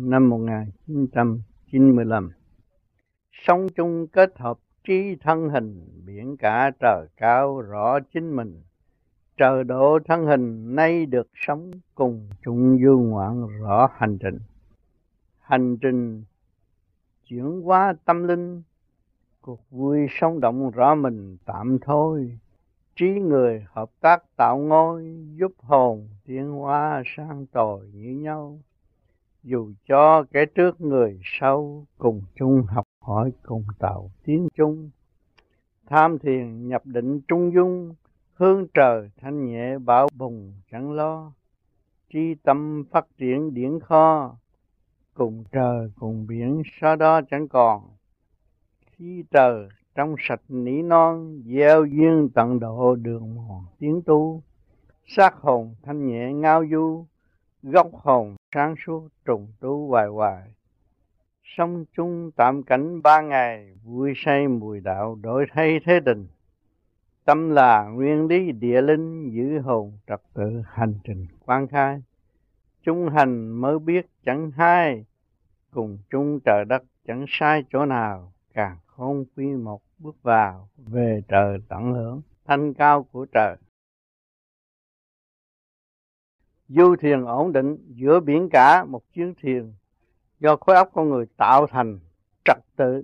năm 0.00 0.30
1995. 0.30 2.30
Sống 3.32 3.66
chung 3.76 4.06
kết 4.06 4.38
hợp 4.38 4.58
trí 4.84 5.16
thân 5.20 5.48
hình, 5.48 5.88
biển 6.06 6.36
cả 6.36 6.70
trời 6.80 7.06
cao 7.16 7.60
rõ 7.60 7.98
chính 8.14 8.36
mình. 8.36 8.62
Trời 9.36 9.64
độ 9.64 9.98
thân 10.04 10.26
hình 10.26 10.74
nay 10.74 11.06
được 11.06 11.28
sống 11.34 11.70
cùng 11.94 12.28
chung 12.44 12.78
du 12.84 12.98
ngoạn 12.98 13.46
rõ 13.60 13.88
hành 13.96 14.18
trình. 14.18 14.38
Hành 15.40 15.76
trình 15.76 16.24
chuyển 17.24 17.62
hóa 17.62 17.94
tâm 18.04 18.28
linh, 18.28 18.62
cuộc 19.40 19.60
vui 19.70 20.06
sống 20.20 20.40
động 20.40 20.70
rõ 20.70 20.94
mình 20.94 21.36
tạm 21.44 21.78
thôi 21.82 22.38
trí 22.96 23.08
người 23.08 23.66
hợp 23.72 23.90
tác 24.00 24.36
tạo 24.36 24.58
ngôi 24.58 25.16
giúp 25.36 25.52
hồn 25.58 26.08
tiến 26.24 26.50
hóa 26.50 27.02
sang 27.16 27.46
tồi 27.46 27.88
như 27.92 28.10
nhau 28.10 28.58
dù 29.48 29.72
cho 29.88 30.24
kẻ 30.32 30.46
trước 30.46 30.80
người 30.80 31.20
sau 31.22 31.86
cùng 31.98 32.22
chung 32.34 32.62
học 32.62 32.84
hỏi 33.00 33.32
cùng 33.42 33.64
tạo 33.78 34.10
tiến 34.24 34.48
chung, 34.54 34.90
tham 35.86 36.18
thiền 36.18 36.68
nhập 36.68 36.82
định 36.84 37.20
trung 37.28 37.52
dung, 37.54 37.94
hương 38.34 38.66
trời 38.74 39.10
thanh 39.20 39.46
nhẹ 39.46 39.78
bảo 39.78 40.08
bùng 40.18 40.52
chẳng 40.72 40.92
lo, 40.92 41.32
tri 42.12 42.34
tâm 42.42 42.84
phát 42.90 43.06
triển 43.18 43.54
điển 43.54 43.80
kho, 43.80 44.36
cùng 45.14 45.44
trời 45.52 45.90
cùng 45.96 46.26
biển 46.26 46.62
sau 46.80 46.96
đó 46.96 47.20
chẳng 47.30 47.48
còn. 47.48 47.82
Khi 48.86 49.24
trời 49.30 49.68
trong 49.94 50.14
sạch 50.28 50.42
nỉ 50.48 50.82
non, 50.82 51.42
gieo 51.44 51.84
duyên 51.84 52.28
tận 52.34 52.60
độ 52.60 52.94
đường 52.94 53.34
mòn 53.34 53.64
tiến 53.78 54.02
tu 54.06 54.42
xác 55.06 55.34
hồn 55.36 55.74
thanh 55.82 56.06
nhẹ 56.06 56.32
ngao 56.32 56.64
du 56.70 57.06
gốc 57.70 57.90
hồn 57.92 58.36
sáng 58.54 58.74
suốt 58.86 59.08
trùng 59.24 59.48
tu 59.60 59.88
hoài 59.88 60.06
hoài. 60.06 60.42
Sống 61.44 61.84
chung 61.96 62.30
tạm 62.36 62.62
cảnh 62.62 63.02
ba 63.02 63.20
ngày, 63.20 63.74
vui 63.84 64.12
say 64.16 64.48
mùi 64.48 64.80
đạo 64.80 65.18
đổi 65.22 65.46
thay 65.52 65.80
thế 65.84 66.00
tình. 66.04 66.26
Tâm 67.24 67.50
là 67.50 67.84
nguyên 67.84 68.26
lý 68.26 68.52
địa 68.52 68.82
linh, 68.82 69.30
giữ 69.30 69.58
hồn 69.58 69.98
trật 70.06 70.20
tự 70.34 70.62
hành 70.66 70.94
trình 71.04 71.26
quan 71.46 71.68
khai. 71.68 72.02
Chung 72.82 73.08
hành 73.08 73.48
mới 73.48 73.78
biết 73.78 74.06
chẳng 74.24 74.50
hai 74.50 75.04
cùng 75.70 75.98
chung 76.10 76.38
trời 76.44 76.64
đất 76.64 76.82
chẳng 77.06 77.24
sai 77.28 77.64
chỗ 77.72 77.84
nào. 77.84 78.32
Càng 78.54 78.76
không 78.86 79.24
quy 79.36 79.46
một 79.46 79.80
bước 79.98 80.22
vào, 80.22 80.68
về 80.76 81.22
trời 81.28 81.58
tận 81.68 81.92
hưởng 81.92 82.22
thanh 82.46 82.74
cao 82.74 83.02
của 83.02 83.26
trời 83.32 83.56
du 86.68 86.96
thuyền 86.96 87.24
ổn 87.24 87.52
định 87.52 87.76
giữa 87.88 88.20
biển 88.20 88.48
cả 88.52 88.84
một 88.84 89.02
chuyến 89.12 89.34
thuyền 89.42 89.74
do 90.40 90.56
khối 90.56 90.76
óc 90.76 90.90
con 90.94 91.08
người 91.08 91.26
tạo 91.36 91.66
thành 91.66 91.98
trật 92.44 92.58
tự. 92.76 93.02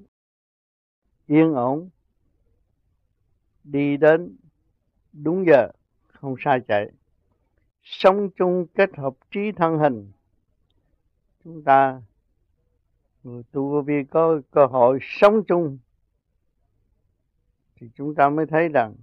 Yên 1.26 1.54
ổn, 1.54 1.90
đi 3.64 3.96
đến 3.96 4.36
đúng 5.12 5.46
giờ, 5.46 5.68
không 6.12 6.34
sai 6.38 6.60
chạy. 6.68 6.90
Sống 7.82 8.30
chung 8.36 8.66
kết 8.74 8.90
hợp 8.96 9.14
trí 9.30 9.52
thân 9.56 9.78
hình. 9.78 10.12
Chúng 11.44 11.64
ta, 11.64 12.02
người 13.22 13.42
tu 13.52 13.70
vô 13.70 13.82
vi 13.82 14.04
có 14.10 14.40
cơ 14.50 14.66
hội 14.66 14.98
sống 15.02 15.44
chung, 15.48 15.78
thì 17.76 17.90
chúng 17.94 18.14
ta 18.14 18.28
mới 18.28 18.46
thấy 18.46 18.68
rằng 18.68 18.94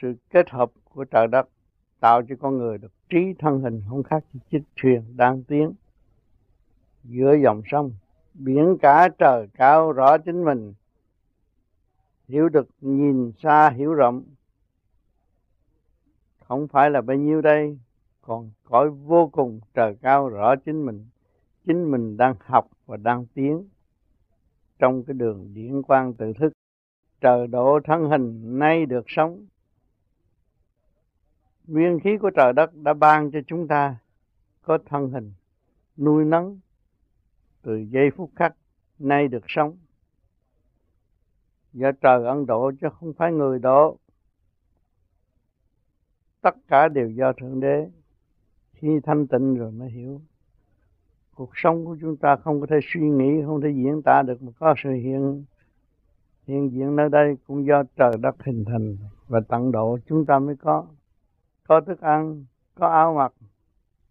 sự 0.00 0.14
kết 0.30 0.50
hợp 0.50 0.72
của 0.84 1.04
trời 1.04 1.26
đất 1.26 1.48
tạo 2.04 2.22
cho 2.28 2.34
con 2.40 2.58
người 2.58 2.78
được 2.78 2.92
trí 3.08 3.34
thân 3.38 3.60
hình 3.60 3.82
không 3.88 4.02
khác 4.02 4.24
gì 4.32 4.40
chiếc 4.50 4.62
thuyền 4.76 5.02
đang 5.16 5.42
tiến. 5.42 5.72
Giữa 7.04 7.34
dòng 7.44 7.62
sông, 7.66 7.92
biển 8.34 8.76
cả 8.82 9.08
trời 9.18 9.48
cao 9.54 9.92
rõ 9.92 10.18
chính 10.18 10.44
mình. 10.44 10.74
Hiểu 12.28 12.48
được, 12.48 12.68
nhìn 12.80 13.32
xa 13.42 13.70
hiểu 13.70 13.94
rộng. 13.94 14.22
Không 16.44 16.68
phải 16.68 16.90
là 16.90 17.00
bao 17.00 17.16
nhiêu 17.16 17.40
đây, 17.40 17.78
còn 18.22 18.50
cõi 18.64 18.90
vô 18.90 19.28
cùng 19.32 19.60
trời 19.74 19.96
cao 20.02 20.28
rõ 20.28 20.56
chính 20.56 20.86
mình. 20.86 21.06
Chính 21.66 21.90
mình 21.90 22.16
đang 22.16 22.34
học 22.40 22.68
và 22.86 22.96
đang 22.96 23.26
tiến. 23.34 23.68
Trong 24.78 25.04
cái 25.04 25.14
đường 25.14 25.54
điển 25.54 25.82
quang 25.82 26.14
tự 26.14 26.32
thức, 26.32 26.52
trời 27.20 27.46
độ 27.46 27.80
thân 27.84 28.10
hình 28.10 28.58
nay 28.58 28.86
được 28.86 29.04
sống 29.08 29.46
nguyên 31.66 32.00
khí 32.00 32.18
của 32.18 32.30
trời 32.30 32.52
đất 32.52 32.74
đã 32.74 32.94
ban 32.94 33.30
cho 33.30 33.38
chúng 33.46 33.68
ta 33.68 33.96
có 34.62 34.78
thân 34.86 35.10
hình, 35.10 35.32
nuôi 35.96 36.24
nấng 36.24 36.60
từ 37.62 37.76
giây 37.76 38.10
phút 38.16 38.30
khắc 38.36 38.56
nay 38.98 39.28
được 39.28 39.44
sống. 39.48 39.76
Do 41.72 41.92
trời 41.92 42.24
ân 42.24 42.46
độ 42.46 42.72
chứ 42.80 42.88
không 43.00 43.12
phải 43.12 43.32
người 43.32 43.58
độ. 43.58 43.98
Tất 46.40 46.54
cả 46.68 46.88
đều 46.88 47.10
do 47.10 47.32
thượng 47.32 47.60
đế. 47.60 47.90
Khi 48.72 49.00
thanh 49.02 49.26
tịnh 49.26 49.54
rồi 49.54 49.70
mới 49.70 49.90
hiểu. 49.90 50.20
Cuộc 51.34 51.50
sống 51.54 51.84
của 51.84 51.96
chúng 52.00 52.16
ta 52.16 52.36
không 52.36 52.60
có 52.60 52.66
thể 52.70 52.76
suy 52.82 53.00
nghĩ, 53.00 53.42
không 53.46 53.60
thể 53.60 53.68
diễn 53.70 54.02
tả 54.04 54.22
được 54.26 54.42
mà 54.42 54.52
có 54.58 54.74
sự 54.82 54.90
hiện 54.90 55.44
hiện 56.46 56.72
diện 56.72 56.96
nơi 56.96 57.08
đây 57.08 57.36
cũng 57.46 57.66
do 57.66 57.82
trời 57.96 58.12
đất 58.20 58.42
hình 58.44 58.64
thành 58.64 58.96
và 59.28 59.40
tận 59.48 59.72
độ 59.72 59.98
chúng 60.06 60.26
ta 60.26 60.38
mới 60.38 60.56
có 60.56 60.86
có 61.68 61.80
thức 61.80 62.00
ăn, 62.00 62.44
có 62.74 62.88
áo 62.88 63.14
mặc, 63.14 63.32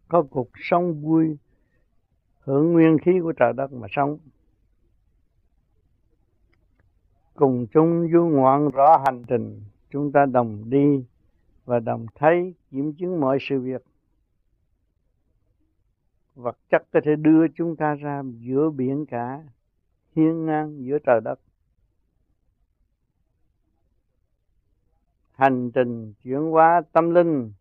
có 0.07 0.23
cuộc 0.31 0.49
sống 0.55 1.01
vui, 1.01 1.37
hưởng 2.39 2.73
nguyên 2.73 2.97
khí 2.97 3.11
của 3.23 3.33
trời 3.33 3.53
đất 3.53 3.73
mà 3.73 3.87
sống. 3.91 4.17
Cùng 7.33 7.67
chung 7.67 8.09
du 8.13 8.25
ngoạn 8.25 8.69
rõ 8.69 9.03
hành 9.05 9.23
trình, 9.27 9.61
chúng 9.89 10.11
ta 10.11 10.25
đồng 10.25 10.69
đi 10.69 11.05
và 11.65 11.79
đồng 11.79 12.05
thấy, 12.15 12.53
kiểm 12.71 12.93
chứng 12.93 13.19
mọi 13.19 13.37
sự 13.41 13.59
việc. 13.59 13.83
Vật 16.35 16.57
chất 16.69 16.83
có 16.93 16.99
thể 17.03 17.15
đưa 17.15 17.47
chúng 17.55 17.75
ta 17.75 17.95
ra 17.95 18.23
giữa 18.39 18.69
biển 18.69 19.05
cả, 19.05 19.43
hiên 20.15 20.45
ngang 20.45 20.85
giữa 20.85 20.97
trời 21.05 21.21
đất. 21.23 21.39
Hành 25.43 25.71
trình 25.71 26.13
chuyển 26.23 26.51
hóa 26.51 26.81
tâm 26.91 27.09
linh 27.09 27.51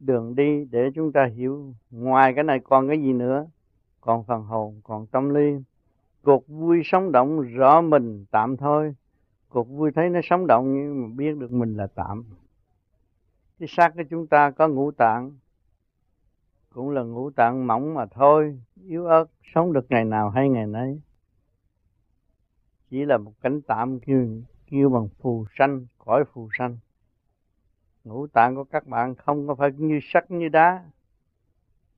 đường 0.00 0.34
đi 0.34 0.64
để 0.70 0.90
chúng 0.94 1.12
ta 1.12 1.24
hiểu 1.24 1.74
ngoài 1.90 2.32
cái 2.34 2.44
này 2.44 2.60
còn 2.60 2.88
cái 2.88 3.02
gì 3.02 3.12
nữa. 3.12 3.46
Còn 4.00 4.24
phần 4.24 4.42
hồn 4.42 4.80
còn 4.84 5.06
tâm 5.06 5.28
linh 5.28 5.62
cuộc 6.22 6.48
vui 6.48 6.82
sống 6.84 7.12
động 7.12 7.40
rõ 7.40 7.80
mình 7.80 8.24
tạm 8.30 8.56
thôi. 8.56 8.94
Cuộc 9.48 9.68
vui 9.68 9.90
thấy 9.92 10.10
nó 10.10 10.20
sống 10.24 10.46
động 10.46 10.74
nhưng 10.74 11.02
mà 11.02 11.08
biết 11.16 11.36
được 11.36 11.52
mình 11.52 11.76
là 11.76 11.86
tạm. 11.86 12.24
Cái 13.58 13.68
xác 13.68 13.94
của 13.94 14.02
chúng 14.10 14.26
ta 14.26 14.50
có 14.50 14.68
ngũ 14.68 14.90
tạng 14.90 15.32
cũng 16.74 16.90
là 16.90 17.02
ngũ 17.02 17.30
tạng 17.30 17.66
mỏng 17.66 17.94
mà 17.94 18.06
thôi 18.06 18.58
yếu 18.84 19.06
ớt 19.06 19.24
sống 19.54 19.72
được 19.72 19.86
ngày 19.88 20.04
nào 20.04 20.30
hay 20.30 20.48
ngày 20.48 20.66
nấy. 20.66 21.00
Chỉ 22.90 23.04
là 23.04 23.18
một 23.18 23.32
cánh 23.40 23.62
tạm 23.62 24.00
kêu, 24.00 24.28
kêu 24.66 24.90
bằng 24.90 25.08
phù 25.20 25.44
sanh 25.58 25.86
cõi 25.98 26.24
phù 26.32 26.48
sanh 26.58 26.76
ngũ 28.04 28.26
tạng 28.26 28.54
của 28.54 28.64
các 28.64 28.86
bạn 28.86 29.14
không 29.14 29.46
có 29.46 29.54
phải 29.54 29.70
như 29.76 30.00
sắt, 30.02 30.30
như 30.30 30.48
đá. 30.48 30.84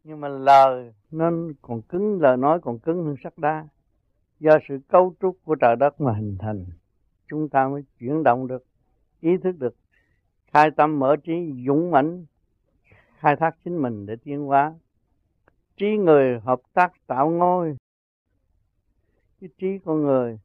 Nhưng 0.04 0.20
mà 0.20 0.28
lời 0.28 0.94
nó 1.10 1.30
còn 1.62 1.82
cứng, 1.82 2.20
lời 2.20 2.36
nói 2.36 2.60
còn 2.60 2.78
cứng 2.78 3.04
hơn 3.04 3.16
sắt 3.24 3.38
đá. 3.38 3.68
Do 4.40 4.58
sự 4.68 4.78
cấu 4.88 5.14
trúc 5.20 5.38
của 5.44 5.54
trời 5.54 5.76
đất 5.76 6.00
mà 6.00 6.12
hình 6.12 6.36
thành, 6.40 6.64
chúng 7.28 7.48
ta 7.48 7.68
mới 7.68 7.84
chuyển 7.98 8.22
động 8.22 8.46
được, 8.46 8.64
ý 9.20 9.36
thức 9.36 9.58
được, 9.58 9.76
khai 10.52 10.70
tâm 10.70 10.98
mở 10.98 11.16
trí, 11.24 11.52
dũng 11.66 11.90
mãnh, 11.90 12.24
khai 13.18 13.36
thác 13.36 13.56
chính 13.64 13.82
mình 13.82 14.06
để 14.06 14.16
tiến 14.24 14.44
hóa. 14.44 14.74
Trí 15.76 15.86
người 15.96 16.40
hợp 16.40 16.60
tác 16.72 16.92
tạo 17.06 17.30
ngôi. 17.30 17.76
Cái 19.40 19.50
trí 19.58 19.78
con 19.84 20.02
người 20.02 20.38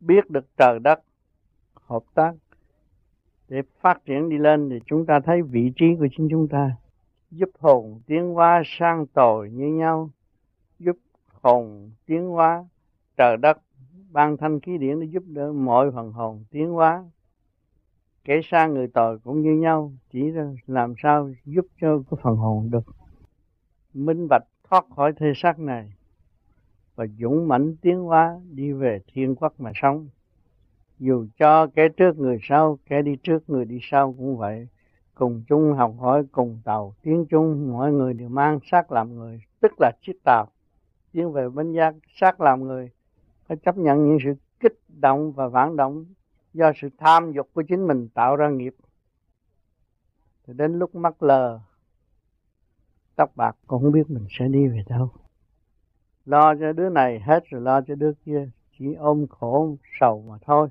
biết 0.00 0.30
được 0.30 0.44
trời 0.56 0.78
đất, 0.78 1.00
hợp 1.74 2.02
tác 2.14 2.34
để 3.50 3.62
phát 3.80 4.04
triển 4.04 4.28
đi 4.28 4.38
lên 4.38 4.70
thì 4.70 4.80
chúng 4.86 5.06
ta 5.06 5.20
thấy 5.20 5.42
vị 5.42 5.72
trí 5.76 5.86
của 5.98 6.06
chính 6.16 6.28
chúng 6.30 6.48
ta. 6.48 6.76
Giúp 7.30 7.48
hồn 7.58 8.00
tiến 8.06 8.34
hóa 8.34 8.62
sang 8.66 9.06
tội 9.06 9.50
như 9.50 9.66
nhau. 9.66 10.10
Giúp 10.78 10.96
hồn 11.42 11.90
tiến 12.06 12.28
hóa 12.28 12.64
trời 13.16 13.36
đất. 13.36 13.58
Ban 14.12 14.36
thanh 14.36 14.60
khí 14.60 14.78
điển 14.78 15.00
để 15.00 15.06
giúp 15.06 15.22
đỡ 15.26 15.52
mọi 15.52 15.90
phần 15.90 16.12
hồn 16.12 16.44
tiến 16.50 16.70
hóa. 16.70 17.04
Kể 18.24 18.40
sang 18.44 18.74
người 18.74 18.88
tội 18.88 19.18
cũng 19.18 19.42
như 19.42 19.50
nhau. 19.50 19.92
Chỉ 20.12 20.30
làm 20.66 20.94
sao 21.02 21.30
giúp 21.44 21.66
cho 21.80 22.02
cái 22.10 22.20
phần 22.22 22.36
hồn 22.36 22.70
được 22.70 22.84
minh 23.94 24.26
bạch, 24.30 24.44
thoát 24.70 24.84
khỏi 24.96 25.12
thế 25.16 25.32
xác 25.36 25.58
này. 25.58 25.92
Và 26.94 27.06
dũng 27.18 27.48
mãnh 27.48 27.76
tiến 27.76 28.00
hóa 28.00 28.40
đi 28.50 28.72
về 28.72 29.00
thiên 29.12 29.34
quốc 29.34 29.60
mà 29.60 29.72
sống 29.74 30.08
dù 31.00 31.26
cho 31.38 31.66
kẻ 31.66 31.88
trước 31.88 32.18
người 32.18 32.38
sau, 32.42 32.78
kẻ 32.86 33.02
đi 33.02 33.16
trước 33.22 33.50
người 33.50 33.64
đi 33.64 33.78
sau 33.82 34.14
cũng 34.18 34.36
vậy. 34.36 34.68
Cùng 35.14 35.42
chung 35.48 35.72
học 35.72 35.94
hỏi, 35.98 36.24
cùng 36.32 36.60
tàu 36.64 36.94
tiến 37.02 37.26
chung 37.30 37.72
mọi 37.72 37.92
người 37.92 38.14
đều 38.14 38.28
mang 38.28 38.58
xác 38.70 38.92
làm 38.92 39.14
người, 39.14 39.40
tức 39.60 39.72
là 39.80 39.92
chiếc 40.02 40.24
tàu. 40.24 40.46
Tiến 41.12 41.32
về 41.32 41.48
bên 41.48 41.72
giác, 41.72 41.94
xác 42.20 42.40
làm 42.40 42.64
người, 42.64 42.90
phải 43.46 43.56
chấp 43.56 43.76
nhận 43.76 44.08
những 44.08 44.18
sự 44.24 44.34
kích 44.60 44.78
động 44.88 45.32
và 45.32 45.50
phản 45.50 45.76
động 45.76 46.04
do 46.54 46.72
sự 46.76 46.88
tham 46.98 47.32
dục 47.32 47.48
của 47.52 47.62
chính 47.62 47.86
mình 47.86 48.08
tạo 48.14 48.36
ra 48.36 48.48
nghiệp. 48.48 48.74
Thì 50.46 50.52
đến 50.56 50.78
lúc 50.78 50.94
mắt 50.94 51.22
lờ, 51.22 51.60
tóc 53.16 53.36
bạc 53.36 53.56
cũng 53.66 53.82
không 53.82 53.92
biết 53.92 54.10
mình 54.10 54.26
sẽ 54.38 54.48
đi 54.48 54.68
về 54.68 54.82
đâu. 54.88 55.10
Lo 56.24 56.54
cho 56.54 56.72
đứa 56.72 56.88
này 56.88 57.20
hết 57.20 57.44
rồi 57.44 57.60
lo 57.60 57.80
cho 57.80 57.94
đứa 57.94 58.12
kia, 58.24 58.48
chỉ 58.78 58.94
ôm 58.94 59.26
khổ, 59.26 59.76
sầu 60.00 60.24
mà 60.28 60.38
thôi 60.42 60.68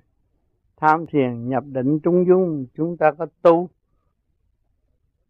tham 0.79 1.05
thiền 1.05 1.49
nhập 1.49 1.63
định 1.67 1.99
trung 1.99 2.25
dung, 2.27 2.65
chúng 2.73 2.97
ta 2.97 3.11
có 3.11 3.25
tu. 3.41 3.69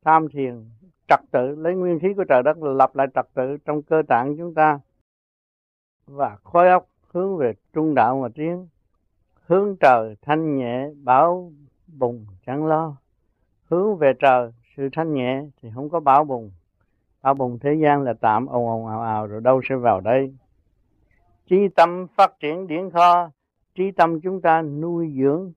Tham 0.05 0.27
thiền 0.29 0.65
trật 1.07 1.19
tự, 1.31 1.55
lấy 1.55 1.75
nguyên 1.75 1.99
khí 1.99 2.13
của 2.17 2.23
trời 2.23 2.43
đất 2.43 2.57
lập 2.57 2.95
lại 2.95 3.07
trật 3.15 3.25
tự 3.33 3.57
trong 3.65 3.81
cơ 3.81 4.01
tạng 4.07 4.37
chúng 4.37 4.53
ta. 4.53 4.79
Và 6.05 6.37
khối 6.43 6.69
óc 6.69 6.87
hướng 7.07 7.37
về 7.37 7.53
trung 7.73 7.95
đạo 7.95 8.19
mà 8.21 8.27
tiến, 8.35 8.67
hướng 9.45 9.75
trời 9.79 10.15
thanh 10.21 10.57
nhẹ, 10.57 10.89
bảo 11.03 11.51
bùng, 11.87 12.25
chẳng 12.45 12.65
lo. 12.65 12.95
Hướng 13.69 13.97
về 13.97 14.13
trời, 14.19 14.51
sự 14.77 14.89
thanh 14.93 15.13
nhẹ 15.13 15.43
thì 15.61 15.69
không 15.75 15.89
có 15.89 15.99
bảo 15.99 16.23
bùng. 16.23 16.51
Bảo 17.21 17.33
bùng 17.33 17.59
thế 17.59 17.73
gian 17.73 18.01
là 18.01 18.13
tạm 18.13 18.45
ồn 18.45 18.67
ồn 18.67 18.87
ào 18.87 19.01
ào, 19.01 19.27
rồi 19.27 19.41
đâu 19.41 19.61
sẽ 19.69 19.75
vào 19.75 20.01
đây. 20.01 20.35
Trí 21.47 21.67
tâm 21.75 22.07
phát 22.15 22.39
triển 22.39 22.67
điển 22.67 22.89
kho 22.89 23.31
trí 23.79 23.91
tâm 23.91 24.21
chúng 24.21 24.41
ta 24.41 24.61
nuôi 24.61 25.13
dưỡng, 25.17 25.51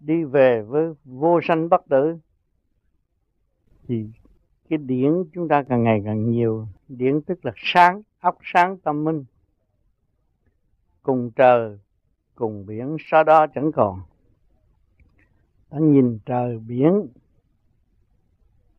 đi 0.00 0.24
về 0.24 0.62
với 0.62 0.94
vô 1.04 1.40
sanh 1.42 1.68
bất 1.68 1.88
tử, 1.88 2.18
thì 3.88 4.06
cái 4.68 4.78
điển 4.78 5.12
chúng 5.32 5.48
ta 5.48 5.62
càng 5.62 5.82
ngày 5.82 6.02
càng 6.04 6.30
nhiều. 6.30 6.66
Điển 6.88 7.20
tức 7.20 7.44
là 7.44 7.52
sáng, 7.56 8.02
óc 8.20 8.38
sáng, 8.42 8.78
tâm 8.78 9.04
minh. 9.04 9.24
Cùng 11.02 11.30
trời, 11.36 11.78
cùng 12.34 12.66
biển 12.66 12.96
sau 13.00 13.24
đó 13.24 13.46
chẳng 13.54 13.72
còn. 13.72 14.00
Ta 15.70 15.78
nhìn 15.78 16.18
trời, 16.26 16.58
biển 16.58 17.08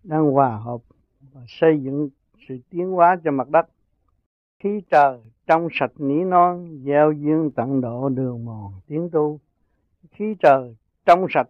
đang 0.03 0.31
hòa 0.31 0.57
hợp 0.57 0.81
và 1.33 1.41
xây 1.47 1.79
dựng 1.83 2.09
sự 2.47 2.57
tiến 2.69 2.91
hóa 2.91 3.17
cho 3.23 3.31
mặt 3.31 3.49
đất. 3.49 3.69
Khí 4.59 4.81
trời 4.89 5.19
trong 5.47 5.67
sạch 5.71 5.91
nỉ 5.97 6.23
non, 6.23 6.79
gieo 6.85 7.11
duyên 7.11 7.51
tận 7.55 7.81
độ 7.81 8.09
đường 8.09 8.45
mòn 8.45 8.73
tiến 8.87 9.09
tu. 9.11 9.39
Khí 10.11 10.35
trời 10.39 10.75
trong 11.05 11.25
sạch 11.29 11.49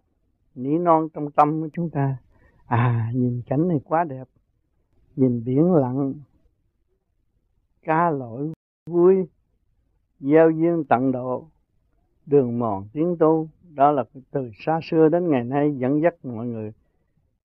nỉ 0.54 0.78
non 0.78 1.08
trong 1.14 1.30
tâm 1.30 1.60
của 1.60 1.68
chúng 1.72 1.90
ta. 1.90 2.16
À 2.66 3.10
nhìn 3.14 3.42
cảnh 3.46 3.68
này 3.68 3.80
quá 3.84 4.04
đẹp. 4.04 4.28
Nhìn 5.16 5.44
biển 5.44 5.72
lặng 5.72 6.14
ca 7.82 8.10
lội 8.10 8.52
vui, 8.86 9.26
gieo 10.20 10.50
duyên 10.50 10.84
tận 10.88 11.12
độ 11.12 11.46
đường 12.26 12.58
mòn 12.58 12.88
tiến 12.92 13.16
tu. 13.18 13.48
Đó 13.74 13.92
là 13.92 14.04
từ 14.30 14.50
xa 14.54 14.80
xưa 14.82 15.08
đến 15.08 15.30
ngày 15.30 15.44
nay 15.44 15.74
dẫn 15.76 16.02
dắt 16.02 16.14
mọi 16.22 16.46
người. 16.46 16.72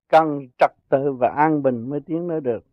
Cần 0.10 0.48
trật 0.58 0.72
tự 0.90 1.14
và 1.14 1.28
an 1.28 1.64
bình 1.64 1.90
mới 1.90 2.00
tiến 2.00 2.30
tới 2.30 2.42
được. 2.42 2.64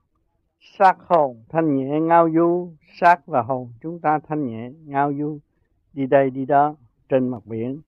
Sát 0.60 0.96
hồn 1.06 1.42
thanh 1.48 1.76
nhẹ 1.76 2.00
ngao 2.00 2.28
du, 2.34 2.72
sát 3.00 3.26
và 3.26 3.42
hồn 3.42 3.72
chúng 3.80 4.00
ta 4.00 4.18
thanh 4.18 4.46
nhẹ 4.46 4.70
ngao 4.84 5.12
du. 5.18 5.38
Đi 5.92 6.06
đây 6.06 6.30
đi 6.30 6.46
đó, 6.46 6.74
trên 7.08 7.28
mặt 7.28 7.46
biển. 7.46 7.80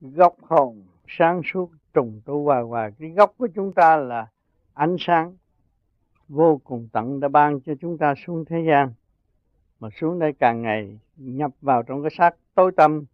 Gốc 0.00 0.34
hồn 0.42 0.84
sáng 1.08 1.42
suốt, 1.44 1.70
trùng 1.94 2.20
tu 2.24 2.44
hoài 2.44 2.62
hoài 2.62 2.92
cái 2.98 3.10
gốc 3.10 3.34
của 3.38 3.48
chúng 3.54 3.72
ta 3.72 3.96
là 3.96 4.26
ánh 4.74 4.96
sáng 4.98 5.36
vô 6.28 6.60
cùng 6.64 6.88
tận 6.92 7.20
đã 7.20 7.28
ban 7.28 7.60
cho 7.60 7.72
chúng 7.80 7.98
ta 7.98 8.14
xuống 8.26 8.44
thế 8.44 8.64
gian. 8.68 8.92
Mà 9.80 9.88
xuống 10.00 10.18
đây 10.18 10.32
càng 10.32 10.62
ngày 10.62 10.98
nhập 11.16 11.50
vào 11.60 11.82
trong 11.82 12.02
cái 12.02 12.10
xác 12.18 12.36
tối 12.54 12.72
tâm 12.76 13.04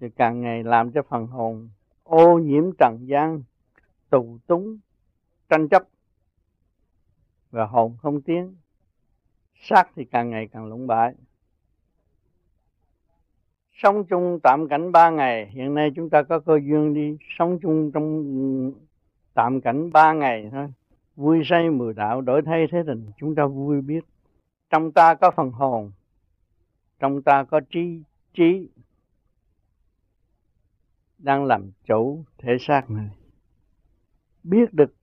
thì 0.00 0.10
càng 0.10 0.40
ngày 0.40 0.64
làm 0.64 0.92
cho 0.92 1.02
phần 1.02 1.26
hồn 1.26 1.68
ô 2.04 2.38
nhiễm 2.38 2.64
trần 2.78 2.98
gian, 3.06 3.42
tù 4.10 4.38
túng, 4.46 4.78
tranh 5.48 5.68
chấp 5.68 5.82
và 7.52 7.66
hồn 7.66 7.96
không 8.02 8.22
tiến, 8.22 8.56
xác 9.54 9.90
thì 9.96 10.04
càng 10.04 10.30
ngày 10.30 10.48
càng 10.52 10.66
lũng 10.66 10.86
bại. 10.86 11.14
Sống 13.72 14.04
chung 14.04 14.38
tạm 14.42 14.68
cảnh 14.68 14.92
ba 14.92 15.10
ngày, 15.10 15.50
hiện 15.50 15.74
nay 15.74 15.90
chúng 15.96 16.10
ta 16.10 16.22
có 16.22 16.38
cơ 16.38 16.58
duyên 16.64 16.94
đi 16.94 17.16
sống 17.38 17.58
chung 17.62 17.90
trong 17.92 18.72
tạm 19.34 19.60
cảnh 19.60 19.92
ba 19.92 20.12
ngày 20.12 20.48
thôi. 20.52 20.72
Vui 21.16 21.42
say 21.44 21.70
mười 21.70 21.94
đạo, 21.94 22.20
đổi 22.20 22.42
thay 22.46 22.66
thế 22.72 22.78
tình, 22.86 23.10
chúng 23.16 23.34
ta 23.34 23.46
vui 23.46 23.80
biết. 23.80 24.04
Trong 24.70 24.92
ta 24.92 25.14
có 25.14 25.30
phần 25.36 25.50
hồn, 25.50 25.92
trong 26.98 27.22
ta 27.22 27.44
có 27.44 27.60
trí 27.70 28.02
trí 28.34 28.68
đang 31.18 31.44
làm 31.44 31.70
chủ 31.84 32.24
thể 32.38 32.56
xác 32.60 32.90
này. 32.90 33.10
Biết 34.42 34.74
được 34.74 34.94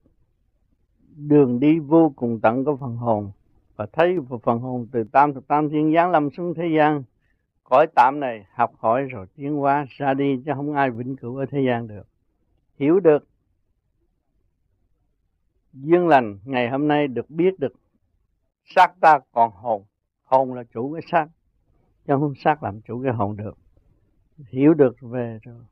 đường 1.28 1.60
đi 1.60 1.78
vô 1.78 2.12
cùng 2.16 2.40
tận 2.40 2.64
của 2.64 2.76
phần 2.76 2.96
hồn. 2.96 3.30
Và 3.76 3.86
thấy 3.92 4.18
phần 4.42 4.58
hồn 4.58 4.86
từ 4.92 5.04
tam 5.04 5.34
thập 5.34 5.46
tam 5.46 5.68
thiên 5.68 5.92
giáng 5.94 6.10
lâm 6.10 6.30
xuống 6.30 6.54
thế 6.54 6.68
gian. 6.76 7.02
Cõi 7.64 7.86
tạm 7.94 8.20
này 8.20 8.46
học 8.54 8.72
hỏi 8.78 9.02
rồi 9.02 9.26
tiến 9.36 9.56
hóa 9.56 9.86
ra 9.88 10.14
đi, 10.14 10.42
chứ 10.46 10.52
không 10.54 10.74
ai 10.74 10.90
vĩnh 10.90 11.16
cửu 11.16 11.36
ở 11.36 11.46
thế 11.50 11.60
gian 11.66 11.88
được. 11.88 12.08
Hiểu 12.78 13.00
được 13.00 13.28
duyên 15.72 16.08
lành 16.08 16.38
ngày 16.44 16.70
hôm 16.70 16.88
nay 16.88 17.08
được 17.08 17.30
biết 17.30 17.58
được 17.58 17.72
xác 18.64 19.00
ta 19.00 19.18
còn 19.32 19.50
hồn. 19.52 19.84
Hồn 20.24 20.54
là 20.54 20.64
chủ 20.64 20.92
cái 20.92 21.02
xác, 21.10 21.26
chứ 22.06 22.14
không 22.20 22.34
xác 22.34 22.62
làm 22.62 22.80
chủ 22.80 23.02
cái 23.02 23.12
hồn 23.12 23.36
được. 23.36 23.58
Hiểu 24.48 24.74
được 24.74 24.96
về 25.00 25.38
rồi. 25.42 25.64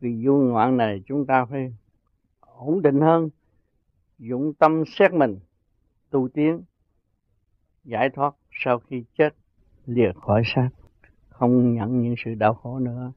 Cái 0.00 0.22
du 0.24 0.34
ngoạn 0.34 0.76
này 0.76 1.02
chúng 1.06 1.26
ta 1.26 1.44
phải 1.44 1.74
ổn 2.40 2.82
định 2.82 3.00
hơn 3.00 3.28
dụng 4.18 4.54
tâm 4.54 4.84
xét 4.86 5.12
mình, 5.12 5.38
tu 6.10 6.28
tiến, 6.28 6.62
giải 7.84 8.10
thoát 8.10 8.34
sau 8.50 8.78
khi 8.78 9.04
chết, 9.18 9.34
lìa 9.86 10.12
khỏi 10.12 10.42
xác, 10.44 10.68
không 11.28 11.74
nhận 11.74 12.02
những 12.02 12.14
sự 12.24 12.34
đau 12.34 12.54
khổ 12.54 12.78
nữa. 12.78 13.12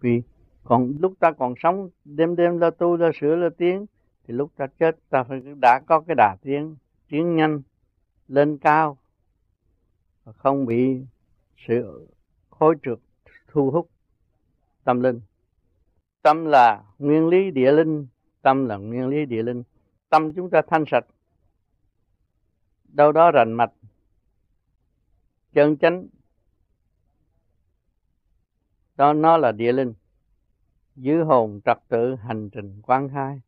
Vì 0.00 0.22
còn 0.64 0.94
lúc 1.00 1.12
ta 1.20 1.32
còn 1.32 1.54
sống, 1.62 1.90
đêm 2.04 2.36
đêm 2.36 2.58
la 2.58 2.70
tu 2.70 2.96
la 2.96 3.10
sửa 3.20 3.36
la 3.36 3.48
tiến, 3.56 3.86
thì 4.24 4.34
lúc 4.34 4.50
ta 4.56 4.66
chết, 4.66 4.96
ta 5.10 5.24
phải 5.24 5.40
đã 5.62 5.80
có 5.86 6.00
cái 6.00 6.14
đà 6.14 6.36
tiến 6.42 6.76
tiến 7.10 7.36
nhanh, 7.36 7.62
lên 8.28 8.58
cao, 8.58 8.98
và 10.24 10.32
không 10.32 10.66
bị 10.66 11.04
sự 11.56 12.08
khối 12.50 12.74
trượt 12.82 12.98
thu 13.48 13.70
hút 13.70 13.88
tâm 14.84 15.00
linh. 15.00 15.20
Tâm 16.22 16.44
là 16.44 16.84
nguyên 16.98 17.28
lý 17.28 17.50
địa 17.50 17.72
linh, 17.72 18.06
tâm 18.42 18.66
là 18.66 18.76
nguyên 18.76 19.08
lý 19.08 19.26
địa 19.26 19.42
linh 19.42 19.62
tâm 20.10 20.32
chúng 20.34 20.50
ta 20.50 20.62
thanh 20.68 20.84
sạch. 20.86 21.06
Đâu 22.84 23.12
đó 23.12 23.30
rành 23.30 23.52
mạch, 23.52 23.72
chân 25.52 25.76
chánh, 25.76 26.06
đó, 28.96 29.12
nó 29.12 29.36
là 29.36 29.52
địa 29.52 29.72
linh. 29.72 29.94
Giữ 30.96 31.22
hồn 31.22 31.60
trật 31.64 31.78
tự 31.88 32.14
hành 32.14 32.50
trình 32.50 32.80
quan 32.82 33.08
khai, 33.08 33.40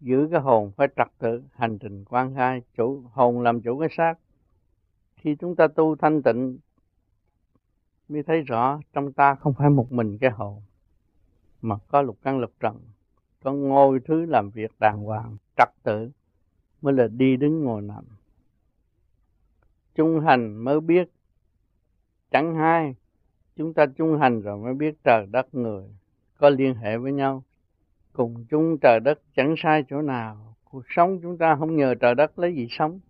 giữ 0.00 0.28
cái 0.30 0.40
hồn 0.40 0.72
phải 0.76 0.88
trật 0.96 1.08
tự 1.18 1.42
hành 1.52 1.78
trình 1.78 2.04
quan 2.04 2.34
khai. 2.34 2.62
Chủ, 2.76 3.02
hồn 3.12 3.40
làm 3.40 3.60
chủ 3.60 3.80
cái 3.80 3.88
xác. 3.96 4.14
Khi 5.16 5.36
chúng 5.40 5.56
ta 5.56 5.68
tu 5.68 5.96
thanh 5.96 6.22
tịnh, 6.22 6.58
mới 8.08 8.22
thấy 8.22 8.40
rõ 8.40 8.80
trong 8.92 9.12
ta 9.12 9.34
không 9.34 9.54
phải 9.54 9.70
một 9.70 9.92
mình 9.92 10.18
cái 10.18 10.30
hồn, 10.30 10.62
mà 11.62 11.76
có 11.88 12.02
lục 12.02 12.18
căn 12.22 12.38
lục 12.38 12.52
trần, 12.60 12.80
có 13.42 13.52
ngôi 13.52 14.00
thứ 14.00 14.24
làm 14.24 14.50
việc 14.50 14.70
đàng 14.78 14.98
hoàng 14.98 15.36
trật 15.56 15.68
tự 15.82 16.10
mới 16.82 16.94
là 16.94 17.08
đi 17.08 17.36
đứng 17.36 17.64
ngồi 17.64 17.82
nằm. 17.82 18.04
Trung 19.94 20.20
hành 20.20 20.56
mới 20.64 20.80
biết, 20.80 21.08
chẳng 22.30 22.54
hai, 22.54 22.94
chúng 23.56 23.74
ta 23.74 23.86
trung 23.86 24.18
hành 24.20 24.40
rồi 24.40 24.58
mới 24.58 24.74
biết 24.74 24.94
trời 25.04 25.26
đất 25.26 25.54
người 25.54 25.84
có 26.38 26.50
liên 26.50 26.74
hệ 26.74 26.96
với 26.96 27.12
nhau. 27.12 27.42
Cùng 28.12 28.44
chung 28.50 28.78
trời 28.78 29.00
đất 29.00 29.20
chẳng 29.36 29.54
sai 29.58 29.84
chỗ 29.88 30.02
nào, 30.02 30.56
cuộc 30.64 30.82
sống 30.88 31.18
chúng 31.22 31.38
ta 31.38 31.56
không 31.56 31.76
nhờ 31.76 31.94
trời 31.94 32.14
đất 32.14 32.38
lấy 32.38 32.54
gì 32.54 32.66
sống. 32.70 33.00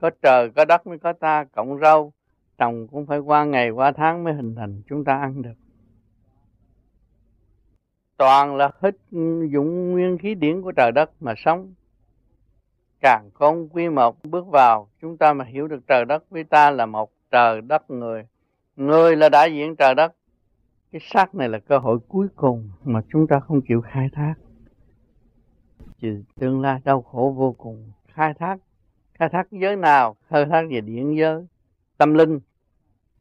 Có 0.00 0.10
trời, 0.22 0.50
có 0.56 0.64
đất 0.64 0.86
mới 0.86 0.98
có 0.98 1.12
ta, 1.12 1.44
cộng 1.44 1.78
rau 1.78 2.12
trồng 2.58 2.86
cũng 2.88 3.06
phải 3.06 3.18
qua 3.18 3.44
ngày, 3.44 3.70
qua 3.70 3.92
tháng 3.92 4.24
mới 4.24 4.34
hình 4.34 4.54
thành 4.54 4.82
chúng 4.86 5.04
ta 5.04 5.16
ăn 5.16 5.42
được 5.42 5.54
toàn 8.16 8.56
là 8.56 8.70
hết 8.80 8.96
dụng 9.50 9.92
nguyên 9.92 10.18
khí 10.18 10.34
điển 10.34 10.62
của 10.62 10.72
trời 10.72 10.92
đất 10.92 11.10
mà 11.20 11.34
sống. 11.36 11.72
Càng 13.00 13.30
con 13.34 13.68
quy 13.68 13.88
một 13.88 14.22
bước 14.22 14.46
vào, 14.46 14.88
chúng 15.00 15.16
ta 15.16 15.32
mà 15.32 15.44
hiểu 15.44 15.68
được 15.68 15.86
trời 15.86 16.04
đất 16.04 16.24
với 16.30 16.44
ta 16.44 16.70
là 16.70 16.86
một 16.86 17.12
trời 17.30 17.60
đất 17.60 17.90
người. 17.90 18.26
Người 18.76 19.16
là 19.16 19.28
đại 19.28 19.54
diện 19.54 19.76
trời 19.76 19.94
đất. 19.94 20.14
Cái 20.92 21.00
xác 21.04 21.34
này 21.34 21.48
là 21.48 21.58
cơ 21.58 21.78
hội 21.78 21.98
cuối 22.08 22.28
cùng 22.36 22.70
mà 22.84 23.00
chúng 23.12 23.26
ta 23.26 23.40
không 23.40 23.60
chịu 23.68 23.80
khai 23.80 24.08
thác. 24.12 24.34
Trừ 25.98 26.22
tương 26.40 26.60
lai 26.60 26.80
đau 26.84 27.02
khổ 27.02 27.34
vô 27.36 27.54
cùng. 27.58 27.92
Khai 28.08 28.34
thác 28.38 28.58
khai 29.22 29.28
thác 29.28 29.50
giới 29.50 29.76
nào, 29.76 30.16
khai 30.28 30.46
thác 30.50 30.62
về 30.70 30.80
điện 30.80 31.16
giới, 31.18 31.46
tâm 31.98 32.14
linh. 32.14 32.40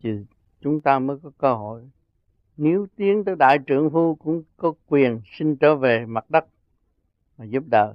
Thì 0.03 0.09
chúng 0.61 0.81
ta 0.81 0.99
mới 0.99 1.17
có 1.23 1.31
cơ 1.37 1.53
hội 1.53 1.89
nếu 2.61 2.87
tiến 2.95 3.23
tới 3.23 3.35
đại 3.35 3.57
trưởng 3.57 3.89
phu 3.89 4.15
cũng 4.15 4.43
có 4.57 4.73
quyền 4.87 5.21
xin 5.25 5.55
trở 5.55 5.75
về 5.75 6.05
mặt 6.05 6.25
đất 6.29 6.45
mà 7.37 7.45
giúp 7.45 7.63
đỡ. 7.71 7.93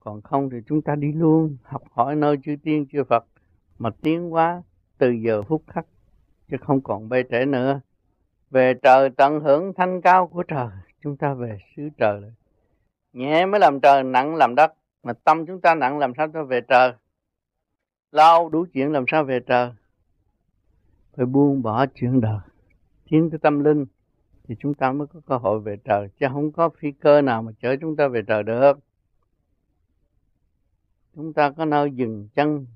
Còn 0.00 0.22
không 0.22 0.50
thì 0.50 0.56
chúng 0.66 0.82
ta 0.82 0.94
đi 0.94 1.12
luôn, 1.12 1.56
học 1.62 1.82
hỏi 1.90 2.16
nơi 2.16 2.36
chư 2.44 2.56
tiên, 2.62 2.86
chư 2.92 3.04
Phật 3.04 3.24
mà 3.78 3.90
tiến 4.02 4.30
hóa 4.30 4.62
từ 4.98 5.10
giờ 5.10 5.42
phút 5.42 5.62
khắc, 5.66 5.86
chứ 6.50 6.56
không 6.60 6.80
còn 6.80 7.08
bê 7.08 7.22
trễ 7.30 7.44
nữa. 7.44 7.80
Về 8.50 8.74
trời 8.82 9.10
tận 9.10 9.40
hưởng 9.40 9.72
thanh 9.74 10.00
cao 10.00 10.26
của 10.26 10.42
trời, 10.42 10.68
chúng 11.02 11.16
ta 11.16 11.34
về 11.34 11.58
xứ 11.76 11.88
trời 11.96 12.20
rồi 12.20 12.32
nhẹ 13.12 13.46
mới 13.46 13.60
làm 13.60 13.80
trời, 13.80 14.02
nặng 14.02 14.34
làm 14.34 14.54
đất, 14.54 14.72
mà 15.02 15.12
tâm 15.12 15.46
chúng 15.46 15.60
ta 15.60 15.74
nặng 15.74 15.98
làm 15.98 16.12
sao 16.16 16.28
cho 16.32 16.44
về 16.44 16.60
trời? 16.68 16.92
Lao 18.10 18.48
đủ 18.48 18.64
chuyện 18.72 18.92
làm 18.92 19.04
sao 19.08 19.24
về 19.24 19.40
trời? 19.40 19.70
Phải 21.16 21.26
buông 21.26 21.62
bỏ 21.62 21.86
chuyện 21.94 22.20
đời 22.20 22.38
tiến 23.12 23.30
tới 23.30 23.38
tâm 23.38 23.64
linh, 23.64 23.86
thì 24.44 24.54
chúng 24.58 24.74
ta 24.74 24.92
mới 24.92 25.06
có 25.06 25.20
cơ 25.26 25.36
hội 25.36 25.60
về 25.60 25.76
trời, 25.84 26.08
chứ 26.20 26.26
không 26.32 26.52
có 26.52 26.68
phi 26.68 26.92
cơ 26.92 27.22
nào 27.22 27.42
mà 27.42 27.52
chở 27.62 27.76
chúng 27.80 27.96
ta 27.96 28.08
về 28.08 28.22
trời 28.26 28.42
được. 28.42 28.78
Chúng 31.14 31.32
ta 31.32 31.50
có 31.50 31.64
nơi 31.64 31.90
dừng 31.90 32.28
chân, 32.34 32.66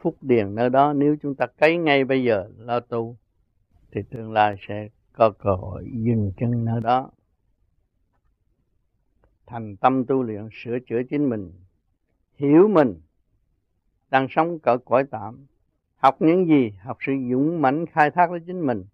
phúc 0.00 0.16
điền 0.20 0.54
nơi 0.54 0.70
đó, 0.70 0.92
nếu 0.92 1.16
chúng 1.22 1.34
ta 1.34 1.46
cấy 1.46 1.76
ngay 1.76 2.04
bây 2.04 2.24
giờ, 2.24 2.50
lo 2.58 2.80
tu, 2.80 3.16
thì 3.92 4.02
tương 4.10 4.32
lai 4.32 4.56
sẽ 4.68 4.88
có 5.12 5.30
cơ 5.30 5.54
hội 5.54 5.90
dừng 5.92 6.32
chân 6.36 6.64
nơi 6.64 6.80
đó. 6.80 7.10
Thành 9.46 9.76
tâm 9.76 10.04
tu 10.04 10.22
luyện, 10.22 10.48
sửa 10.52 10.78
chữa 10.86 11.02
chính 11.10 11.28
mình, 11.28 11.52
hiểu 12.34 12.68
mình, 12.68 13.00
đang 14.10 14.26
sống 14.30 14.58
cỡ 14.58 14.76
cõi 14.84 15.04
tạm, 15.10 15.46
học 15.96 16.16
những 16.20 16.46
gì, 16.46 16.72
học 16.82 16.96
sự 17.06 17.12
dũng 17.30 17.62
mãnh 17.62 17.86
khai 17.86 18.10
thác 18.10 18.30
lấy 18.30 18.40
chính 18.46 18.66
mình 18.66 18.84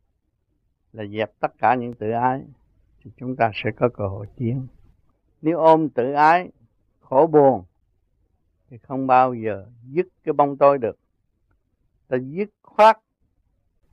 là 0.97 1.05
dẹp 1.07 1.31
tất 1.41 1.59
cả 1.59 1.75
những 1.75 1.95
tự 1.95 2.11
ái, 2.11 2.43
thì 3.01 3.11
chúng 3.17 3.37
ta 3.37 3.51
sẽ 3.55 3.71
có 3.71 3.89
cơ 3.89 4.09
hội 4.09 4.27
tiến 4.37 4.67
nếu 5.47 5.59
ôm 5.59 5.89
tự 5.89 6.13
ái 6.13 6.51
khổ 7.01 7.27
buồn, 7.27 7.65
thì 8.71 8.79
không 8.79 9.07
bao 9.07 9.35
giờ 9.35 9.67
dứt 9.85 10.07
cái 10.25 10.33
bóng 10.33 10.57
tối 10.57 10.79
được. 10.79 10.99
Ta 12.09 12.17
dứt 12.17 12.51
khoát, 12.63 12.99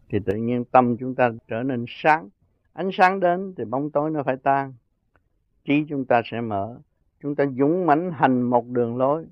thì 0.09 0.19
tự 0.25 0.35
nhiên 0.35 0.65
tâm 0.65 0.97
chúng 0.97 1.15
ta 1.15 1.29
trở 1.47 1.63
nên 1.63 1.85
sáng. 1.87 2.29
Ánh 2.73 2.89
sáng 2.93 3.19
đến 3.19 3.53
thì 3.57 3.65
bóng 3.65 3.91
tối 3.91 4.11
nó 4.11 4.23
phải 4.23 4.37
tan. 4.37 4.73
Trí 5.65 5.85
chúng 5.89 6.05
ta 6.05 6.21
sẽ 6.25 6.41
mở. 6.41 6.79
Chúng 7.21 7.35
ta 7.35 7.45
dũng 7.57 7.85
mãnh 7.85 8.11
hành 8.11 8.41
một 8.41 8.67
đường 8.67 8.97
lối, 8.97 9.25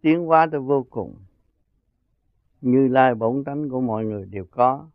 tiến 0.00 0.26
hóa 0.26 0.46
tới 0.50 0.60
vô 0.60 0.86
cùng. 0.90 1.14
Như 2.60 2.88
lai 2.88 3.14
bổn 3.14 3.44
tánh 3.44 3.68
của 3.68 3.80
mọi 3.80 4.04
người 4.04 4.26
đều 4.26 4.44
có 4.50 4.88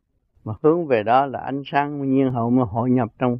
mà 0.50 0.56
hướng 0.64 0.88
về 0.88 1.04
đó 1.04 1.26
là 1.26 1.40
ánh 1.40 1.62
sáng 1.66 2.12
nhiên 2.14 2.32
hậu 2.32 2.50
mà 2.50 2.64
hội 2.64 2.90
nhập 2.90 3.10
trong 3.20 3.38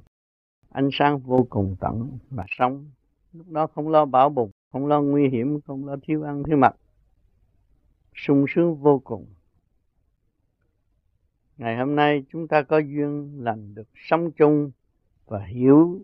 ánh 0.70 0.90
sáng 0.92 1.20
vô 1.20 1.48
cùng 1.50 1.76
tận 1.80 2.18
mà 2.30 2.44
sống. 2.48 2.92
Lúc 3.34 3.50
đó 3.50 3.68
không 3.68 3.90
lo 3.90 4.06
bảo 4.06 4.30
bùng, 4.30 4.52
không 4.72 4.88
lo 4.88 5.02
nguy 5.02 5.30
hiểm, 5.30 5.62
không 5.62 5.86
lo 5.88 5.96
thiếu 6.02 6.24
ăn 6.24 6.44
thiếu 6.44 6.58
mặc. 6.58 6.76
Sung 8.16 8.46
sướng 8.50 8.76
vô 8.76 9.02
cùng. 9.04 9.26
Ngày 11.58 11.78
hôm 11.78 11.96
nay 11.96 12.24
chúng 12.32 12.48
ta 12.48 12.62
có 12.62 12.78
duyên 12.78 13.44
lành 13.44 13.76
được 13.76 13.88
sống 13.96 14.32
chung 14.32 14.72
và 15.26 15.46
hiểu 15.46 16.00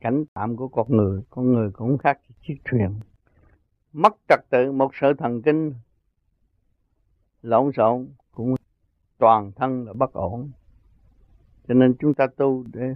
cảnh 0.00 0.24
tạm 0.34 0.56
của 0.56 0.68
con 0.68 0.96
người. 0.96 1.22
Con 1.30 1.52
người 1.52 1.70
cũng 1.70 1.98
khác 1.98 2.20
chiếc 2.42 2.56
thuyền. 2.64 3.00
Mất 3.92 4.16
trật 4.28 4.40
tự 4.50 4.72
một 4.72 4.90
sự 5.00 5.12
thần 5.18 5.42
kinh 5.42 5.74
lộn 7.42 7.72
xộn 7.72 8.08
toàn 9.20 9.52
thân 9.52 9.86
là 9.86 9.92
bất 9.92 10.12
ổn 10.12 10.50
cho 11.68 11.74
nên 11.74 11.94
chúng 11.98 12.14
ta 12.14 12.26
tu 12.36 12.64
để 12.72 12.94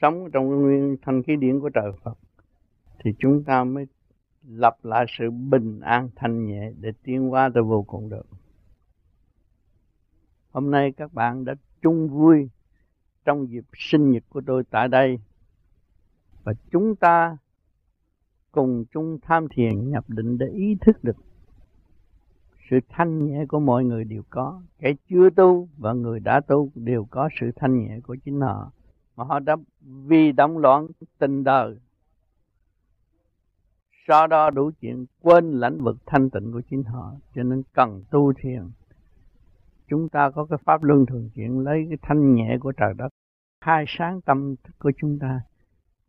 sống 0.00 0.30
trong 0.32 0.46
nguyên 0.46 0.96
thanh 1.02 1.22
khí 1.22 1.36
điển 1.36 1.60
của 1.60 1.68
trời 1.68 1.92
Phật, 2.02 2.18
thì 2.98 3.10
chúng 3.18 3.44
ta 3.44 3.64
mới 3.64 3.86
lập 4.48 4.76
lại 4.82 5.04
sự 5.18 5.30
bình 5.30 5.80
an 5.80 6.08
thanh 6.16 6.46
nhẹ 6.46 6.72
để 6.80 6.92
tiến 7.02 7.28
hóa 7.28 7.50
tới 7.54 7.62
vô 7.62 7.82
cùng 7.82 8.08
được. 8.08 8.26
Hôm 10.50 10.70
nay 10.70 10.92
các 10.96 11.14
bạn 11.14 11.44
đã 11.44 11.54
chung 11.82 12.08
vui 12.08 12.48
trong 13.24 13.48
dịp 13.50 13.64
sinh 13.74 14.10
nhật 14.10 14.22
của 14.28 14.42
tôi 14.46 14.64
tại 14.70 14.88
đây, 14.88 15.18
và 16.44 16.52
chúng 16.70 16.96
ta 16.96 17.36
cùng 18.52 18.84
chung 18.92 19.18
tham 19.22 19.46
thiền 19.50 19.90
nhập 19.90 20.04
định 20.08 20.38
để 20.38 20.46
ý 20.46 20.76
thức 20.80 21.04
được 21.04 21.16
sự 22.72 22.80
thanh 22.88 23.26
nhẹ 23.26 23.46
của 23.46 23.60
mọi 23.60 23.84
người 23.84 24.04
đều 24.04 24.22
có. 24.30 24.62
Kẻ 24.78 24.92
chưa 25.08 25.30
tu 25.30 25.68
và 25.78 25.92
người 25.92 26.20
đã 26.20 26.40
tu 26.40 26.70
đều 26.74 27.06
có 27.10 27.28
sự 27.40 27.50
thanh 27.56 27.78
nhẹ 27.78 28.00
của 28.00 28.16
chính 28.24 28.40
họ. 28.40 28.72
Mà 29.16 29.24
họ 29.24 29.38
đã 29.38 29.56
vì 29.82 30.32
động 30.32 30.58
loạn 30.58 30.86
tình 31.18 31.44
đời, 31.44 31.76
so 34.08 34.26
đo 34.26 34.50
đủ 34.50 34.70
chuyện 34.80 35.06
quên 35.20 35.50
lãnh 35.60 35.78
vực 35.78 35.96
thanh 36.06 36.30
tịnh 36.30 36.52
của 36.52 36.60
chính 36.70 36.82
họ, 36.82 37.12
cho 37.34 37.42
nên 37.42 37.62
cần 37.72 38.02
tu 38.10 38.32
thiền. 38.32 38.70
Chúng 39.88 40.08
ta 40.08 40.30
có 40.30 40.44
cái 40.44 40.58
pháp 40.64 40.82
luân 40.82 41.06
thường 41.06 41.30
chuyển, 41.34 41.58
lấy 41.58 41.86
cái 41.88 41.98
thanh 42.02 42.34
nhẹ 42.34 42.58
của 42.60 42.72
trời 42.72 42.94
đất, 42.94 43.08
khai 43.64 43.84
sáng 43.88 44.20
tâm 44.20 44.54
thức 44.64 44.72
của 44.78 44.92
chúng 44.96 45.18
ta. 45.18 45.40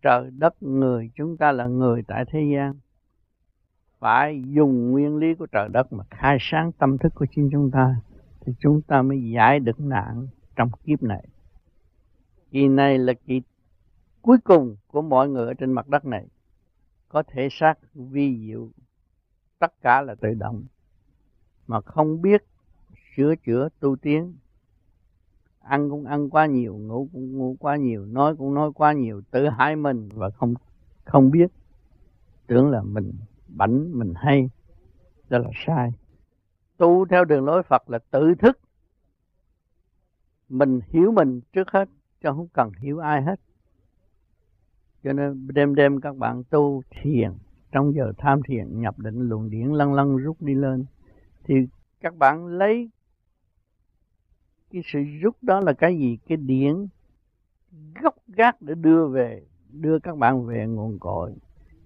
Trời 0.01 0.31
đất, 0.37 0.63
người, 0.63 1.11
chúng 1.15 1.37
ta 1.37 1.51
là 1.51 1.65
người 1.65 2.03
tại 2.07 2.25
thế 2.27 2.39
gian 2.53 2.73
phải 4.03 4.43
dùng 4.47 4.91
nguyên 4.91 5.17
lý 5.17 5.35
của 5.35 5.45
trời 5.45 5.69
đất 5.69 5.93
mà 5.93 6.03
khai 6.09 6.37
sáng 6.39 6.71
tâm 6.71 6.97
thức 6.97 7.13
của 7.15 7.25
chính 7.35 7.49
chúng 7.51 7.71
ta, 7.71 7.95
thì 8.41 8.53
chúng 8.59 8.81
ta 8.81 9.01
mới 9.01 9.31
giải 9.31 9.59
được 9.59 9.79
nạn 9.79 10.27
trong 10.55 10.69
kiếp 10.83 11.03
này. 11.03 11.27
Kỳ 12.51 12.67
này 12.67 12.97
là 12.97 13.13
kỳ 13.13 13.41
cuối 14.21 14.37
cùng 14.43 14.75
của 14.87 15.01
mọi 15.01 15.29
người 15.29 15.47
ở 15.47 15.53
trên 15.53 15.71
mặt 15.71 15.87
đất 15.87 16.05
này 16.05 16.27
có 17.09 17.23
thể 17.23 17.47
xác 17.51 17.79
vi 17.93 18.47
diệu 18.47 18.69
tất 19.59 19.81
cả 19.81 20.01
là 20.01 20.15
tự 20.15 20.33
động, 20.33 20.63
mà 21.67 21.81
không 21.81 22.21
biết 22.21 22.45
sửa 23.15 23.35
chữa 23.45 23.69
tu 23.79 23.95
tiến. 23.95 24.35
Ăn 25.59 25.89
cũng 25.89 26.05
ăn 26.05 26.29
quá 26.29 26.45
nhiều, 26.45 26.77
ngủ 26.77 27.09
cũng 27.13 27.37
ngủ 27.37 27.55
quá 27.59 27.75
nhiều, 27.75 28.05
nói 28.05 28.35
cũng 28.35 28.53
nói 28.53 28.71
quá 28.75 28.93
nhiều, 28.93 29.21
tự 29.31 29.47
hại 29.47 29.75
mình 29.75 30.09
và 30.13 30.29
không 30.29 30.53
không 31.03 31.31
biết 31.31 31.51
tưởng 32.47 32.69
là 32.69 32.81
mình 32.81 33.11
bảnh 33.57 33.99
mình 33.99 34.13
hay, 34.15 34.49
đó 35.29 35.37
là 35.37 35.49
sai. 35.65 35.91
Tu 36.77 37.05
theo 37.05 37.25
đường 37.25 37.45
lối 37.45 37.63
Phật 37.63 37.89
là 37.89 37.99
tự 38.11 38.35
thức. 38.35 38.59
Mình 40.49 40.79
hiểu 40.87 41.11
mình 41.11 41.41
trước 41.53 41.71
hết, 41.71 41.89
chứ 42.21 42.29
không 42.35 42.47
cần 42.47 42.71
hiểu 42.79 42.99
ai 42.99 43.21
hết. 43.21 43.39
Cho 45.03 45.13
nên 45.13 45.47
đêm 45.47 45.75
đêm 45.75 46.01
các 46.01 46.17
bạn 46.17 46.43
tu 46.49 46.81
thiền, 46.89 47.31
trong 47.71 47.93
giờ 47.93 48.13
tham 48.17 48.41
thiền, 48.43 48.81
nhập 48.81 48.99
định 48.99 49.29
luồng 49.29 49.49
điển 49.49 49.67
lăn 49.67 49.93
lăn 49.93 50.17
rút 50.17 50.41
đi 50.41 50.53
lên, 50.53 50.85
thì 51.43 51.55
các 52.01 52.17
bạn 52.17 52.47
lấy 52.47 52.89
cái 54.71 54.81
sự 54.85 54.99
rút 55.21 55.35
đó 55.41 55.59
là 55.59 55.73
cái 55.73 55.97
gì? 55.97 56.17
Cái 56.27 56.37
điển 56.37 56.87
gốc 58.01 58.15
gác 58.27 58.61
để 58.61 58.75
đưa 58.75 59.07
về, 59.07 59.45
đưa 59.69 59.99
các 59.99 60.17
bạn 60.17 60.45
về 60.45 60.67
nguồn 60.67 60.99
cội 60.99 61.33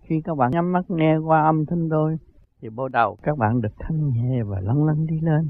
khi 0.07 0.21
các 0.21 0.35
bạn 0.35 0.51
nhắm 0.51 0.71
mắt 0.71 0.91
nghe 0.91 1.17
qua 1.17 1.43
âm 1.43 1.65
thanh 1.65 1.89
tôi, 1.89 2.17
thì 2.61 2.69
bắt 2.69 2.91
đầu 2.91 3.17
các 3.23 3.37
bạn 3.37 3.61
được 3.61 3.73
thanh 3.79 4.09
nhẹ 4.09 4.43
và 4.43 4.59
lăn 4.59 4.85
lăn 4.85 5.07
đi 5.07 5.19
lên. 5.21 5.49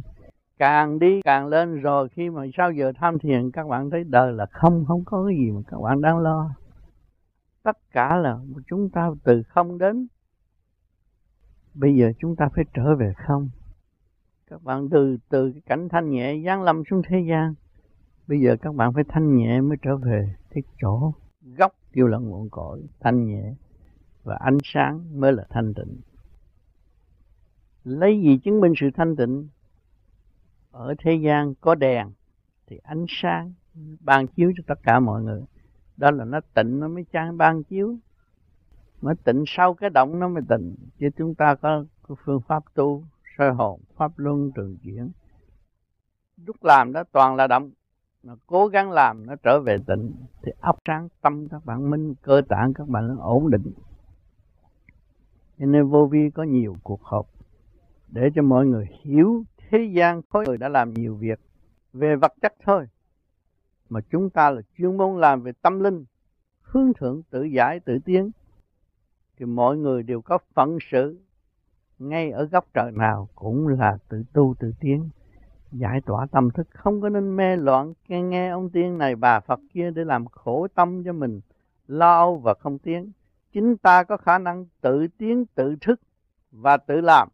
Càng 0.60 1.00
đi 1.00 1.22
càng 1.22 1.48
lên 1.48 1.82
rồi 1.82 2.10
khi 2.10 2.30
mà 2.30 2.46
sau 2.58 2.72
giờ 2.72 2.92
tham 2.96 3.20
thiền, 3.20 3.52
các 3.52 3.68
bạn 3.68 3.90
thấy 3.90 4.04
đời 4.04 4.34
là 4.34 4.46
không 4.46 4.86
không 4.88 5.04
có 5.06 5.26
cái 5.26 5.38
gì 5.38 5.52
mà 5.52 5.62
các 5.68 5.78
bạn 5.84 6.02
đang 6.02 6.20
lo. 6.20 6.50
Tất 7.64 7.78
cả 7.92 8.16
là 8.16 8.38
chúng 8.68 8.90
ta 8.90 9.10
từ 9.24 9.44
không 9.44 9.78
đến. 9.78 10.08
Bây 11.74 11.96
giờ 11.96 12.12
chúng 12.20 12.36
ta 12.36 12.50
phải 12.56 12.66
trở 12.74 12.96
về 12.96 13.14
không? 13.28 13.50
Các 14.50 14.64
bạn 14.64 14.90
từ 14.90 15.18
từ 15.30 15.52
cái 15.52 15.62
cảnh 15.66 15.90
thanh 15.90 16.10
nhẹ 16.10 16.42
giáng 16.46 16.64
lâm 16.64 16.84
xuống 16.90 17.02
thế 17.10 17.26
gian, 17.30 17.54
bây 18.28 18.40
giờ 18.40 18.56
các 18.62 18.76
bạn 18.76 18.94
phải 18.94 19.04
thanh 19.10 19.36
nhẹ 19.36 19.62
mới 19.62 19.78
trở 19.82 19.98
về 19.98 20.36
cái 20.50 20.64
chỗ 20.82 21.14
gốc 21.58 21.72
kêu 21.94 22.08
là 22.08 22.18
nguồn 22.18 22.50
cội, 22.50 22.84
thanh 23.00 23.26
nhẹ 23.26 23.54
và 24.28 24.36
ánh 24.40 24.58
sáng 24.64 25.20
mới 25.20 25.34
là 25.34 25.46
thanh 25.50 25.74
tịnh. 25.74 25.98
Lấy 27.84 28.22
gì 28.22 28.38
chứng 28.38 28.62
minh 28.62 28.74
sự 28.78 28.90
thanh 28.96 29.16
tịnh? 29.16 29.48
Ở 30.72 30.96
thế 31.00 31.16
gian 31.16 31.54
có 31.62 31.76
đèn 31.76 32.12
thì 32.68 32.78
ánh 32.84 33.06
sáng 33.10 33.54
ban 34.00 34.28
chiếu 34.28 34.52
cho 34.58 34.64
tất 34.68 34.80
cả 34.84 35.00
mọi 35.00 35.22
người. 35.22 35.42
Đó 35.98 36.12
là 36.12 36.26
nó 36.26 36.40
tịnh 36.54 36.80
nó 36.80 36.88
mới 36.88 37.06
trang 37.12 37.38
ban 37.38 37.64
chiếu. 37.64 37.96
Mà 39.02 39.14
tịnh 39.24 39.44
sau 39.48 39.74
cái 39.74 39.90
động 39.90 40.20
nó 40.20 40.28
mới 40.28 40.44
tịnh. 40.50 40.76
Chứ 41.00 41.10
chúng 41.18 41.36
ta 41.36 41.56
có 41.56 41.86
có 42.02 42.16
phương 42.26 42.42
pháp 42.42 42.64
tu, 42.74 43.04
soi 43.38 43.54
hồn, 43.54 43.82
pháp 43.96 44.12
luân, 44.16 44.52
trường 44.52 44.78
chuyển. 44.84 45.12
Lúc 46.46 46.64
làm 46.64 46.94
đó 46.94 47.04
toàn 47.12 47.36
là 47.36 47.48
động. 47.48 47.72
Mà 48.24 48.34
cố 48.48 48.68
gắng 48.68 48.92
làm 48.92 49.26
nó 49.26 49.36
trở 49.44 49.60
về 49.66 49.78
tịnh 49.88 50.14
thì 50.44 50.52
ấp 50.62 50.76
sáng 50.86 51.08
tâm 51.22 51.48
các 51.50 51.66
bạn, 51.66 51.90
minh 51.90 52.16
cơ 52.22 52.42
tạng 52.50 52.74
các 52.74 52.88
bạn 52.88 53.08
nó 53.08 53.16
ổn 53.24 53.52
định 53.52 53.74
cho 55.60 55.66
nên 55.66 55.88
vô 55.88 56.06
vi 56.06 56.30
có 56.30 56.44
nhiều 56.44 56.76
cuộc 56.84 57.04
họp 57.04 57.28
để 58.08 58.30
cho 58.36 58.42
mọi 58.42 58.66
người 58.66 58.88
hiểu 59.02 59.44
thế 59.58 59.84
gian 59.94 60.22
khối 60.30 60.46
người 60.48 60.58
đã 60.58 60.70
làm 60.70 60.94
nhiều 60.94 61.16
việc 61.16 61.40
về 61.94 62.16
vật 62.16 62.34
chất 62.42 62.54
thôi. 62.64 62.88
Mà 63.90 64.00
chúng 64.10 64.30
ta 64.30 64.50
là 64.50 64.62
chuyên 64.78 64.98
môn 64.98 65.22
làm 65.22 65.42
về 65.42 65.52
tâm 65.62 65.80
linh, 65.80 66.06
hướng 66.62 66.94
thượng, 66.94 67.22
tự 67.30 67.44
giải, 67.44 67.80
tự 67.80 68.00
tiến. 68.06 68.32
Thì 69.38 69.46
mọi 69.46 69.78
người 69.78 70.04
đều 70.04 70.22
có 70.22 70.38
phận 70.54 70.78
sự, 70.92 71.20
ngay 72.00 72.32
ở 72.32 72.44
góc 72.44 72.66
trời 72.74 72.92
nào 72.92 73.30
cũng 73.36 73.68
là 73.68 73.98
tự 74.10 74.24
tu, 74.34 74.56
tự 74.60 74.74
tiến, 74.80 75.10
giải 75.72 76.02
tỏa 76.06 76.26
tâm 76.32 76.50
thức. 76.52 76.68
Không 76.72 77.02
có 77.02 77.10
nên 77.10 77.36
mê 77.36 77.56
loạn, 77.56 77.94
nghe 78.08 78.22
nghe 78.22 78.50
ông 78.50 78.70
tiên 78.70 78.98
này 78.98 79.16
bà 79.16 79.40
Phật 79.40 79.60
kia 79.74 79.92
để 79.92 80.04
làm 80.06 80.26
khổ 80.26 80.68
tâm 80.76 81.04
cho 81.04 81.14
mình, 81.14 81.42
lo 81.88 82.34
và 82.34 82.54
không 82.54 82.80
tiến 82.80 83.12
chính 83.52 83.78
ta 83.78 84.04
có 84.04 84.18
khả 84.18 84.38
năng 84.38 84.66
tự 84.82 85.08
tiến, 85.18 85.46
tự 85.56 85.76
thức 85.82 86.02
và 86.52 86.78
tự 86.78 87.02
làm. 87.02 87.30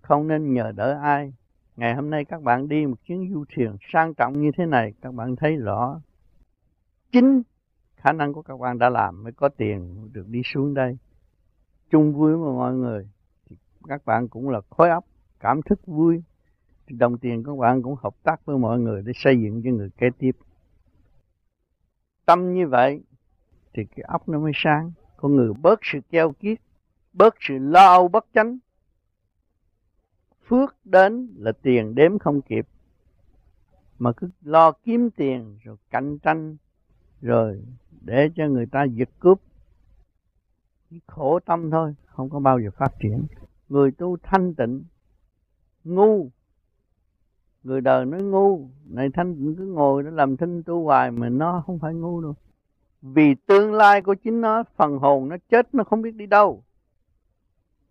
Không 0.00 0.28
nên 0.28 0.54
nhờ 0.54 0.72
đỡ 0.72 0.98
ai. 1.02 1.32
Ngày 1.76 1.94
hôm 1.94 2.10
nay 2.10 2.24
các 2.24 2.42
bạn 2.42 2.68
đi 2.68 2.86
một 2.86 2.96
chuyến 3.04 3.30
du 3.32 3.44
thuyền 3.54 3.76
sang 3.92 4.14
trọng 4.14 4.40
như 4.40 4.50
thế 4.56 4.66
này, 4.66 4.92
các 5.02 5.14
bạn 5.14 5.36
thấy 5.36 5.56
rõ. 5.56 6.00
Chính 7.12 7.42
khả 7.96 8.12
năng 8.12 8.32
của 8.32 8.42
các 8.42 8.60
bạn 8.60 8.78
đã 8.78 8.88
làm 8.88 9.22
mới 9.22 9.32
có 9.32 9.48
tiền 9.48 10.08
được 10.12 10.28
đi 10.28 10.42
xuống 10.44 10.74
đây. 10.74 10.98
Chung 11.90 12.14
vui 12.14 12.36
với 12.36 12.52
mọi 12.52 12.74
người, 12.74 13.08
thì 13.46 13.56
các 13.88 14.04
bạn 14.04 14.28
cũng 14.28 14.48
là 14.48 14.60
khối 14.70 14.90
óc, 14.90 15.04
cảm 15.40 15.62
thức 15.62 15.86
vui. 15.86 16.22
Đồng 16.88 17.18
tiền 17.18 17.44
các 17.44 17.56
bạn 17.56 17.82
cũng 17.82 17.96
hợp 18.02 18.14
tác 18.22 18.44
với 18.44 18.58
mọi 18.58 18.78
người 18.78 19.02
để 19.02 19.12
xây 19.14 19.40
dựng 19.40 19.62
cho 19.64 19.70
người 19.70 19.90
kế 19.90 20.10
tiếp. 20.18 20.36
Tâm 22.26 22.54
như 22.54 22.68
vậy 22.68 23.02
thì 23.72 23.84
cái 23.84 24.04
óc 24.08 24.28
nó 24.28 24.38
mới 24.38 24.52
sáng. 24.54 24.92
Con 25.16 25.36
người 25.36 25.52
bớt 25.62 25.80
sự 25.82 26.00
keo 26.10 26.32
kiết, 26.32 26.60
bớt 27.12 27.34
sự 27.40 27.58
lo 27.58 27.84
âu 27.84 28.08
bất 28.08 28.26
chánh. 28.34 28.58
Phước 30.46 30.76
đến 30.84 31.34
là 31.36 31.52
tiền 31.62 31.94
đếm 31.94 32.18
không 32.18 32.42
kịp. 32.42 32.66
Mà 33.98 34.12
cứ 34.12 34.30
lo 34.42 34.72
kiếm 34.72 35.10
tiền 35.10 35.58
rồi 35.62 35.76
cạnh 35.90 36.18
tranh, 36.18 36.56
rồi 37.20 37.62
để 38.00 38.30
cho 38.36 38.46
người 38.46 38.66
ta 38.66 38.84
giật 38.84 39.08
cướp. 39.18 39.40
Chỉ 40.90 41.00
khổ 41.06 41.40
tâm 41.40 41.70
thôi, 41.70 41.94
không 42.06 42.30
có 42.30 42.40
bao 42.40 42.60
giờ 42.60 42.70
phát 42.70 42.92
triển. 43.00 43.26
Người 43.68 43.90
tu 43.90 44.16
thanh 44.22 44.54
tịnh, 44.54 44.84
ngu. 45.84 46.30
Người 47.62 47.80
đời 47.80 48.06
nói 48.06 48.22
ngu, 48.22 48.68
này 48.84 49.08
thanh 49.14 49.34
tịnh 49.34 49.56
cứ 49.56 49.66
ngồi 49.66 50.02
nó 50.02 50.10
làm 50.10 50.36
thinh 50.36 50.62
tu 50.62 50.84
hoài 50.84 51.10
mà 51.10 51.28
nó 51.28 51.62
không 51.66 51.78
phải 51.78 51.94
ngu 51.94 52.20
đâu 52.20 52.34
vì 53.02 53.34
tương 53.34 53.72
lai 53.72 54.02
của 54.02 54.14
chính 54.14 54.40
nó, 54.40 54.64
phần 54.76 54.98
hồn 54.98 55.28
nó 55.28 55.36
chết, 55.48 55.74
nó 55.74 55.84
không 55.84 56.02
biết 56.02 56.14
đi 56.14 56.26
đâu. 56.26 56.62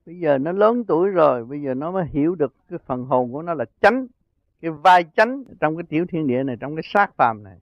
Bây 0.06 0.20
giờ 0.20 0.38
nó 0.38 0.52
lớn 0.52 0.84
tuổi 0.84 1.10
rồi, 1.10 1.46
bây 1.46 1.62
giờ 1.62 1.74
nó 1.74 1.92
mới 1.92 2.06
hiểu 2.12 2.36
được 2.36 2.54
cái 2.70 2.80
phần 2.86 3.06
hồn 3.06 3.32
của 3.32 3.42
nó 3.42 3.54
là 3.54 3.66
chánh, 3.82 4.08
cái 4.62 4.72
vai 4.72 5.06
chánh 5.16 5.44
trong 5.60 5.78
cái 5.78 5.84
tiểu 5.90 6.06
thiên 6.10 6.28
địa 6.28 6.44
này, 6.44 6.56
trong 6.60 6.76
cái 6.76 6.84
xác 6.94 7.16
phàm 7.18 7.44
này. 7.44 7.58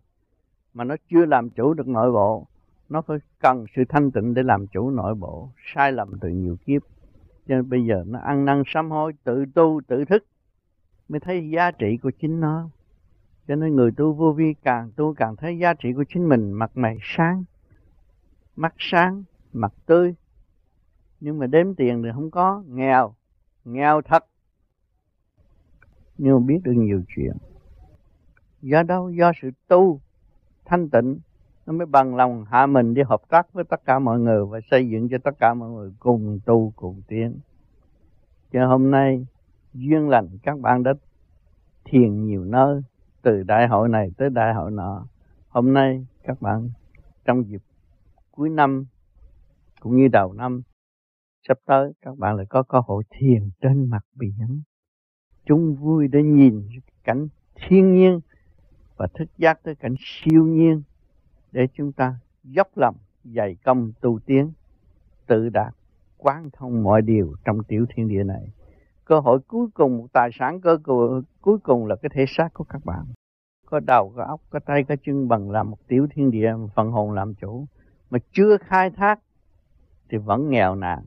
Mà 0.74 0.84
nó 0.84 0.96
chưa 1.10 1.26
làm 1.26 1.50
chủ 1.50 1.74
được 1.74 1.88
nội 1.88 2.12
bộ, 2.12 2.48
nó 2.90 3.02
phải 3.02 3.18
cần 3.40 3.66
sự 3.76 3.84
thanh 3.90 4.12
tịnh 4.12 4.34
để 4.34 4.44
làm 4.44 4.68
chủ 4.68 4.90
nội 4.90 5.16
bộ, 5.16 5.50
sai 5.76 5.92
lầm 5.92 6.20
từ 6.22 6.30
nhiều 6.30 6.58
kiếp. 6.66 6.82
Cho 7.48 7.56
nên 7.56 7.70
bây 7.70 7.86
giờ 7.86 8.04
nó 8.08 8.20
ăn 8.20 8.46
năn 8.46 8.64
sám 8.66 8.92
hối, 8.92 9.14
tự 9.24 9.46
tu, 9.56 9.82
tự 9.88 10.06
thức, 10.06 10.26
mới 11.10 11.20
thấy 11.20 11.50
giá 11.50 11.72
trị 11.72 11.98
của 12.04 12.12
chính 12.12 12.40
nó 12.40 12.70
cho 13.48 13.56
nên 13.56 13.76
người 13.76 13.92
tu 13.92 14.14
vô 14.14 14.32
vi 14.32 14.54
càng 14.64 14.92
tu 14.96 15.14
càng 15.14 15.36
thấy 15.36 15.58
giá 15.58 15.74
trị 15.74 15.94
của 15.94 16.04
chính 16.10 16.30
mình. 16.30 16.52
Mặt 16.52 16.72
mày 16.76 16.98
sáng, 17.02 17.44
mắt 18.56 18.74
sáng, 18.78 19.24
mặt 19.54 19.74
tươi. 19.86 20.16
Nhưng 21.20 21.40
mà 21.40 21.48
đếm 21.48 21.76
tiền 21.76 22.04
thì 22.04 22.10
không 22.14 22.32
có. 22.32 22.64
Nghèo 22.68 23.14
nghèo 23.68 24.02
thật. 24.02 24.26
Nhưng 26.18 26.34
mà 26.34 26.40
biết 26.48 26.60
được 26.64 26.74
nhiều 26.76 27.02
chuyện. 27.16 27.34
Do 28.62 28.84
đâu? 28.84 29.10
Do 29.10 29.32
sự 29.42 29.52
tu, 29.68 30.00
thanh 30.66 30.90
tịnh. 30.90 31.20
Nó 31.66 31.74
mới 31.74 31.86
bằng 31.86 32.16
lòng 32.16 32.46
hạ 32.46 32.66
mình 32.66 32.94
đi 32.94 33.02
hợp 33.02 33.22
tác 33.30 33.54
với 33.54 33.64
tất 33.64 33.86
cả 33.86 34.00
mọi 34.00 34.20
người 34.20 34.46
và 34.46 34.60
xây 34.72 34.90
dựng 34.90 35.10
cho 35.10 35.18
tất 35.24 35.40
cả 35.40 35.54
mọi 35.54 35.70
người 35.70 35.94
cùng 36.00 36.40
tu, 36.46 36.74
cùng 36.76 37.02
tiến. 37.08 37.40
Cho 38.52 38.68
hôm 38.68 38.92
nay, 38.92 39.26
duyên 39.74 40.10
lành 40.10 40.30
các 40.44 40.60
bạn 40.60 40.84
đã 40.84 40.94
thiền 41.86 42.26
nhiều 42.26 42.46
nơi 42.46 42.82
từ 43.28 43.44
đại 43.44 43.68
hội 43.68 43.90
này 43.90 44.12
tới 44.18 44.30
đại 44.30 44.54
hội 44.54 44.72
nọ. 44.72 45.08
Hôm 45.50 45.74
nay 45.74 46.06
các 46.24 46.42
bạn 46.42 46.70
trong 47.26 47.50
dịp 47.50 47.62
cuối 48.32 48.50
năm 48.50 48.86
cũng 49.80 49.98
như 49.98 50.08
đầu 50.08 50.34
năm, 50.34 50.62
sắp 51.48 51.58
tới 51.66 51.94
các 52.02 52.18
bạn 52.18 52.36
lại 52.36 52.46
có 52.50 52.64
cơ 52.64 52.80
hội 52.86 53.04
thiền 53.10 53.50
trên 53.62 53.90
mặt 53.90 54.06
biển. 54.16 54.62
Chúng 55.46 55.76
vui 55.76 56.08
để 56.08 56.24
nhìn 56.24 56.70
cảnh 57.04 57.28
thiên 57.56 57.94
nhiên 57.94 58.20
và 58.98 59.08
thức 59.14 59.30
giác 59.38 59.64
tới 59.64 59.76
cảnh 59.76 59.96
siêu 60.00 60.46
nhiên 60.46 60.82
để 61.52 61.68
chúng 61.74 61.92
ta 61.92 62.16
dốc 62.44 62.68
lòng 62.76 62.96
dày 63.24 63.56
công 63.64 63.92
tu 64.02 64.20
tiến, 64.26 64.52
tự 65.28 65.50
đạt, 65.50 65.74
quán 66.18 66.50
thông 66.54 66.84
mọi 66.84 67.02
điều 67.02 67.36
trong 67.46 67.64
tiểu 67.64 67.86
thiên 67.90 68.08
địa 68.08 68.24
này. 68.24 68.50
Cơ 69.06 69.20
hội 69.20 69.40
cuối 69.48 69.68
cùng 69.74 69.98
một 69.98 70.08
tài 70.14 70.30
sản 70.34 70.62
cơ 70.62 70.78
cuối 71.42 71.58
cùng 71.64 71.86
là 71.86 71.96
cái 71.96 72.10
thể 72.14 72.26
xác 72.28 72.54
của 72.54 72.64
các 72.64 72.86
bạn 72.86 73.06
có 73.70 73.80
đầu, 73.80 74.14
có 74.16 74.24
óc, 74.24 74.42
có 74.50 74.60
tay, 74.60 74.84
có 74.84 74.96
chân 75.06 75.28
bằng 75.28 75.52
làm 75.52 75.70
một 75.70 75.78
tiểu 75.88 76.08
thiên 76.14 76.32
địa 76.32 76.54
phần 76.76 76.92
hồn 76.92 77.12
làm 77.12 77.34
chủ. 77.34 77.66
Mà 78.10 78.20
chưa 78.32 78.58
khai 78.58 78.90
thác 78.90 79.20
thì 80.10 80.18
vẫn 80.18 80.50
nghèo 80.50 80.76
nàn. 80.76 81.00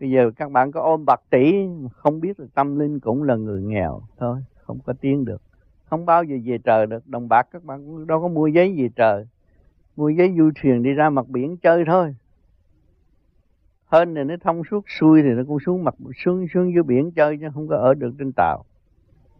Bây 0.00 0.10
giờ 0.10 0.30
các 0.36 0.50
bạn 0.50 0.72
có 0.72 0.80
ôm 0.80 1.04
bạc 1.06 1.20
tỷ 1.30 1.54
không 1.92 2.20
biết 2.20 2.40
là 2.40 2.46
tâm 2.54 2.78
linh 2.78 3.00
cũng 3.00 3.22
là 3.22 3.36
người 3.36 3.62
nghèo 3.62 4.00
thôi, 4.18 4.38
không 4.62 4.78
có 4.86 4.92
tiến 5.00 5.24
được. 5.24 5.42
Không 5.84 6.06
bao 6.06 6.24
giờ 6.24 6.36
về 6.44 6.58
trời 6.58 6.86
được, 6.86 7.08
đồng 7.08 7.28
bạc 7.28 7.48
các 7.50 7.64
bạn 7.64 8.06
đâu 8.06 8.20
có 8.20 8.28
mua 8.28 8.46
giấy 8.46 8.74
về 8.78 8.88
trời. 8.96 9.26
Mua 9.96 10.08
giấy 10.08 10.34
du 10.38 10.50
thuyền 10.62 10.82
đi 10.82 10.92
ra 10.92 11.10
mặt 11.10 11.28
biển 11.28 11.56
chơi 11.56 11.84
thôi. 11.86 12.14
Hơn 13.84 14.14
thì 14.14 14.24
nó 14.24 14.34
thông 14.40 14.62
suốt 14.70 14.84
xuôi 14.88 15.22
thì 15.22 15.28
nó 15.28 15.42
cũng 15.48 15.58
xuống 15.60 15.84
mặt, 15.84 15.94
xuống 16.24 16.46
xuống 16.54 16.74
dưới 16.74 16.82
biển 16.82 17.10
chơi 17.10 17.38
chứ 17.40 17.46
không 17.54 17.68
có 17.68 17.76
ở 17.76 17.94
được 17.94 18.14
trên 18.18 18.32
tàu 18.32 18.64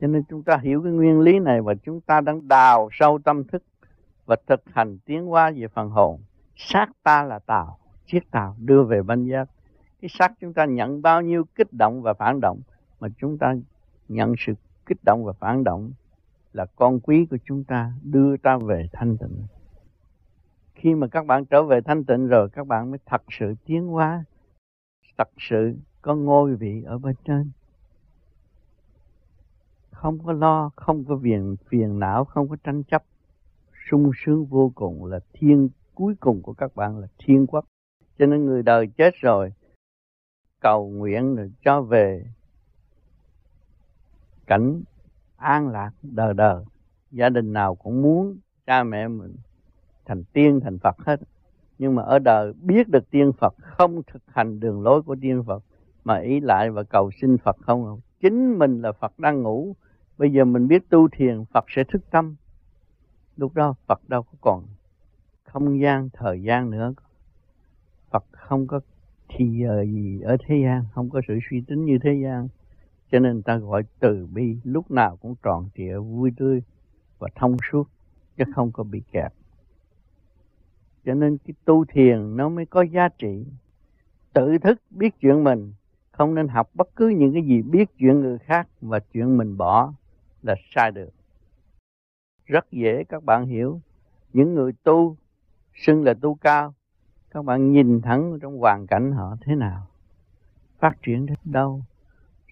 cho 0.03 0.09
nên 0.09 0.23
chúng 0.29 0.43
ta 0.43 0.57
hiểu 0.63 0.83
cái 0.83 0.93
nguyên 0.93 1.21
lý 1.21 1.39
này 1.39 1.63
và 1.63 1.75
chúng 1.75 2.01
ta 2.01 2.21
đang 2.21 2.49
đào 2.49 2.89
sâu 2.93 3.19
tâm 3.25 3.45
thức 3.45 3.63
và 4.27 4.37
thực 4.47 4.63
hành 4.73 4.99
tiến 4.99 5.27
hóa 5.27 5.53
về 5.57 5.69
phần 5.69 5.91
hồn. 5.91 6.21
Xác 6.57 6.87
ta 7.03 7.23
là 7.23 7.39
tàu, 7.39 7.79
chiếc 8.07 8.31
tàu 8.31 8.57
đưa 8.59 8.85
về 8.85 9.03
bánh 9.03 9.25
giác. 9.25 9.49
Cái 10.01 10.09
xác 10.09 10.33
chúng 10.41 10.53
ta 10.53 10.65
nhận 10.65 11.03
bao 11.03 11.23
nhiêu 11.23 11.45
kích 11.55 11.73
động 11.73 12.03
và 12.03 12.15
phản 12.15 12.41
động 12.41 12.61
mà 13.01 13.09
chúng 13.19 13.39
ta 13.39 13.55
nhận 14.09 14.35
sự 14.39 14.55
kích 14.87 15.05
động 15.05 15.25
và 15.25 15.33
phản 15.33 15.65
động 15.65 15.93
là 16.53 16.67
con 16.77 17.01
quý 17.01 17.27
của 17.31 17.39
chúng 17.45 17.65
ta 17.65 17.93
đưa 18.03 18.37
ta 18.37 18.57
về 18.57 18.89
thanh 18.93 19.17
tịnh. 19.17 19.47
Khi 20.75 20.95
mà 20.95 21.07
các 21.07 21.27
bạn 21.27 21.45
trở 21.45 21.63
về 21.63 21.81
thanh 21.81 22.05
tịnh 22.05 22.27
rồi, 22.27 22.49
các 22.49 22.67
bạn 22.67 22.91
mới 22.91 22.99
thật 23.07 23.23
sự 23.31 23.55
tiến 23.65 23.87
hóa, 23.87 24.25
thật 25.19 25.29
sự 25.39 25.77
có 26.03 26.15
ngôi 26.15 26.55
vị 26.55 26.83
ở 26.87 26.99
bên 26.99 27.15
trên 27.25 27.51
không 30.03 30.19
có 30.25 30.33
lo, 30.33 30.71
không 30.77 31.05
có 31.05 31.19
phiền 31.23 31.57
phiền 31.69 31.99
não, 31.99 32.25
không 32.25 32.49
có 32.49 32.57
tranh 32.65 32.83
chấp. 32.83 33.05
Sung 33.91 34.11
sướng 34.17 34.47
vô 34.47 34.73
cùng 34.75 35.05
là 35.05 35.21
thiên, 35.33 35.69
cuối 35.95 36.15
cùng 36.21 36.43
của 36.43 36.53
các 36.53 36.77
bạn 36.77 36.99
là 36.99 37.07
thiên 37.19 37.47
quốc. 37.47 37.65
Cho 38.19 38.27
nên 38.27 38.45
người 38.45 38.63
đời 38.63 38.87
chết 38.87 39.15
rồi, 39.21 39.53
cầu 40.61 40.91
nguyện 40.91 41.37
rồi 41.37 41.53
cho 41.65 41.83
về 41.83 42.25
cảnh 44.47 44.83
an 45.37 45.69
lạc 45.69 45.91
đời 46.03 46.35
đời. 46.35 46.65
Gia 47.11 47.29
đình 47.29 47.53
nào 47.53 47.75
cũng 47.75 48.03
muốn 48.03 48.39
cha 48.67 48.85
mẹ 48.85 49.09
mình 49.09 49.37
thành 50.05 50.25
tiên, 50.33 50.61
thành 50.61 50.79
phật 50.79 50.99
hết. 50.99 51.21
Nhưng 51.79 51.95
mà 51.95 52.03
ở 52.03 52.19
đời 52.19 52.53
biết 52.53 52.89
được 52.89 53.11
tiên 53.11 53.33
phật, 53.39 53.55
không 53.59 54.03
thực 54.03 54.23
hành 54.27 54.61
đường 54.61 54.83
lối 54.83 55.03
của 55.03 55.17
tiên 55.21 55.43
phật, 55.47 55.65
mà 56.05 56.19
ý 56.19 56.41
lại 56.41 56.71
và 56.71 56.83
cầu 56.83 57.11
xin 57.21 57.39
phật 57.39 57.57
không? 57.61 58.01
Chính 58.21 58.59
mình 58.59 58.83
là 58.83 58.93
phật 58.93 59.19
đang 59.19 59.43
ngủ 59.43 59.75
bây 60.19 60.33
giờ 60.33 60.45
mình 60.45 60.69
biết 60.69 60.89
tu 60.91 61.09
thiền, 61.09 61.45
phật 61.45 61.65
sẽ 61.69 61.85
thức 61.85 62.03
tâm. 62.11 62.37
Lúc 63.37 63.55
đó 63.55 63.75
phật 63.87 64.09
đâu 64.09 64.23
có 64.23 64.33
còn 64.41 64.65
không 65.45 65.81
gian, 65.81 66.09
thời 66.13 66.43
gian 66.43 66.71
nữa. 66.71 66.95
Phật 68.11 68.25
không 68.33 68.67
có 68.67 68.81
thì 69.29 69.59
giờ 69.63 69.85
gì 69.85 70.21
ở 70.21 70.37
thế 70.47 70.63
gian, 70.65 70.85
không 70.93 71.11
có 71.11 71.21
sự 71.29 71.39
suy 71.51 71.61
tính 71.61 71.85
như 71.85 71.99
thế 72.03 72.21
gian. 72.23 72.49
Cho 73.11 73.19
nên 73.19 73.43
ta 73.43 73.57
gọi 73.57 73.83
từ 74.01 74.27
bi, 74.27 74.57
lúc 74.65 74.91
nào 74.91 75.17
cũng 75.17 75.35
tròn 75.43 75.69
trịa, 75.77 75.99
vui 75.99 76.33
tươi 76.37 76.63
và 77.19 77.29
thông 77.35 77.57
suốt, 77.71 77.89
chứ 78.37 78.45
không 78.55 78.73
có 78.73 78.85
bị 78.85 79.03
kẹt. 79.13 79.33
Cho 81.05 81.15
nên 81.15 81.39
cái 81.39 81.55
tu 81.65 81.85
thiền 81.85 82.37
nó 82.37 82.49
mới 82.49 82.67
có 82.67 82.83
giá 82.83 83.09
trị. 83.09 83.47
Tự 84.33 84.59
thức 84.59 84.81
biết 84.91 85.15
chuyện 85.21 85.45
mình, 85.45 85.73
không 86.11 86.35
nên 86.35 86.49
học 86.49 86.71
bất 86.75 86.97
cứ 86.97 87.09
những 87.09 87.33
cái 87.33 87.43
gì 87.43 87.63
biết 87.63 87.89
chuyện 87.99 88.21
người 88.21 88.39
khác 88.39 88.69
và 88.81 89.01
chuyện 89.01 89.37
mình 89.37 89.57
bỏ 89.57 89.93
là 90.43 90.55
sai 90.75 90.91
được. 90.91 91.11
Rất 92.45 92.71
dễ 92.71 93.05
các 93.05 93.25
bạn 93.25 93.47
hiểu. 93.47 93.81
Những 94.33 94.55
người 94.55 94.73
tu 94.83 95.17
xưng 95.75 96.05
là 96.05 96.15
tu 96.15 96.35
cao, 96.35 96.75
các 97.31 97.45
bạn 97.45 97.73
nhìn 97.73 98.01
thẳng 98.03 98.39
trong 98.43 98.59
hoàn 98.59 98.87
cảnh 98.87 99.13
họ 99.13 99.37
thế 99.41 99.55
nào? 99.55 99.87
Phát 100.79 101.03
triển 101.03 101.27
đến 101.27 101.39
đâu? 101.45 101.83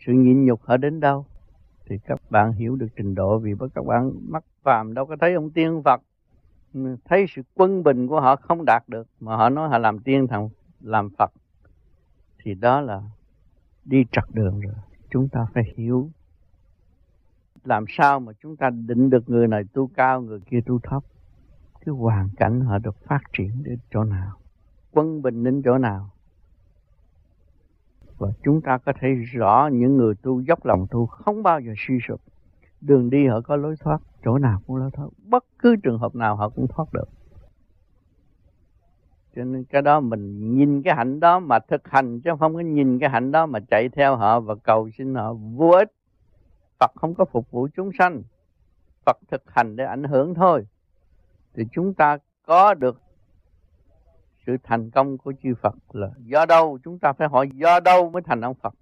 Sự 0.07 0.13
nhịn 0.13 0.45
nhục 0.45 0.63
họ 0.63 0.77
đến 0.77 1.01
đâu? 1.01 1.27
Thì 1.87 1.99
các 1.99 2.31
bạn 2.31 2.53
hiểu 2.53 2.77
được 2.77 2.89
trình 2.97 3.15
độ 3.15 3.39
vì 3.39 3.55
các 3.75 3.87
bạn 3.87 4.13
mắc 4.29 4.45
phàm 4.63 4.95
đâu 4.95 5.07
có 5.07 5.17
thấy 5.21 5.35
ông 5.35 5.51
tiên 5.51 5.83
Phật. 5.85 6.01
Thấy 7.05 7.27
sự 7.29 7.43
quân 7.55 7.83
bình 7.83 8.07
của 8.07 8.21
họ 8.21 8.37
không 8.37 8.65
đạt 8.65 8.89
được, 8.89 9.07
mà 9.21 9.37
họ 9.37 9.49
nói 9.49 9.69
họ 9.69 9.79
làm 9.79 9.99
tiên 9.99 10.27
thằng, 10.27 10.49
làm 10.81 11.11
Phật. 11.19 11.33
Thì 12.43 12.55
đó 12.55 12.81
là 12.81 13.03
đi 13.85 14.05
trật 14.13 14.25
đường 14.33 14.61
rồi. 14.61 14.75
Chúng 15.11 15.29
ta 15.29 15.47
phải 15.55 15.65
hiểu 15.77 16.11
làm 17.65 17.85
sao 17.89 18.21
mà 18.21 18.33
chúng 18.43 18.57
ta 18.57 18.71
định 18.71 19.11
được 19.11 19.31
người 19.31 19.49
này 19.49 19.65
tu 19.73 19.91
cao, 19.97 20.21
người 20.21 20.41
kia 20.41 20.61
tu 20.67 20.79
thấp? 20.79 21.03
Cái 21.85 21.95
hoàn 21.95 22.29
cảnh 22.37 22.61
họ 22.61 22.79
được 22.79 22.97
phát 23.05 23.21
triển 23.33 23.63
đến 23.63 23.79
chỗ 23.93 24.05
nào? 24.05 24.37
Quân 24.93 25.23
bình 25.23 25.45
đến 25.45 25.63
chỗ 25.65 25.79
nào? 25.79 26.11
Và 28.19 28.29
chúng 28.45 28.61
ta 28.61 28.79
có 28.79 28.93
thể 29.01 29.09
rõ 29.15 29.69
những 29.73 29.97
người 29.97 30.15
tu 30.15 30.41
dốc 30.41 30.67
lòng 30.67 30.87
tu 30.91 31.07
không 31.07 31.43
bao 31.43 31.61
giờ 31.61 31.73
suy 31.77 31.99
sụp. 32.09 32.21
Đường 32.81 33.11
đi 33.11 33.27
họ 33.27 33.41
có 33.41 33.57
lối 33.57 33.77
thoát, 33.81 34.03
chỗ 34.25 34.39
nào 34.39 34.61
cũng 34.67 34.77
lối 34.77 34.91
thoát. 34.91 35.09
Bất 35.27 35.45
cứ 35.59 35.77
trường 35.77 35.99
hợp 35.99 36.15
nào 36.15 36.37
họ 36.37 36.49
cũng 36.49 36.67
thoát 36.69 36.93
được. 36.93 37.09
Cho 39.37 39.45
nên 39.45 39.65
cái 39.65 39.83
đó 39.83 40.01
mình 40.01 40.55
nhìn 40.57 40.83
cái 40.83 40.95
hạnh 40.97 41.21
đó 41.21 41.41
mà 41.41 41.59
thực 41.59 41.89
hành, 41.89 42.21
chứ 42.21 42.31
không 42.39 42.55
có 42.55 42.61
nhìn 42.61 42.99
cái 42.99 43.11
hạnh 43.11 43.33
đó 43.33 43.47
mà 43.47 43.61
chạy 43.61 43.89
theo 43.89 44.17
họ 44.17 44.41
và 44.41 44.55
cầu 44.55 44.91
xin 44.99 45.15
họ 45.15 45.33
vô 45.33 45.71
ích. 45.71 45.93
Phật 46.81 46.93
không 46.95 47.15
có 47.15 47.25
phục 47.25 47.51
vụ 47.51 47.69
chúng 47.77 47.91
sanh. 47.99 48.23
Phật 49.07 49.17
thực 49.31 49.43
hành 49.51 49.77
để 49.77 49.85
ảnh 49.85 50.05
hưởng 50.05 50.35
thôi. 50.35 50.67
Thì 51.55 51.65
chúng 51.73 51.95
ta 51.95 52.19
có 52.47 52.75
được 52.75 53.03
sự 54.47 54.57
thành 54.63 54.91
công 54.91 55.19
của 55.19 55.33
chư 55.43 55.55
Phật 55.63 55.75
là 55.93 56.11
do 56.19 56.47
đâu? 56.47 56.79
Chúng 56.85 56.99
ta 56.99 57.13
phải 57.13 57.29
hỏi 57.29 57.49
do 57.55 57.81
đâu 57.81 58.11
mới 58.11 58.23
thành 58.23 58.41
ông 58.41 58.55
Phật? 58.55 58.75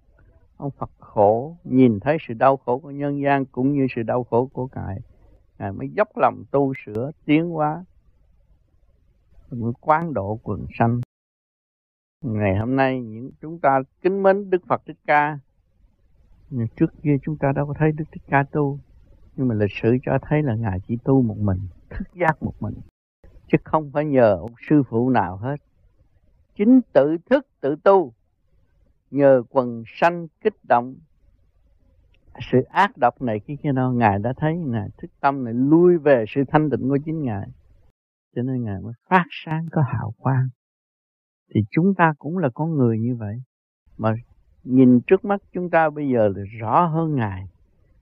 Ông 0.57 0.71
Phật 0.71 0.89
khổ, 0.99 1.57
nhìn 1.63 1.99
thấy 1.99 2.17
sự 2.27 2.33
đau 2.33 2.57
khổ 2.57 2.79
của 2.79 2.91
nhân 2.91 3.21
gian 3.21 3.45
cũng 3.45 3.73
như 3.73 3.87
sự 3.95 4.03
đau 4.03 4.23
khổ 4.23 4.49
của 4.53 4.67
cải 4.67 4.99
ngài 5.59 5.71
mới 5.71 5.89
dốc 5.89 6.17
lòng 6.17 6.43
tu 6.51 6.73
sửa 6.85 7.11
tiến 7.25 7.49
hóa 7.49 7.83
mới 9.51 9.73
quán 9.81 10.13
độ 10.13 10.39
quần 10.43 10.65
sanh. 10.79 11.01
Ngày 12.21 12.57
hôm 12.57 12.75
nay 12.75 13.01
những 13.01 13.31
chúng 13.41 13.59
ta 13.59 13.81
kính 14.01 14.23
mến 14.23 14.49
Đức 14.49 14.61
Phật 14.67 14.81
Thích 14.85 14.97
Ca 15.07 15.39
nhưng 16.49 16.67
trước 16.75 16.93
kia 17.03 17.17
chúng 17.23 17.37
ta 17.37 17.51
đâu 17.55 17.67
có 17.67 17.73
thấy 17.77 17.91
Đức 17.91 18.05
Thích 18.11 18.23
Ca 18.27 18.43
tu, 18.43 18.79
nhưng 19.35 19.47
mà 19.47 19.55
lịch 19.55 19.71
sử 19.81 19.97
cho 20.05 20.17
thấy 20.21 20.43
là 20.43 20.55
ngài 20.55 20.79
chỉ 20.87 20.97
tu 21.03 21.21
một 21.21 21.37
mình, 21.37 21.59
thức 21.89 22.07
giác 22.13 22.43
một 22.43 22.53
mình, 22.59 22.73
chứ 23.47 23.57
không 23.63 23.91
phải 23.91 24.05
nhờ 24.05 24.35
ông 24.39 24.53
sư 24.69 24.83
phụ 24.89 25.09
nào 25.09 25.37
hết. 25.37 25.55
Chính 26.55 26.81
tự 26.93 27.17
thức, 27.29 27.47
tự 27.61 27.75
tu, 27.83 28.13
nhờ 29.11 29.43
quần 29.49 29.83
sanh 29.87 30.27
kích 30.41 30.55
động. 30.69 30.95
Sự 32.51 32.61
ác 32.61 32.97
độc 32.97 33.21
này 33.21 33.39
cái 33.39 33.57
kia 33.63 33.71
đó 33.71 33.91
ngài 33.91 34.19
đã 34.19 34.33
thấy 34.37 34.55
là 34.65 34.87
thức 34.97 35.11
tâm 35.19 35.43
này 35.43 35.53
lui 35.53 35.97
về 35.97 36.25
sự 36.27 36.43
thanh 36.47 36.69
tịnh 36.69 36.89
của 36.89 36.97
chính 37.05 37.23
ngài. 37.23 37.47
Cho 38.35 38.41
nên 38.41 38.63
ngài 38.63 38.81
mới 38.81 38.93
phát 39.09 39.25
sáng, 39.29 39.65
có 39.71 39.81
hào 39.81 40.13
quang. 40.17 40.49
Thì 41.53 41.61
chúng 41.71 41.93
ta 41.97 42.13
cũng 42.17 42.37
là 42.37 42.49
con 42.53 42.75
người 42.77 42.99
như 42.99 43.15
vậy, 43.15 43.41
mà 43.97 44.13
nhìn 44.63 45.01
trước 45.01 45.25
mắt 45.25 45.41
chúng 45.53 45.69
ta 45.69 45.89
bây 45.89 46.09
giờ 46.09 46.27
là 46.35 46.43
rõ 46.59 46.85
hơn 46.85 47.15
ngài. 47.15 47.47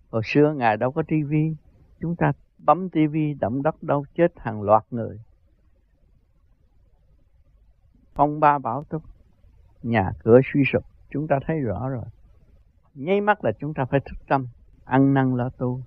Hồi 0.09 0.21
xưa 0.25 0.53
ngài 0.53 0.77
đâu 0.77 0.91
có 0.91 1.03
tivi 1.07 1.55
chúng 1.99 2.15
ta 2.15 2.31
bấm 2.57 2.89
tivi 2.89 3.33
động 3.33 3.63
đất 3.63 3.83
đâu 3.83 4.05
chết 4.15 4.31
hàng 4.35 4.61
loạt 4.61 4.83
người. 4.91 5.19
Phong 8.13 8.39
ba 8.39 8.59
bão 8.59 8.83
túc 8.83 9.03
nhà 9.83 10.11
cửa 10.23 10.39
suy 10.53 10.63
sụp, 10.73 10.83
chúng 11.09 11.27
ta 11.27 11.39
thấy 11.47 11.59
rõ 11.59 11.89
rồi. 11.89 12.05
Nháy 12.93 13.21
mắt 13.21 13.43
là 13.43 13.51
chúng 13.59 13.73
ta 13.73 13.85
phải 13.85 13.99
thức 13.99 14.17
tâm, 14.27 14.47
ăn 14.85 15.13
năn 15.13 15.35
lo 15.35 15.49
tu, 15.49 15.81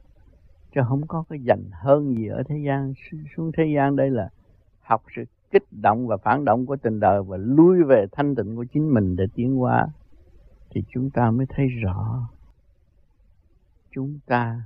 chứ 0.74 0.80
không 0.88 1.06
có 1.06 1.24
cái 1.28 1.38
dành 1.38 1.64
hơn 1.72 2.16
gì 2.16 2.26
ở 2.26 2.42
thế 2.42 2.58
gian 2.66 2.92
xuống 3.36 3.52
thế 3.56 3.64
gian 3.74 3.96
đây 3.96 4.10
là 4.10 4.28
học 4.80 5.02
sự 5.16 5.24
kích 5.50 5.64
động 5.70 6.06
và 6.06 6.16
phản 6.16 6.44
động 6.44 6.66
của 6.66 6.76
tình 6.76 7.00
đời 7.00 7.22
và 7.22 7.36
lui 7.36 7.82
về 7.84 8.06
thanh 8.12 8.34
tịnh 8.34 8.56
của 8.56 8.64
chính 8.64 8.94
mình 8.94 9.16
để 9.16 9.24
tiến 9.34 9.56
hóa 9.56 9.86
thì 10.70 10.82
chúng 10.88 11.10
ta 11.10 11.30
mới 11.30 11.46
thấy 11.48 11.68
rõ. 11.68 12.28
Chúng 13.90 14.18
ta 14.26 14.62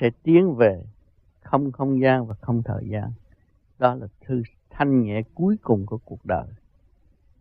sẽ 0.00 0.10
tiến 0.22 0.54
về 0.54 0.82
không 1.40 1.72
không 1.72 2.00
gian 2.00 2.26
và 2.26 2.34
không 2.34 2.62
thời 2.62 2.88
gian. 2.88 3.10
Đó 3.78 3.94
là 3.94 4.06
thư 4.26 4.42
thanh 4.70 5.02
nhẹ 5.02 5.22
cuối 5.34 5.56
cùng 5.62 5.86
của 5.86 5.98
cuộc 6.04 6.24
đời. 6.24 6.46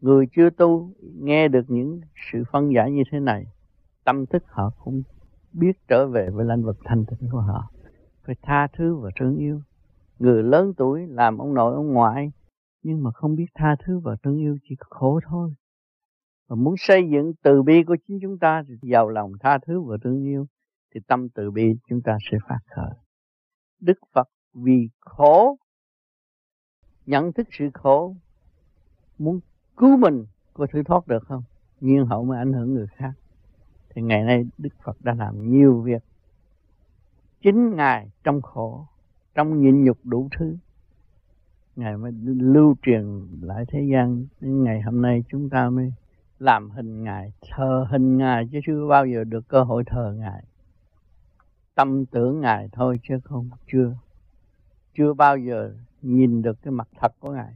Người 0.01 0.27
chưa 0.35 0.49
tu 0.49 0.89
nghe 1.01 1.47
được 1.47 1.65
những 1.67 2.01
sự 2.31 2.43
phân 2.51 2.73
giải 2.73 2.91
như 2.91 3.03
thế 3.11 3.19
này, 3.19 3.45
tâm 4.03 4.25
thức 4.25 4.43
họ 4.47 4.71
cũng 4.83 5.03
biết 5.53 5.71
trở 5.87 6.07
về 6.07 6.29
với 6.29 6.45
lãnh 6.45 6.63
vực 6.63 6.77
thanh 6.83 7.05
tịnh 7.05 7.29
của 7.31 7.41
họ. 7.41 7.71
Phải 8.25 8.35
tha 8.41 8.67
thứ 8.73 8.95
và 8.95 9.09
thương 9.19 9.37
yêu. 9.37 9.61
Người 10.19 10.43
lớn 10.43 10.73
tuổi 10.77 11.07
làm 11.07 11.37
ông 11.37 11.53
nội, 11.53 11.75
ông 11.75 11.93
ngoại, 11.93 12.31
nhưng 12.83 13.03
mà 13.03 13.11
không 13.11 13.35
biết 13.35 13.45
tha 13.53 13.75
thứ 13.85 13.99
và 13.99 14.15
thương 14.23 14.37
yêu 14.37 14.57
chỉ 14.69 14.75
có 14.75 14.85
khổ 14.89 15.19
thôi 15.25 15.53
và 16.47 16.55
muốn 16.55 16.75
xây 16.77 17.09
dựng 17.11 17.33
từ 17.43 17.63
bi 17.63 17.83
của 17.83 17.95
chính 18.07 18.19
chúng 18.21 18.37
ta 18.39 18.63
thì 18.67 18.75
giàu 18.81 19.09
lòng 19.09 19.31
tha 19.39 19.57
thứ 19.65 19.81
và 19.81 19.97
thương 20.03 20.23
yêu, 20.23 20.45
thì 20.93 21.01
tâm 21.07 21.29
từ 21.29 21.51
bi 21.51 21.75
chúng 21.89 22.01
ta 22.01 22.17
sẽ 22.31 22.37
phát 22.49 22.59
khởi. 22.75 22.93
Đức 23.79 23.99
phật 24.13 24.29
vì 24.53 24.89
khổ, 24.99 25.57
nhận 27.05 27.33
thức 27.33 27.47
sự 27.51 27.69
khổ, 27.73 28.15
muốn 29.17 29.39
cứu 29.77 29.97
mình, 29.97 30.25
có 30.53 30.67
thử 30.71 30.83
thoát 30.83 31.07
được 31.07 31.23
không? 31.23 31.43
Nhiên 31.79 32.05
hậu 32.05 32.25
mới 32.25 32.37
ảnh 32.37 32.53
hưởng 32.53 32.73
người 32.73 32.87
khác. 32.87 33.11
Thì 33.89 34.01
ngày 34.01 34.23
nay 34.23 34.45
đức 34.57 34.73
phật 34.83 34.97
đã 35.01 35.13
làm 35.13 35.49
nhiều 35.51 35.81
việc 35.81 36.03
chính 37.41 37.75
ngài 37.75 38.11
trong 38.23 38.41
khổ, 38.41 38.85
trong 39.35 39.61
nhịn 39.61 39.83
nhục 39.83 39.97
đủ 40.03 40.29
thứ. 40.37 40.57
Ngài 41.75 41.97
mới 41.97 42.11
lưu 42.25 42.75
truyền 42.81 43.27
lại 43.41 43.65
thế 43.67 43.87
gian, 43.91 44.25
đến 44.41 44.63
ngày 44.63 44.81
hôm 44.81 45.01
nay 45.01 45.23
chúng 45.29 45.49
ta 45.49 45.69
mới 45.69 45.93
làm 46.39 46.69
hình 46.69 47.03
ngài, 47.03 47.33
thờ 47.51 47.87
hình 47.89 48.17
ngài 48.17 48.47
chứ 48.51 48.59
chưa 48.65 48.87
bao 48.87 49.05
giờ 49.05 49.23
được 49.23 49.47
cơ 49.47 49.63
hội 49.63 49.83
thờ 49.85 50.13
ngài. 50.17 50.43
Tâm 51.75 52.05
tưởng 52.05 52.41
ngài 52.41 52.69
thôi 52.71 52.99
chứ 53.03 53.19
không, 53.23 53.49
chưa 53.71 53.95
chưa 54.97 55.13
bao 55.13 55.37
giờ 55.37 55.73
nhìn 56.01 56.41
được 56.41 56.57
cái 56.63 56.71
mặt 56.71 56.87
thật 56.99 57.13
của 57.19 57.31
ngài. 57.31 57.53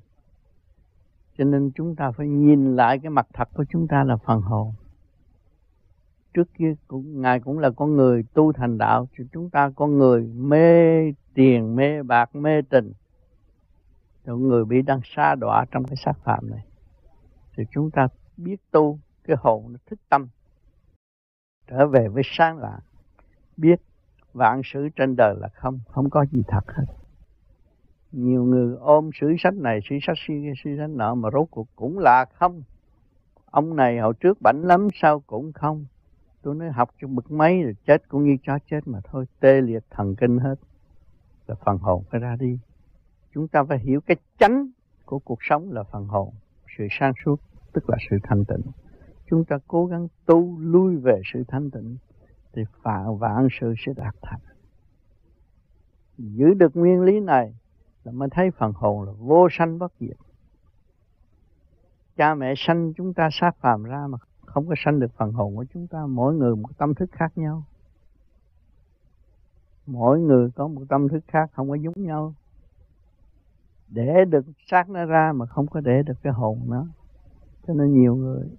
Cho 1.38 1.44
nên 1.44 1.72
chúng 1.76 1.96
ta 1.96 2.12
phải 2.12 2.28
nhìn 2.28 2.76
lại 2.76 3.00
cái 3.00 3.10
mặt 3.10 3.28
thật 3.34 3.50
của 3.54 3.66
chúng 3.70 3.88
ta 3.88 4.04
là 4.04 4.18
phần 4.18 4.42
hồn. 4.42 4.74
Trước 6.34 6.48
kia 6.58 6.74
cũng, 6.88 7.22
ngài 7.22 7.40
cũng 7.40 7.60
là 7.60 7.70
con 7.70 7.96
người 7.96 8.24
tu 8.34 8.54
thành 8.54 8.78
đạo 8.78 9.08
thì 9.18 9.24
chúng 9.34 9.50
ta 9.50 9.72
con 9.76 9.98
người 9.98 10.28
mê 10.28 11.12
tiền, 11.34 11.76
mê 11.76 12.04
bạc, 12.04 12.36
mê 12.36 12.62
tình. 12.62 12.94
Rồi 14.26 14.38
người 14.38 14.66
bị 14.66 14.82
đang 14.82 15.00
xa 15.04 15.36
đọa 15.36 15.66
trong 15.72 15.84
cái 15.84 15.96
xác 15.96 16.14
phạm 16.24 16.50
này. 16.50 16.66
Thì 17.56 17.64
chúng 17.72 17.92
ta 17.92 18.08
biết 18.44 18.72
tu 18.72 19.00
cái 19.24 19.38
hồn 19.40 19.74
nó 19.74 19.80
thức 19.86 20.00
tâm. 20.10 20.28
Trở 21.68 21.88
về 21.88 22.08
với 22.08 22.24
sáng 22.26 22.58
lạ 22.58 22.80
biết 23.58 23.82
vạn 24.34 24.62
sự 24.64 24.90
trên 24.96 25.16
đời 25.16 25.36
là 25.38 25.48
không 25.48 25.80
không 25.88 26.10
có 26.10 26.26
gì 26.32 26.44
thật 26.48 26.72
hết. 26.72 26.86
Nhiều 28.12 28.44
người 28.44 28.76
ôm 28.80 29.10
sử 29.14 29.36
sách 29.40 29.54
này 29.54 29.80
sử 29.90 29.96
sách 30.02 30.18
sử, 30.28 30.34
sử 30.64 30.78
sách 30.78 30.90
nọ 30.90 31.16
mà 31.16 31.30
rốt 31.34 31.48
cuộc 31.52 31.68
cũng 31.76 32.00
là 32.00 32.26
không. 32.34 32.64
Ông 33.46 33.76
này 33.76 34.00
hồi 34.00 34.14
trước 34.20 34.42
bảnh 34.42 34.62
lắm 34.62 34.88
sao 34.94 35.20
cũng 35.20 35.54
không. 35.54 35.86
Tôi 36.42 36.56
nói 36.56 36.70
học 36.70 36.90
cho 37.02 37.08
bực 37.08 37.32
mấy 37.32 37.64
rồi 37.64 37.74
chết 37.86 38.08
cũng 38.08 38.24
như 38.24 38.38
chó 38.44 38.60
chết 38.70 38.80
mà 38.86 39.00
thôi 39.04 39.26
tê 39.40 39.62
liệt 39.62 39.84
thần 39.90 40.16
kinh 40.16 40.40
hết. 40.40 40.56
Là 41.48 41.56
phần 41.66 41.78
hồn 41.78 42.04
phải 42.12 42.20
ra 42.20 42.36
đi. 42.40 42.60
Chúng 43.34 43.48
ta 43.48 43.64
phải 43.64 43.80
hiểu 43.80 44.02
cái 44.02 44.18
chánh 44.40 44.68
của 45.06 45.20
cuộc 45.20 45.40
sống 45.42 45.72
là 45.72 45.84
phần 45.84 46.06
hồn 46.06 46.34
sự 46.78 46.88
sang 46.92 47.14
suốt 47.26 47.40
tức 47.80 47.90
là 47.90 47.98
sự 48.10 48.18
thanh 48.24 48.46
tịnh. 48.46 48.72
Chúng 49.30 49.46
ta 49.46 49.58
cố 49.68 49.86
gắng 49.86 50.08
tu 50.26 50.60
lui 50.60 50.98
về 50.98 51.22
sự 51.34 51.44
thanh 51.48 51.72
tịnh 51.72 51.98
thì 52.54 52.62
phạm 52.84 53.18
vạn 53.18 53.48
sự 53.60 53.74
sẽ 53.86 53.94
đạt 53.96 54.16
thành. 54.22 54.40
Giữ 56.18 56.54
được 56.54 56.76
nguyên 56.76 57.02
lý 57.02 57.20
này 57.20 57.56
là 58.04 58.12
mới 58.12 58.30
thấy 58.32 58.52
phần 58.52 58.72
hồn 58.76 59.04
là 59.04 59.12
vô 59.12 59.48
sanh 59.52 59.80
bất 59.80 59.94
diệt. 60.00 60.18
Cha 62.18 62.36
mẹ 62.36 62.54
sanh 62.58 62.94
chúng 62.94 63.14
ta 63.14 63.30
sát 63.32 63.56
phàm 63.60 63.84
ra 63.84 64.08
mà 64.08 64.18
không 64.46 64.68
có 64.68 64.76
sanh 64.78 65.00
được 65.00 65.12
phần 65.18 65.32
hồn 65.32 65.56
của 65.56 65.66
chúng 65.74 65.88
ta, 65.88 66.06
mỗi 66.06 66.34
người 66.36 66.56
một 66.56 66.78
tâm 66.78 66.94
thức 66.94 67.10
khác 67.12 67.38
nhau. 67.38 67.64
Mỗi 69.86 70.20
người 70.20 70.52
có 70.56 70.68
một 70.68 70.82
tâm 70.90 71.08
thức 71.08 71.24
khác 71.28 71.50
không 71.54 71.70
có 71.70 71.76
giống 71.76 72.04
nhau. 72.04 72.34
Để 73.88 74.26
được 74.26 74.46
xác 74.72 74.90
nó 74.90 75.06
ra 75.06 75.32
mà 75.36 75.46
không 75.46 75.68
có 75.68 75.82
để 75.82 76.04
được 76.04 76.18
cái 76.24 76.34
hồn 76.34 76.60
nó 76.68 76.88
cho 77.70 77.76
nên 77.76 77.94
nhiều 77.94 78.16
người, 78.16 78.50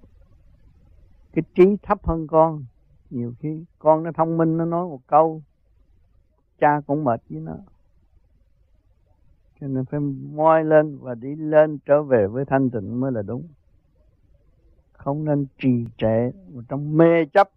cái 1.32 1.42
trí 1.54 1.76
thấp 1.82 2.06
hơn 2.06 2.26
con, 2.26 2.64
nhiều 3.10 3.34
khi 3.38 3.64
con 3.78 4.02
nó 4.02 4.12
thông 4.12 4.36
minh, 4.36 4.56
nó 4.56 4.64
nói 4.64 4.88
một 4.88 5.00
câu, 5.06 5.42
cha 6.58 6.80
cũng 6.86 7.04
mệt 7.04 7.22
với 7.30 7.40
nó. 7.40 7.56
Cho 9.60 9.66
nên 9.66 9.84
phải 9.84 10.00
moi 10.32 10.64
lên 10.64 10.98
và 10.98 11.14
đi 11.14 11.36
lên 11.36 11.78
trở 11.86 12.02
về 12.02 12.26
với 12.26 12.44
thanh 12.44 12.70
tịnh 12.70 13.00
mới 13.00 13.12
là 13.12 13.22
đúng. 13.22 13.48
Không 14.92 15.24
nên 15.24 15.46
trì 15.58 15.84
trệ 15.98 16.30
trong 16.68 16.96
mê 16.96 17.24
chấp. 17.24 17.50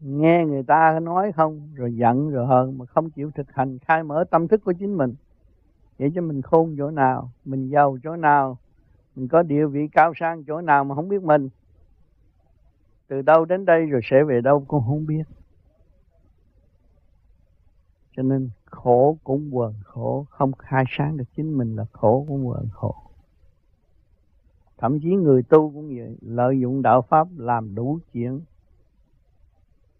Nghe 0.00 0.44
người 0.44 0.62
ta 0.62 1.00
nói 1.00 1.32
không, 1.32 1.68
rồi 1.74 1.96
giận, 1.96 2.30
rồi 2.30 2.46
hờn, 2.46 2.78
mà 2.78 2.86
không 2.86 3.10
chịu 3.10 3.30
thực 3.34 3.52
hành, 3.52 3.78
khai 3.78 4.02
mở 4.02 4.24
tâm 4.30 4.48
thức 4.48 4.60
của 4.64 4.72
chính 4.72 4.96
mình. 4.96 5.14
Vậy 5.98 6.12
cho 6.14 6.22
mình 6.22 6.42
khôn 6.42 6.74
chỗ 6.78 6.90
nào, 6.90 7.30
mình 7.44 7.68
giàu 7.68 7.98
chỗ 8.02 8.16
nào 8.16 8.58
mình 9.18 9.28
có 9.28 9.42
địa 9.42 9.66
vị 9.66 9.88
cao 9.92 10.12
sang 10.16 10.44
chỗ 10.44 10.60
nào 10.60 10.84
mà 10.84 10.94
không 10.94 11.08
biết 11.08 11.22
mình. 11.22 11.48
Từ 13.08 13.22
đâu 13.22 13.44
đến 13.44 13.64
đây 13.64 13.86
rồi 13.86 14.00
sẽ 14.04 14.24
về 14.24 14.40
đâu 14.40 14.64
cũng 14.68 14.84
không 14.86 15.06
biết. 15.06 15.22
Cho 18.16 18.22
nên 18.22 18.50
khổ 18.64 19.18
cũng 19.24 19.50
quần 19.52 19.74
khổ, 19.84 20.26
không 20.30 20.52
khai 20.52 20.84
sáng 20.88 21.16
được 21.16 21.24
chính 21.36 21.58
mình 21.58 21.76
là 21.76 21.84
khổ 21.92 22.24
cũng 22.28 22.48
quần 22.48 22.68
khổ. 22.72 22.94
Thậm 24.76 25.00
chí 25.00 25.08
người 25.08 25.42
tu 25.42 25.70
cũng 25.70 25.88
vậy, 25.88 26.16
lợi 26.20 26.60
dụng 26.60 26.82
đạo 26.82 27.02
pháp 27.02 27.28
làm 27.36 27.74
đủ 27.74 27.98
chuyện. 28.12 28.40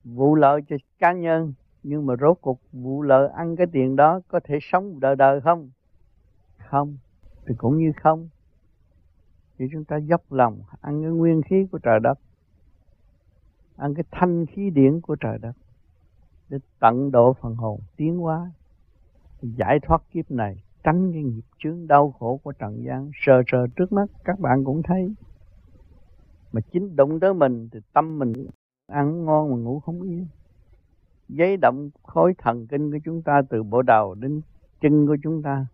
Vụ 0.04 0.34
lợi 0.34 0.60
cho 0.68 0.76
cá 0.98 1.12
nhân, 1.12 1.52
nhưng 1.82 2.06
mà 2.06 2.14
rốt 2.20 2.38
cuộc 2.40 2.60
vụ 2.72 3.02
lợi 3.02 3.28
ăn 3.28 3.56
cái 3.56 3.66
tiền 3.72 3.96
đó 3.96 4.20
có 4.28 4.40
thể 4.44 4.58
sống 4.60 5.00
đời 5.00 5.16
đời 5.16 5.40
không? 5.40 5.70
Không. 6.56 6.96
Thì 7.46 7.54
cũng 7.58 7.78
như 7.78 7.92
không 8.02 8.28
chỉ 9.58 9.64
chúng 9.72 9.84
ta 9.84 9.96
dốc 9.96 10.32
lòng, 10.32 10.62
ăn 10.80 11.02
cái 11.02 11.10
nguyên 11.10 11.42
khí 11.42 11.66
của 11.72 11.78
trời 11.78 12.00
đất, 12.00 12.18
ăn 13.76 13.94
cái 13.94 14.04
thanh 14.10 14.46
khí 14.46 14.70
điển 14.70 15.00
của 15.00 15.16
trời 15.16 15.38
đất, 15.38 15.52
để 16.48 16.58
tận 16.78 17.10
độ 17.10 17.32
phần 17.32 17.54
hồn 17.54 17.80
tiến 17.96 18.18
hóa 18.18 18.50
giải 19.42 19.78
thoát 19.82 20.02
kiếp 20.12 20.30
này, 20.30 20.62
tránh 20.84 21.12
cái 21.12 21.22
nghiệp 21.22 21.44
chướng 21.58 21.86
đau 21.86 22.10
khổ 22.10 22.40
của 22.42 22.52
trần 22.52 22.84
gian 22.84 23.10
sờ 23.26 23.42
sờ 23.46 23.66
trước 23.76 23.92
mắt, 23.92 24.06
các 24.24 24.40
bạn 24.40 24.64
cũng 24.64 24.82
thấy. 24.82 25.14
Mà 26.52 26.60
chính 26.72 26.96
đụng 26.96 27.20
tới 27.20 27.34
mình 27.34 27.68
thì 27.72 27.80
tâm 27.92 28.18
mình 28.18 28.32
ăn 28.86 29.24
ngon 29.24 29.50
mà 29.50 29.56
ngủ 29.56 29.80
không 29.80 30.02
yên. 30.02 30.26
Giấy 31.28 31.56
động 31.56 31.90
khối 32.02 32.34
thần 32.38 32.66
kinh 32.66 32.90
của 32.90 32.98
chúng 33.04 33.22
ta 33.22 33.42
từ 33.50 33.62
bộ 33.62 33.82
đầu 33.82 34.14
đến 34.14 34.40
chân 34.80 35.06
của 35.06 35.16
chúng 35.22 35.42
ta 35.42 35.66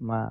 mà 0.00 0.30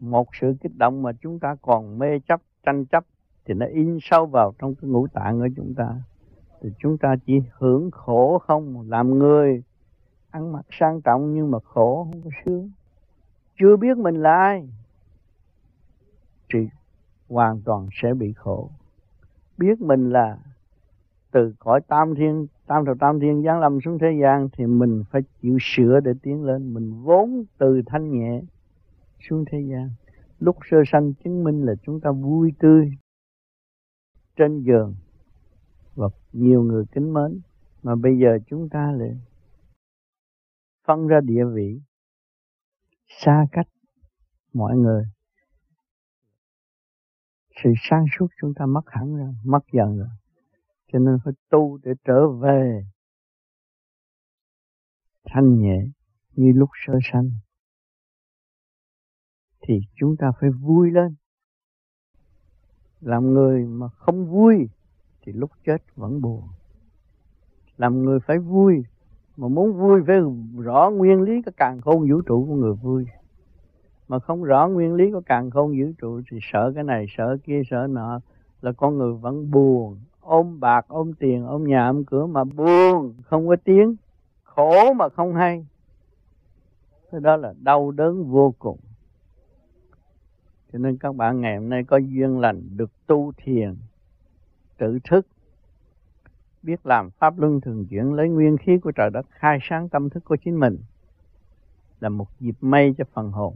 một 0.00 0.28
sự 0.40 0.54
kích 0.60 0.76
động 0.76 1.02
mà 1.02 1.12
chúng 1.12 1.38
ta 1.38 1.56
còn 1.62 1.98
mê 1.98 2.18
chấp, 2.18 2.40
tranh 2.66 2.84
chấp 2.84 3.04
thì 3.44 3.54
nó 3.54 3.66
in 3.66 3.98
sâu 4.02 4.26
vào 4.26 4.54
trong 4.58 4.74
cái 4.74 4.90
ngũ 4.90 5.06
tạng 5.06 5.38
của 5.38 5.48
chúng 5.56 5.74
ta. 5.74 5.94
Thì 6.62 6.70
chúng 6.78 6.98
ta 6.98 7.16
chỉ 7.26 7.42
hưởng 7.52 7.90
khổ 7.90 8.38
không 8.38 8.90
làm 8.90 9.18
người, 9.18 9.62
ăn 10.30 10.52
mặc 10.52 10.66
sang 10.70 11.00
trọng 11.00 11.34
nhưng 11.34 11.50
mà 11.50 11.58
khổ 11.64 12.04
không 12.04 12.22
có 12.22 12.30
sướng. 12.44 12.70
Chưa 13.58 13.76
biết 13.76 13.98
mình 13.98 14.14
là 14.14 14.34
ai 14.34 14.68
thì 16.52 16.68
hoàn 17.28 17.60
toàn 17.60 17.88
sẽ 17.92 18.14
bị 18.14 18.32
khổ. 18.32 18.70
Biết 19.58 19.80
mình 19.80 20.10
là 20.10 20.38
từ 21.30 21.54
cõi 21.58 21.80
tam 21.88 22.14
thiên, 22.14 22.46
tam 22.66 22.84
đầu 22.84 22.94
tam 23.00 23.20
thiên 23.20 23.42
giáng 23.42 23.60
lâm 23.60 23.80
xuống 23.80 23.98
thế 23.98 24.18
gian 24.22 24.48
thì 24.52 24.66
mình 24.66 25.04
phải 25.10 25.22
chịu 25.42 25.58
sửa 25.60 26.00
để 26.00 26.12
tiến 26.22 26.44
lên. 26.44 26.74
Mình 26.74 27.02
vốn 27.02 27.44
từ 27.58 27.82
thanh 27.86 28.18
nhẹ 28.18 28.40
xuống 29.20 29.44
thế 29.52 29.58
gian. 29.70 29.90
Lúc 30.38 30.56
sơ 30.70 30.76
sanh 30.86 31.14
chứng 31.14 31.44
minh 31.44 31.62
là 31.62 31.74
chúng 31.82 32.00
ta 32.00 32.10
vui 32.10 32.52
tươi 32.58 32.90
trên 34.36 34.62
giường 34.62 34.94
và 35.94 36.08
nhiều 36.32 36.62
người 36.62 36.84
kính 36.92 37.12
mến. 37.12 37.40
Mà 37.82 37.94
bây 37.94 38.18
giờ 38.18 38.38
chúng 38.46 38.68
ta 38.68 38.92
lại 38.92 39.20
phân 40.86 41.06
ra 41.06 41.20
địa 41.20 41.44
vị, 41.54 41.80
xa 43.06 43.46
cách 43.52 43.68
mọi 44.52 44.76
người. 44.76 45.04
Sự 47.62 47.70
sáng 47.90 48.04
suốt 48.18 48.26
chúng 48.40 48.52
ta 48.54 48.66
mất 48.66 48.82
hẳn 48.86 49.16
rồi, 49.16 49.34
mất 49.44 49.62
dần 49.72 49.98
rồi. 49.98 50.08
Cho 50.92 50.98
nên 50.98 51.18
phải 51.24 51.32
tu 51.50 51.78
để 51.82 51.92
trở 52.04 52.28
về 52.28 52.82
thanh 55.24 55.58
nhẹ 55.60 55.78
như 56.32 56.52
lúc 56.54 56.68
sơ 56.86 56.92
sanh 57.12 57.30
thì 59.68 59.80
chúng 60.00 60.16
ta 60.16 60.32
phải 60.40 60.50
vui 60.50 60.90
lên. 60.90 61.14
Làm 63.00 63.34
người 63.34 63.64
mà 63.64 63.88
không 63.88 64.26
vui 64.26 64.68
thì 65.22 65.32
lúc 65.32 65.50
chết 65.66 65.82
vẫn 65.96 66.20
buồn. 66.20 66.42
Làm 67.76 68.02
người 68.02 68.20
phải 68.20 68.38
vui 68.38 68.84
mà 69.36 69.48
muốn 69.48 69.72
vui 69.72 70.00
phải 70.06 70.16
rõ 70.56 70.90
nguyên 70.90 71.22
lý 71.22 71.42
cái 71.42 71.52
càng 71.56 71.80
khôn 71.80 72.10
vũ 72.10 72.20
trụ 72.20 72.46
của 72.48 72.54
người 72.54 72.74
vui. 72.74 73.06
Mà 74.08 74.18
không 74.18 74.44
rõ 74.44 74.68
nguyên 74.68 74.94
lý 74.94 75.10
của 75.12 75.20
càng 75.26 75.50
khôn 75.50 75.70
vũ 75.80 75.86
trụ 75.98 76.20
thì 76.30 76.38
sợ 76.42 76.72
cái 76.74 76.84
này, 76.84 77.06
sợ 77.16 77.36
kia, 77.44 77.62
sợ 77.70 77.86
nọ, 77.90 78.20
là 78.62 78.72
con 78.72 78.98
người 78.98 79.14
vẫn 79.14 79.50
buồn. 79.50 79.98
Ôm 80.20 80.60
bạc, 80.60 80.84
ôm 80.88 81.12
tiền, 81.12 81.46
ôm 81.46 81.64
nhà, 81.64 81.88
ôm 81.88 82.04
cửa 82.04 82.26
mà 82.26 82.44
buồn, 82.44 83.14
không 83.24 83.48
có 83.48 83.56
tiếng. 83.64 83.96
Khổ 84.44 84.92
mà 84.94 85.08
không 85.08 85.34
hay. 85.34 85.66
Cái 87.10 87.20
đó 87.20 87.36
là 87.36 87.54
đau 87.60 87.90
đớn 87.90 88.30
vô 88.30 88.54
cùng 88.58 88.78
cho 90.72 90.78
nên 90.78 90.96
các 90.96 91.16
bạn, 91.16 91.40
ngày 91.40 91.56
hôm 91.56 91.68
nay 91.68 91.84
có 91.84 91.96
duyên 91.96 92.38
lành 92.38 92.62
được 92.76 92.90
tu 93.06 93.32
thiền, 93.36 93.74
tự 94.78 94.98
thức, 95.10 95.26
biết 96.62 96.86
làm 96.86 97.10
pháp 97.10 97.38
luân 97.38 97.60
thường 97.60 97.86
chuyển, 97.90 98.12
lấy 98.12 98.28
nguyên 98.28 98.56
khí 98.56 98.78
của 98.78 98.92
trời 98.92 99.10
đất, 99.10 99.26
khai 99.30 99.58
sáng 99.62 99.88
tâm 99.88 100.10
thức 100.10 100.24
của 100.24 100.36
chính 100.44 100.60
mình, 100.60 100.78
là 102.00 102.08
một 102.08 102.26
dịp 102.40 102.54
may 102.60 102.94
cho 102.98 103.04
phần 103.12 103.30
hồn 103.30 103.54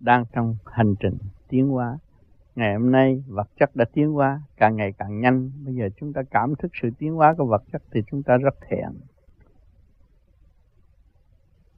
đang 0.00 0.24
trong 0.32 0.56
hành 0.66 0.94
trình 1.00 1.18
tiến 1.48 1.68
hóa. 1.68 1.98
Ngày 2.56 2.74
hôm 2.74 2.90
nay, 2.90 3.22
vật 3.26 3.48
chất 3.60 3.76
đã 3.76 3.84
tiến 3.92 4.12
hóa, 4.12 4.40
càng 4.56 4.76
ngày 4.76 4.92
càng 4.98 5.20
nhanh. 5.20 5.50
Bây 5.64 5.74
giờ 5.74 5.88
chúng 5.96 6.12
ta 6.12 6.22
cảm 6.30 6.54
thức 6.54 6.72
sự 6.82 6.90
tiến 6.98 7.14
hóa 7.14 7.34
của 7.38 7.46
vật 7.46 7.62
chất 7.72 7.82
thì 7.92 8.00
chúng 8.10 8.22
ta 8.22 8.36
rất 8.36 8.54
thẹn. 8.68 8.88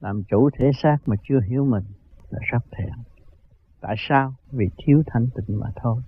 Làm 0.01 0.23
chủ 0.25 0.51
thể 0.51 0.70
xác 0.83 0.97
mà 1.07 1.16
chưa 1.23 1.40
hiểu 1.40 1.64
mình 1.64 1.85
là 2.31 2.38
rất 2.42 2.64
thẹn 2.70 2.92
tại 3.87 3.97
sao? 3.99 4.35
Vì 4.53 4.66
thiếu 4.79 5.03
thanh 5.07 5.27
tịnh 5.35 5.61
mà 5.61 5.66
thôi. 5.77 6.03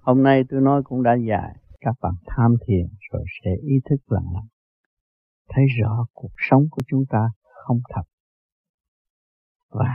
Hôm 0.00 0.22
nay 0.22 0.44
tôi 0.48 0.60
nói 0.60 0.82
cũng 0.82 1.02
đã 1.02 1.14
dài 1.14 1.56
các 1.80 1.94
bạn 2.00 2.12
tham 2.26 2.56
thiền 2.66 2.86
rồi 3.12 3.24
sẽ 3.44 3.50
ý 3.62 3.80
thức 3.84 3.96
lần 4.08 4.24
lần 4.34 4.44
thấy 5.48 5.64
rõ 5.80 6.06
cuộc 6.14 6.32
sống 6.50 6.62
của 6.70 6.82
chúng 6.86 7.04
ta 7.06 7.30
không 7.42 7.80
thật. 7.88 8.02
Và 9.70 9.94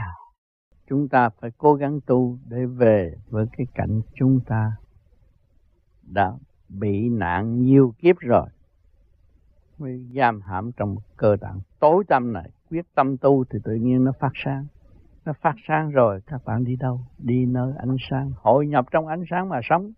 chúng 0.88 1.08
ta 1.08 1.28
phải 1.40 1.50
cố 1.58 1.74
gắng 1.74 2.00
tu 2.06 2.38
để 2.46 2.66
về 2.66 3.14
với 3.28 3.46
cái 3.56 3.66
cảnh 3.74 4.00
chúng 4.14 4.40
ta 4.46 4.72
đã 6.02 6.32
bị 6.68 7.08
nạn 7.08 7.62
nhiều 7.62 7.94
kiếp 7.98 8.16
rồi. 8.18 8.48
Mới 9.78 10.06
giam 10.14 10.40
hãm 10.40 10.72
trong 10.72 10.96
cơ 11.16 11.36
tạng 11.40 11.60
tối 11.80 12.04
tâm 12.08 12.32
này. 12.32 12.50
Quyết 12.70 12.94
tâm 12.94 13.16
tu 13.16 13.44
thì 13.44 13.58
tự 13.64 13.74
nhiên 13.74 14.04
nó 14.04 14.12
phát 14.20 14.32
sáng 14.34 14.66
nó 15.28 15.34
phát 15.40 15.54
sáng 15.68 15.90
rồi 15.90 16.20
các 16.26 16.44
bạn 16.44 16.64
đi 16.64 16.76
đâu? 16.76 17.00
Đi 17.18 17.46
nơi 17.46 17.72
ánh 17.78 17.96
sáng, 18.10 18.32
hội 18.36 18.66
nhập 18.66 18.86
trong 18.90 19.06
ánh 19.06 19.24
sáng 19.30 19.48
mà 19.48 19.60
sống. 19.62 19.92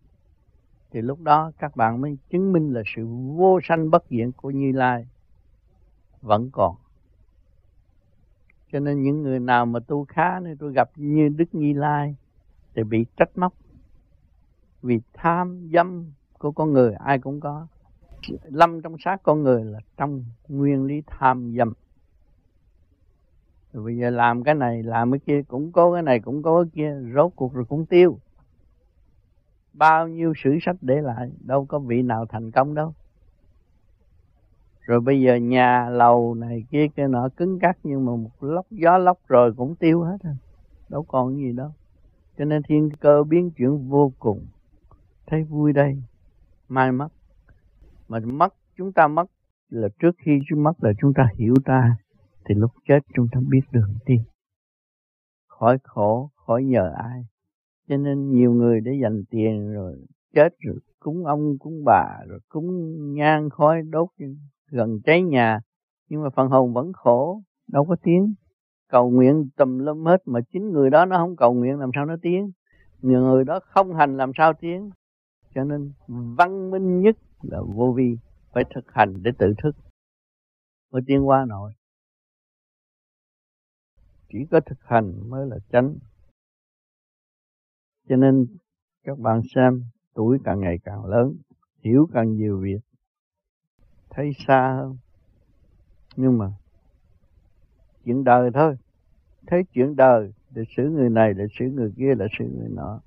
Thì 0.90 1.00
lúc 1.00 1.20
đó 1.20 1.52
các 1.58 1.76
bạn 1.76 2.00
mới 2.00 2.18
chứng 2.30 2.52
minh 2.52 2.72
là 2.74 2.82
sự 2.96 3.06
vô 3.36 3.60
sanh 3.62 3.90
bất 3.90 4.04
diệt 4.10 4.28
của 4.36 4.50
Như 4.50 4.72
Lai 4.72 5.06
vẫn 6.22 6.50
còn. 6.52 6.76
Cho 8.72 8.80
nên 8.80 9.02
những 9.02 9.22
người 9.22 9.40
nào 9.40 9.66
mà 9.66 9.80
tu 9.80 10.04
khá 10.04 10.40
nên 10.40 10.56
tôi 10.56 10.72
gặp 10.72 10.90
như 10.96 11.28
Đức 11.28 11.54
Như 11.54 11.72
Lai 11.72 12.16
thì 12.74 12.82
bị 12.82 13.06
trách 13.16 13.38
móc 13.38 13.54
vì 14.82 15.00
tham 15.12 15.68
dâm 15.72 16.12
của 16.38 16.52
con 16.52 16.72
người, 16.72 16.94
ai 16.94 17.18
cũng 17.18 17.40
có. 17.40 17.66
Lâm 18.42 18.82
trong 18.82 18.96
xác 18.98 19.22
con 19.22 19.42
người 19.42 19.64
là 19.64 19.78
trong 19.96 20.24
nguyên 20.48 20.84
lý 20.84 21.02
tham 21.06 21.54
dâm 21.56 21.72
rồi 23.72 23.84
bây 23.84 23.96
giờ 23.96 24.10
làm 24.10 24.42
cái 24.42 24.54
này, 24.54 24.82
làm 24.82 25.10
cái 25.12 25.18
kia, 25.18 25.42
cũng 25.48 25.72
có 25.72 25.92
cái 25.92 26.02
này, 26.02 26.20
cũng 26.20 26.42
có 26.42 26.62
cái 26.62 26.70
kia, 26.74 26.96
rốt 27.14 27.32
cuộc 27.36 27.54
rồi 27.54 27.64
cũng 27.68 27.86
tiêu. 27.86 28.18
Bao 29.72 30.08
nhiêu 30.08 30.32
sử 30.36 30.58
sách 30.62 30.76
để 30.80 31.00
lại, 31.00 31.30
đâu 31.40 31.66
có 31.66 31.78
vị 31.78 32.02
nào 32.02 32.26
thành 32.26 32.50
công 32.50 32.74
đâu. 32.74 32.94
Rồi 34.80 35.00
bây 35.00 35.20
giờ 35.20 35.34
nhà 35.36 35.88
lầu 35.90 36.34
này 36.34 36.64
kia 36.70 36.86
kia 36.96 37.06
nọ 37.06 37.28
cứng 37.36 37.58
cắt 37.58 37.78
nhưng 37.82 38.06
mà 38.06 38.12
một 38.16 38.42
lốc 38.42 38.66
gió 38.70 38.98
lốc 38.98 39.18
rồi 39.28 39.52
cũng 39.56 39.74
tiêu 39.74 40.02
hết 40.02 40.16
rồi. 40.22 40.34
Đâu 40.88 41.02
còn 41.02 41.36
gì 41.36 41.52
đâu. 41.52 41.70
Cho 42.38 42.44
nên 42.44 42.62
thiên 42.62 42.90
cơ 43.00 43.22
biến 43.22 43.50
chuyển 43.50 43.88
vô 43.88 44.12
cùng. 44.18 44.46
Thấy 45.26 45.44
vui 45.44 45.72
đây. 45.72 46.02
Mai 46.68 46.92
mất 46.92 47.08
mà 48.08 48.18
mất 48.18 48.54
chúng 48.76 48.92
ta 48.92 49.08
mất 49.08 49.30
là 49.68 49.88
trước 49.98 50.16
khi 50.18 50.40
chúng 50.48 50.62
mất 50.62 50.84
là 50.84 50.92
chúng 51.00 51.14
ta 51.14 51.28
hiểu 51.36 51.54
ta 51.64 51.96
thì 52.48 52.54
lúc 52.54 52.70
chết 52.88 52.98
chúng 53.14 53.26
ta 53.32 53.40
biết 53.50 53.60
đường 53.72 53.94
đi 54.06 54.16
khỏi 55.60 55.78
khổ, 55.84 56.30
khỏi 56.46 56.64
nhờ 56.64 56.92
ai. 56.96 57.22
Cho 57.88 57.96
nên 57.96 58.30
nhiều 58.30 58.52
người 58.52 58.80
để 58.80 58.92
dành 59.02 59.22
tiền 59.30 59.72
rồi, 59.72 59.96
chết 60.34 60.48
rồi, 60.58 60.76
cúng 61.00 61.26
ông, 61.26 61.58
cúng 61.58 61.84
bà, 61.84 62.06
rồi 62.28 62.38
cúng 62.48 62.66
nhang, 63.14 63.50
khói, 63.50 63.82
đốt 63.82 64.08
gần 64.70 65.00
cháy 65.04 65.22
nhà. 65.22 65.60
Nhưng 66.08 66.22
mà 66.22 66.30
phần 66.30 66.48
hồn 66.48 66.72
vẫn 66.72 66.92
khổ, 66.92 67.42
đâu 67.68 67.84
có 67.84 67.96
tiếng. 68.02 68.34
Cầu 68.88 69.10
nguyện 69.10 69.48
tùm 69.56 69.78
lum 69.78 70.04
hết 70.04 70.22
mà 70.26 70.40
chính 70.52 70.70
người 70.70 70.90
đó 70.90 71.04
nó 71.04 71.16
không 71.16 71.36
cầu 71.36 71.54
nguyện, 71.54 71.78
làm 71.78 71.90
sao 71.94 72.06
nó 72.06 72.16
tiếng? 72.22 72.50
Người 73.00 73.20
người 73.20 73.44
đó 73.44 73.60
không 73.62 73.94
hành, 73.94 74.16
làm 74.16 74.32
sao 74.36 74.52
tiếng? 74.60 74.90
Cho 75.54 75.64
nên 75.64 75.92
văn 76.36 76.70
minh 76.70 77.00
nhất 77.00 77.16
là 77.42 77.60
vô 77.74 77.92
vi, 77.96 78.16
phải 78.52 78.64
thực 78.74 78.84
hành 78.92 79.22
để 79.22 79.30
tự 79.38 79.54
thức. 79.62 79.76
Mới 80.92 81.02
tiến 81.06 81.28
qua 81.28 81.44
nổi 81.48 81.72
chỉ 84.32 84.38
có 84.50 84.60
thực 84.60 84.78
hành 84.84 85.30
mới 85.30 85.46
là 85.46 85.56
chánh. 85.72 85.94
Cho 88.08 88.16
nên 88.16 88.46
các 89.04 89.18
bạn 89.18 89.40
xem, 89.54 89.82
tuổi 90.14 90.38
càng 90.44 90.60
ngày 90.60 90.78
càng 90.84 91.04
lớn, 91.04 91.34
hiểu 91.80 92.08
càng 92.12 92.32
nhiều 92.32 92.58
việc. 92.58 92.80
Thấy 94.10 94.30
xa 94.46 94.76
hơn, 94.76 94.96
nhưng 96.16 96.38
mà 96.38 96.46
chuyện 98.04 98.24
đời 98.24 98.50
thôi. 98.54 98.76
Thấy 99.46 99.62
chuyện 99.72 99.96
đời 99.96 100.32
để 100.50 100.62
xử 100.76 100.82
người 100.82 101.10
này 101.10 101.34
để 101.34 101.44
xử 101.58 101.64
người 101.64 101.92
kia 101.96 102.14
để 102.18 102.26
xử 102.38 102.44
người 102.44 102.68
nọ, 102.68 103.00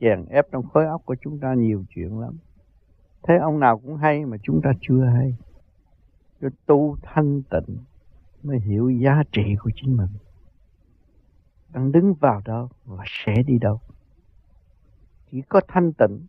chèn 0.00 0.24
ép 0.24 0.46
trong 0.52 0.66
khối 0.66 0.86
óc 0.86 1.02
của 1.04 1.16
chúng 1.20 1.38
ta 1.38 1.54
nhiều 1.54 1.84
chuyện 1.94 2.18
lắm. 2.20 2.36
Thấy 3.22 3.38
ông 3.38 3.60
nào 3.60 3.78
cũng 3.78 3.96
hay 3.96 4.24
mà 4.24 4.36
chúng 4.42 4.60
ta 4.64 4.70
chưa 4.80 5.04
hay. 5.04 5.36
Cho 6.40 6.48
tu 6.66 6.96
thanh 7.02 7.42
tịnh 7.42 7.76
mới 8.42 8.58
hiểu 8.60 8.90
giá 8.90 9.22
trị 9.32 9.42
của 9.62 9.70
chính 9.74 9.96
mình 9.96 10.08
đang 11.72 11.92
đứng 11.92 12.14
vào 12.14 12.42
đâu 12.44 12.68
và 12.84 13.04
sẽ 13.06 13.42
đi 13.46 13.58
đâu. 13.58 13.80
Chỉ 15.30 15.42
có 15.48 15.60
thanh 15.68 15.92
tịnh 15.92 16.26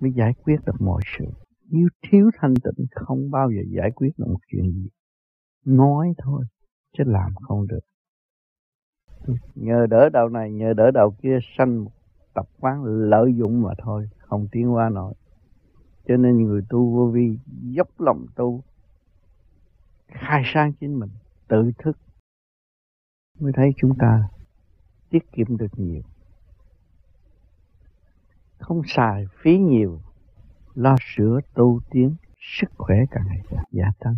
mới 0.00 0.12
giải 0.12 0.32
quyết 0.44 0.56
được 0.66 0.80
mọi 0.80 1.02
sự. 1.18 1.24
Nếu 1.70 1.88
thiếu 2.02 2.30
thanh 2.38 2.54
tịnh, 2.54 2.86
không 2.90 3.30
bao 3.30 3.50
giờ 3.50 3.62
giải 3.68 3.90
quyết 3.90 4.10
được 4.18 4.24
một 4.28 4.40
chuyện 4.52 4.72
gì. 4.72 4.88
Nói 5.64 6.14
thôi, 6.18 6.44
chứ 6.98 7.04
làm 7.06 7.34
không 7.34 7.66
được. 7.66 7.80
Nhờ 9.54 9.86
đỡ 9.90 10.08
đầu 10.08 10.28
này, 10.28 10.52
nhờ 10.52 10.72
đỡ 10.72 10.90
đầu 10.90 11.14
kia, 11.22 11.38
sanh 11.58 11.84
một 11.84 11.90
tập 12.34 12.48
quán 12.60 12.84
lợi 12.84 13.34
dụng 13.36 13.62
mà 13.62 13.70
thôi, 13.78 14.08
không 14.18 14.48
tiến 14.52 14.74
qua 14.74 14.88
nổi. 14.88 15.14
Cho 16.08 16.16
nên 16.16 16.42
người 16.42 16.62
tu 16.68 16.94
vô 16.94 17.10
vi 17.14 17.38
dốc 17.62 18.00
lòng 18.00 18.26
tu, 18.36 18.62
khai 20.08 20.42
sáng 20.54 20.72
chính 20.72 20.98
mình, 20.98 21.10
tự 21.48 21.70
thức 21.78 21.98
mới 23.40 23.52
thấy 23.56 23.72
chúng 23.76 23.98
ta 23.98 24.28
tiết 25.10 25.32
kiệm 25.32 25.56
được 25.56 25.72
nhiều. 25.76 26.02
Không 28.58 28.82
xài 28.86 29.24
phí 29.42 29.58
nhiều, 29.58 30.00
lo 30.74 30.96
sửa 31.00 31.40
tu 31.54 31.80
tiến, 31.90 32.14
sức 32.38 32.70
khỏe 32.76 32.96
càng 33.10 33.24
ngày 33.26 33.40
càng 33.50 33.64
gia 33.70 33.92
tăng. 33.98 34.14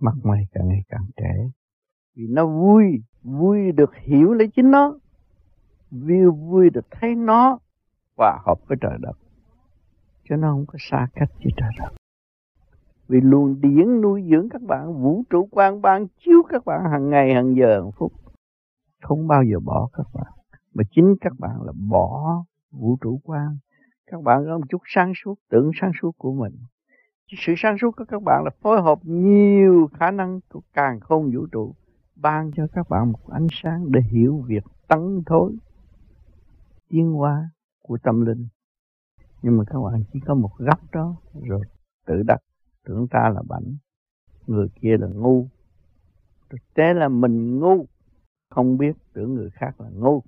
Mặt 0.00 0.14
mày 0.22 0.46
càng 0.52 0.68
ngày 0.68 0.82
càng 0.88 1.06
trẻ, 1.16 1.50
vì 2.14 2.26
nó 2.28 2.46
vui 2.46 3.02
vui 3.22 3.72
được 3.72 3.96
hiểu 3.96 4.32
lấy 4.32 4.48
chính 4.56 4.70
nó, 4.70 4.98
vui 5.90 6.30
vui 6.30 6.70
được 6.70 6.86
thấy 6.90 7.14
nó 7.14 7.58
hòa 8.16 8.38
hợp 8.46 8.58
với 8.66 8.78
trời 8.80 8.98
đất. 9.00 9.18
Cho 10.28 10.36
nó 10.36 10.52
không 10.52 10.66
có 10.66 10.78
xa 10.90 11.06
cách 11.14 11.30
với 11.34 11.52
trời 11.56 11.70
đất 11.78 11.97
vì 13.08 13.20
luôn 13.20 13.60
điển 13.60 14.00
nuôi 14.00 14.22
dưỡng 14.30 14.48
các 14.48 14.62
bạn, 14.62 15.02
vũ 15.02 15.22
trụ 15.30 15.48
quan 15.50 15.82
ban 15.82 16.06
chiếu 16.08 16.42
các 16.48 16.64
bạn 16.64 16.80
hàng 16.92 17.10
ngày, 17.10 17.34
hàng 17.34 17.56
giờ, 17.56 17.80
hàng 17.80 17.92
phút. 17.98 18.12
Không 19.02 19.28
bao 19.28 19.42
giờ 19.42 19.60
bỏ 19.60 19.88
các 19.92 20.06
bạn. 20.14 20.32
Mà 20.74 20.84
chính 20.90 21.14
các 21.20 21.32
bạn 21.38 21.62
là 21.62 21.72
bỏ 21.88 22.44
vũ 22.70 22.96
trụ 23.00 23.20
quan 23.24 23.58
các 24.10 24.22
bạn 24.22 24.44
có 24.46 24.58
một 24.58 24.64
chút 24.68 24.82
sáng 24.86 25.12
suốt, 25.24 25.34
tưởng 25.50 25.70
sáng 25.80 25.92
suốt 26.02 26.18
của 26.18 26.32
mình. 26.32 26.52
Sự 27.46 27.54
sáng 27.56 27.76
suốt 27.80 27.90
của 27.96 28.04
các 28.08 28.22
bạn 28.22 28.44
là 28.44 28.50
phối 28.62 28.82
hợp 28.82 28.98
nhiều 29.02 29.88
khả 29.92 30.10
năng 30.10 30.40
của 30.48 30.60
càng 30.72 31.00
không 31.00 31.30
vũ 31.34 31.46
trụ, 31.52 31.74
ban 32.16 32.50
cho 32.56 32.66
các 32.72 32.88
bạn 32.88 33.12
một 33.12 33.30
ánh 33.30 33.46
sáng 33.50 33.92
để 33.92 34.00
hiểu 34.10 34.44
việc 34.46 34.64
tấn 34.88 35.22
thối, 35.26 35.56
tiến 36.88 37.12
hóa 37.12 37.50
của 37.82 37.98
tâm 38.02 38.26
linh. 38.26 38.48
Nhưng 39.42 39.58
mà 39.58 39.64
các 39.66 39.78
bạn 39.80 40.02
chỉ 40.12 40.20
có 40.26 40.34
một 40.34 40.50
góc 40.58 40.80
đó 40.92 41.16
rồi 41.42 41.60
tự 42.06 42.22
đặt 42.26 42.40
tưởng 42.88 43.08
ta 43.08 43.28
là 43.28 43.42
bảnh. 43.48 43.76
Người 44.46 44.68
kia 44.80 44.96
là 44.96 45.06
ngu. 45.06 45.46
Thực 46.50 46.74
tế 46.74 46.94
là 46.94 47.08
mình 47.08 47.58
ngu. 47.58 47.86
Không 48.50 48.78
biết 48.78 48.96
tưởng 49.12 49.34
người 49.34 49.50
khác 49.50 49.80
là 49.80 49.88
ngu. 49.90 50.22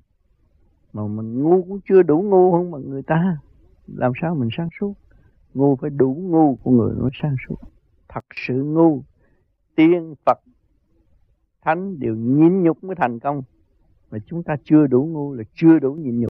Mà 0.92 1.06
mình 1.06 1.42
ngu 1.42 1.62
cũng 1.62 1.80
chưa 1.88 2.02
đủ 2.02 2.22
ngu 2.22 2.52
hơn 2.52 2.70
mà 2.70 2.78
người 2.78 3.02
ta. 3.02 3.38
Làm 3.86 4.12
sao 4.22 4.34
mình 4.34 4.48
sáng 4.56 4.68
suốt? 4.80 4.94
Ngu 5.54 5.76
phải 5.76 5.90
đủ 5.90 6.14
ngu 6.14 6.56
của 6.56 6.70
người 6.70 6.94
mới 6.94 7.10
sáng 7.22 7.36
suốt. 7.48 7.56
Thật 8.08 8.24
sự 8.46 8.64
ngu. 8.64 9.02
Tiên 9.76 10.14
phật. 10.26 10.38
Thánh 11.62 11.98
đều 11.98 12.16
nhịn 12.16 12.62
nhục 12.62 12.84
mới 12.84 12.96
thành 12.96 13.18
công. 13.18 13.42
Mà 14.10 14.18
chúng 14.26 14.42
ta 14.42 14.56
chưa 14.64 14.86
đủ 14.86 15.04
ngu 15.04 15.34
là 15.34 15.44
chưa 15.54 15.78
đủ 15.78 15.94
nhịn 15.94 16.20
nhục. 16.20 16.30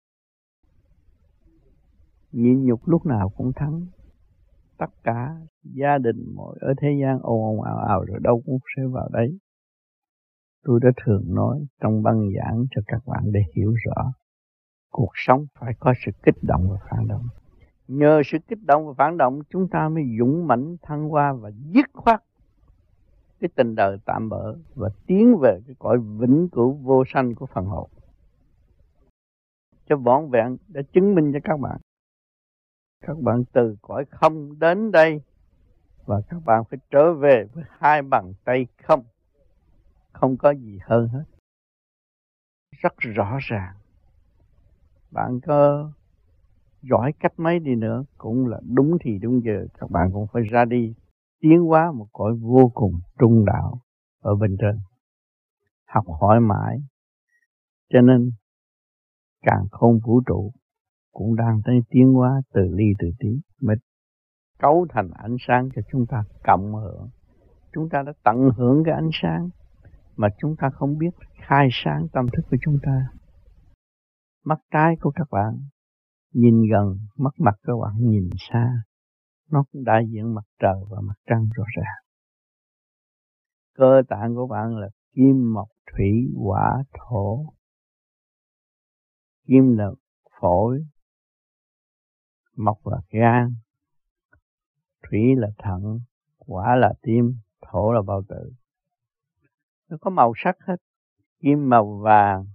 Nhịn 2.32 2.64
nhục 2.64 2.88
lúc 2.88 3.06
nào 3.06 3.28
cũng 3.28 3.52
thắng 3.52 3.86
tất 4.78 4.90
cả 5.04 5.36
gia 5.62 5.98
đình, 5.98 6.34
mọi 6.34 6.58
ở 6.60 6.74
thế 6.80 6.88
gian 7.02 7.18
ồn 7.22 7.42
ồn 7.42 7.62
ào 7.62 7.76
ào 7.76 8.04
rồi 8.04 8.18
đâu 8.22 8.42
cũng 8.46 8.58
sẽ 8.76 8.82
vào 8.92 9.08
đấy. 9.12 9.38
Tôi 10.64 10.80
đã 10.82 10.90
thường 11.04 11.22
nói 11.34 11.66
trong 11.80 12.02
băng 12.02 12.28
giảng 12.36 12.64
cho 12.70 12.82
các 12.86 13.02
bạn 13.06 13.32
để 13.32 13.40
hiểu 13.54 13.74
rõ, 13.84 14.12
cuộc 14.90 15.12
sống 15.14 15.46
phải 15.58 15.72
có 15.80 15.94
sự 16.04 16.12
kích 16.22 16.42
động 16.42 16.68
và 16.70 16.78
phản 16.90 17.08
động. 17.08 17.26
Nhờ 17.88 18.22
sự 18.24 18.38
kích 18.48 18.64
động 18.66 18.86
và 18.86 18.92
phản 18.98 19.16
động, 19.16 19.40
chúng 19.50 19.68
ta 19.68 19.88
mới 19.88 20.04
dũng 20.18 20.46
mãnh, 20.46 20.76
thăng 20.82 21.08
hoa 21.08 21.32
và 21.32 21.50
dứt 21.74 21.86
khoát 21.92 22.22
cái 23.40 23.48
tình 23.54 23.74
đời 23.74 23.98
tạm 24.04 24.28
bỡ 24.28 24.56
và 24.74 24.88
tiến 25.06 25.38
về 25.42 25.60
cái 25.66 25.76
cõi 25.78 25.98
vĩnh 25.98 26.48
cửu 26.52 26.72
vô 26.72 27.04
sanh 27.06 27.34
của 27.34 27.46
phần 27.46 27.64
hồn. 27.64 27.90
Cho 29.88 29.96
võn 29.96 30.30
vẹn 30.30 30.56
đã 30.68 30.82
chứng 30.92 31.14
minh 31.14 31.32
cho 31.32 31.38
các 31.44 31.60
bạn 31.60 31.80
các 33.00 33.18
bạn 33.20 33.44
từ 33.52 33.76
cõi 33.82 34.04
không 34.10 34.58
đến 34.58 34.92
đây 34.92 35.20
và 36.06 36.20
các 36.28 36.44
bạn 36.44 36.62
phải 36.70 36.78
trở 36.90 37.14
về 37.14 37.44
với 37.54 37.64
hai 37.78 38.02
bàn 38.02 38.32
tay 38.44 38.66
không. 38.82 39.04
Không 40.12 40.36
có 40.36 40.50
gì 40.50 40.78
hơn 40.82 41.08
hết. 41.08 41.24
Rất 42.70 42.92
rõ 42.98 43.38
ràng. 43.40 43.74
Bạn 45.10 45.40
có 45.46 45.90
giỏi 46.82 47.12
cách 47.20 47.32
mấy 47.36 47.58
đi 47.58 47.74
nữa 47.74 48.04
cũng 48.18 48.46
là 48.46 48.60
đúng 48.74 48.96
thì 49.00 49.18
đúng 49.18 49.40
giờ. 49.44 49.66
Các 49.78 49.90
bạn 49.90 50.10
cũng 50.12 50.26
phải 50.32 50.42
ra 50.42 50.64
đi 50.64 50.94
tiến 51.40 51.60
hóa 51.60 51.92
một 51.92 52.06
cõi 52.12 52.34
vô 52.40 52.70
cùng 52.74 53.00
trung 53.18 53.44
đạo 53.44 53.80
ở 54.20 54.34
bên 54.34 54.56
trên. 54.60 54.78
Học 55.84 56.04
hỏi 56.20 56.40
mãi, 56.40 56.78
cho 57.88 58.00
nên 58.00 58.30
càng 59.42 59.66
không 59.70 59.98
vũ 59.98 60.20
trụ 60.26 60.52
cũng 61.12 61.36
đang 61.36 61.60
tới 61.64 61.80
tiến 61.90 62.12
hóa 62.12 62.42
từ 62.52 62.60
ly 62.70 62.84
từ 62.98 63.08
tí. 63.18 63.28
Mới 63.60 63.76
cấu 64.58 64.86
thành 64.90 65.10
ánh 65.10 65.36
sáng 65.40 65.68
cho 65.74 65.82
chúng 65.92 66.06
ta 66.06 66.24
cộng 66.44 66.74
hưởng. 66.74 67.08
Chúng 67.72 67.88
ta 67.88 68.02
đã 68.06 68.12
tận 68.24 68.36
hưởng 68.56 68.82
cái 68.84 68.94
ánh 68.94 69.10
sáng 69.22 69.48
mà 70.16 70.28
chúng 70.38 70.56
ta 70.56 70.70
không 70.70 70.98
biết 70.98 71.10
khai 71.46 71.68
sáng 71.72 72.06
tâm 72.12 72.26
thức 72.32 72.42
của 72.50 72.56
chúng 72.60 72.78
ta. 72.82 73.06
Mắt 74.44 74.58
trái 74.70 74.96
của 75.00 75.10
các 75.10 75.28
bạn 75.30 75.58
nhìn 76.34 76.62
gần, 76.70 76.98
mắt 77.16 77.34
mặt 77.38 77.54
các 77.62 77.72
bạn 77.82 78.10
nhìn 78.10 78.28
xa. 78.38 78.82
Nó 79.50 79.64
cũng 79.72 79.84
đại 79.84 80.02
diện 80.08 80.34
mặt 80.34 80.44
trời 80.58 80.84
và 80.90 81.00
mặt 81.00 81.14
trăng 81.26 81.46
rõ 81.56 81.64
ràng 81.76 82.08
cơ 83.78 84.02
tạng 84.08 84.34
của 84.34 84.46
bạn 84.46 84.76
là 84.76 84.88
kim, 85.14 85.52
mộc, 85.54 85.68
thủy, 85.92 86.32
hỏa, 86.36 86.84
thổ. 86.98 87.46
Kim 89.46 89.76
là 89.76 89.90
phổi 90.40 90.84
mộc 92.58 92.86
là 92.86 92.98
gan, 93.10 93.54
thủy 95.02 95.20
là 95.36 95.48
thận, 95.58 96.00
quả 96.38 96.76
là 96.76 96.92
tim, 97.02 97.36
thổ 97.60 97.92
là 97.92 98.02
bao 98.02 98.22
tử. 98.28 98.52
Nó 99.88 99.96
có 100.00 100.10
màu 100.10 100.32
sắc 100.36 100.56
hết, 100.60 100.76
kim 101.40 101.68
màu 101.68 101.98
vàng, 101.98 102.46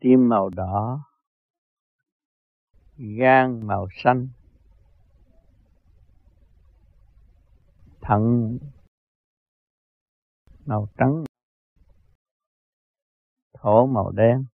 tim 0.00 0.28
màu 0.28 0.48
đỏ, 0.48 1.00
gan 2.96 3.66
màu 3.66 3.88
xanh. 3.90 4.28
Thận 8.00 8.58
màu 10.66 10.88
trắng, 10.98 11.24
thổ 13.52 13.86
màu 13.86 14.10
đen. 14.10 14.44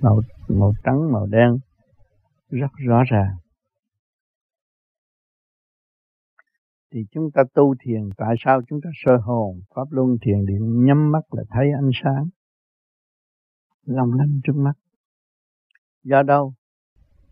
Màu 0.00 0.20
màu 0.48 0.72
trắng, 0.84 1.12
màu 1.12 1.26
đen 1.26 1.58
rất 2.52 2.72
rõ 2.88 3.02
ràng. 3.10 3.36
Thì 6.90 7.00
chúng 7.10 7.30
ta 7.30 7.42
tu 7.54 7.74
thiền, 7.80 8.08
tại 8.16 8.34
sao 8.38 8.60
chúng 8.68 8.80
ta 8.80 8.90
sơ 9.04 9.16
hồn? 9.16 9.60
Pháp 9.74 9.84
luân 9.90 10.16
thiền 10.22 10.46
điện 10.46 10.84
nhắm 10.84 11.12
mắt 11.12 11.34
là 11.34 11.42
thấy 11.50 11.66
ánh 11.82 11.90
sáng, 12.04 12.28
long 13.86 14.12
lanh 14.12 14.40
trước 14.44 14.56
mắt. 14.56 14.72
Do 16.04 16.22
đâu? 16.22 16.54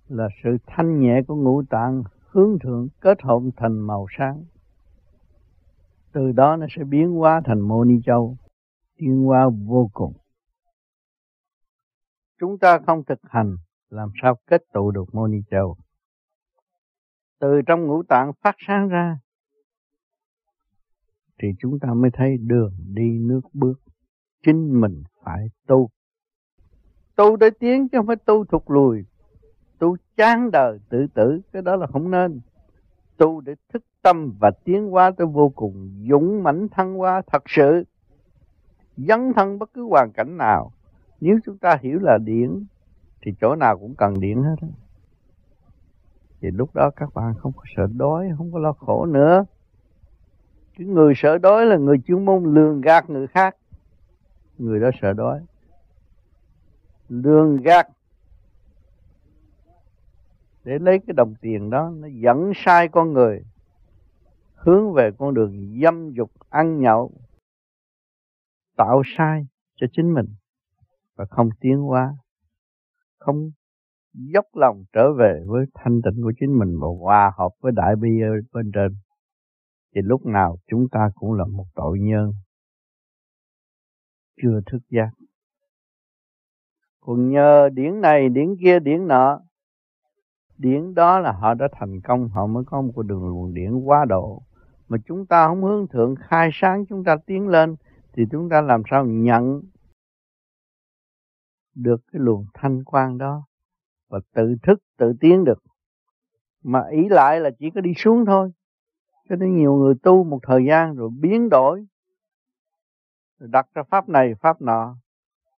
Là 0.08 0.28
sự 0.42 0.50
thanh 0.66 1.00
nhẹ 1.00 1.20
của 1.26 1.36
ngũ 1.36 1.62
tạng 1.70 2.02
hướng 2.30 2.58
thượng 2.62 2.88
kết 3.00 3.22
hợp 3.22 3.40
thành 3.56 3.86
màu 3.86 4.06
sáng. 4.18 4.44
Từ 6.12 6.32
đó 6.32 6.56
nó 6.56 6.66
sẽ 6.76 6.84
biến 6.84 7.10
hóa 7.10 7.40
thành 7.44 7.60
mô 7.60 7.84
ni 7.84 7.94
châu, 8.04 8.36
tiến 8.96 9.22
hóa 9.22 9.48
vô 9.66 9.90
cùng. 9.92 10.12
Chúng 12.38 12.58
ta 12.58 12.78
không 12.86 13.04
thực 13.04 13.18
hành 13.22 13.56
làm 13.90 14.08
sao 14.22 14.34
kết 14.46 14.62
tụ 14.72 14.90
được 14.90 15.14
mô 15.14 15.26
ni 15.26 15.38
châu 15.50 15.76
từ 17.40 17.62
trong 17.66 17.86
ngũ 17.86 18.02
tạng 18.02 18.32
phát 18.42 18.56
sáng 18.66 18.88
ra, 18.88 19.18
thì 21.42 21.48
chúng 21.58 21.78
ta 21.78 21.94
mới 21.94 22.10
thấy 22.10 22.36
đường 22.36 22.72
đi 22.94 23.18
nước 23.18 23.40
bước. 23.52 23.74
Chính 24.42 24.80
mình 24.80 25.02
phải 25.24 25.46
tu. 25.66 25.90
Tu 27.16 27.36
để 27.36 27.50
tiến 27.50 27.88
chứ 27.88 27.98
không 27.98 28.06
phải 28.06 28.16
tu 28.16 28.44
thụt 28.44 28.62
lùi. 28.66 29.04
Tu 29.78 29.96
chán 30.16 30.50
đời 30.50 30.78
tự 30.88 31.06
tử, 31.14 31.40
cái 31.52 31.62
đó 31.62 31.76
là 31.76 31.86
không 31.86 32.10
nên. 32.10 32.40
Tu 33.16 33.40
để 33.40 33.54
thức 33.72 33.82
tâm 34.02 34.36
và 34.40 34.50
tiến 34.64 34.90
hóa 34.90 35.10
tới 35.10 35.26
vô 35.26 35.52
cùng 35.54 36.04
dũng 36.10 36.42
mãnh 36.42 36.68
thăng 36.68 36.94
hoa 36.94 37.22
thật 37.26 37.42
sự. 37.46 37.84
Dấn 38.96 39.32
thân 39.36 39.58
bất 39.58 39.72
cứ 39.74 39.84
hoàn 39.84 40.12
cảnh 40.12 40.36
nào. 40.36 40.72
Nếu 41.20 41.38
chúng 41.44 41.58
ta 41.58 41.78
hiểu 41.82 41.98
là 41.98 42.18
điển 42.18 42.64
thì 43.22 43.34
chỗ 43.40 43.56
nào 43.56 43.78
cũng 43.78 43.94
cần 43.94 44.20
điện 44.20 44.42
hết 44.42 44.56
thì 46.40 46.50
lúc 46.50 46.74
đó 46.74 46.90
các 46.96 47.14
bạn 47.14 47.34
không 47.38 47.52
có 47.52 47.62
sợ 47.76 47.86
đói, 47.96 48.30
không 48.38 48.52
có 48.52 48.58
lo 48.58 48.72
khổ 48.72 49.06
nữa. 49.06 49.44
Cái 50.78 50.86
người 50.86 51.12
sợ 51.16 51.38
đói 51.38 51.66
là 51.66 51.76
người 51.76 51.96
chuyên 52.06 52.24
môn 52.24 52.54
lường 52.54 52.80
gạt 52.80 53.10
người 53.10 53.26
khác. 53.26 53.56
Người 54.58 54.80
đó 54.80 54.90
sợ 55.00 55.12
đói. 55.12 55.40
Lường 57.08 57.56
gạt. 57.56 57.88
Để 60.64 60.78
lấy 60.78 60.98
cái 60.98 61.14
đồng 61.16 61.34
tiền 61.40 61.70
đó, 61.70 61.90
nó 61.96 62.08
dẫn 62.12 62.52
sai 62.54 62.88
con 62.88 63.12
người. 63.12 63.42
Hướng 64.54 64.92
về 64.92 65.10
con 65.18 65.34
đường 65.34 65.80
dâm 65.82 66.12
dục, 66.12 66.30
ăn 66.48 66.80
nhậu. 66.80 67.12
Tạo 68.76 69.02
sai 69.16 69.46
cho 69.74 69.86
chính 69.92 70.14
mình. 70.14 70.26
Và 71.16 71.24
không 71.24 71.50
tiến 71.60 71.78
hóa 71.78 72.16
không 73.20 73.50
dốc 74.12 74.44
lòng 74.52 74.84
trở 74.92 75.12
về 75.12 75.42
với 75.46 75.66
thanh 75.74 76.00
tịnh 76.02 76.22
của 76.22 76.32
chính 76.40 76.58
mình 76.58 76.78
và 76.80 76.88
hòa 77.00 77.32
hợp 77.36 77.50
với 77.60 77.72
đại 77.72 77.96
bi 77.96 78.20
ở 78.20 78.30
bên 78.52 78.70
trên, 78.74 78.96
thì 79.94 80.00
lúc 80.04 80.26
nào 80.26 80.56
chúng 80.70 80.88
ta 80.88 81.10
cũng 81.14 81.32
là 81.32 81.44
một 81.44 81.66
tội 81.74 81.98
nhân. 82.00 82.32
Chưa 84.42 84.60
thức 84.66 84.78
giác. 84.90 85.10
Còn 87.00 87.30
nhờ 87.30 87.68
điển 87.72 88.00
này, 88.00 88.28
điển 88.28 88.56
kia, 88.62 88.78
điển 88.78 89.06
nọ, 89.06 89.40
điển 90.58 90.94
đó 90.94 91.18
là 91.18 91.32
họ 91.32 91.54
đã 91.54 91.68
thành 91.72 92.00
công, 92.00 92.28
họ 92.28 92.46
mới 92.46 92.64
có 92.66 92.82
một 92.82 92.92
con 92.96 93.06
đường 93.06 93.28
luồng 93.28 93.54
điển 93.54 93.74
quá 93.74 94.04
độ. 94.04 94.42
Mà 94.88 94.98
chúng 95.06 95.26
ta 95.26 95.48
không 95.48 95.62
hướng 95.62 95.86
thượng, 95.88 96.14
khai 96.14 96.50
sáng 96.52 96.86
chúng 96.86 97.04
ta 97.04 97.16
tiến 97.26 97.48
lên, 97.48 97.76
thì 98.12 98.24
chúng 98.30 98.48
ta 98.48 98.60
làm 98.60 98.82
sao 98.90 99.06
nhận 99.06 99.62
được 101.82 102.00
cái 102.12 102.20
luồng 102.22 102.46
thanh 102.54 102.84
quan 102.84 103.18
đó 103.18 103.46
và 104.08 104.20
tự 104.34 104.54
thức, 104.62 104.82
tự 104.96 105.12
tiến 105.20 105.44
được. 105.44 105.62
Mà 106.62 106.82
ý 106.90 107.08
lại 107.08 107.40
là 107.40 107.50
chỉ 107.58 107.70
có 107.70 107.80
đi 107.80 107.92
xuống 107.96 108.24
thôi. 108.26 108.52
Cho 109.28 109.36
nên 109.36 109.56
nhiều 109.56 109.74
người 109.74 109.94
tu 110.02 110.24
một 110.24 110.38
thời 110.42 110.66
gian 110.68 110.94
rồi 110.94 111.10
biến 111.20 111.48
đổi. 111.48 111.86
Rồi 113.38 113.48
đặt 113.52 113.66
ra 113.74 113.82
pháp 113.82 114.08
này, 114.08 114.34
pháp 114.40 114.62
nọ, 114.62 114.96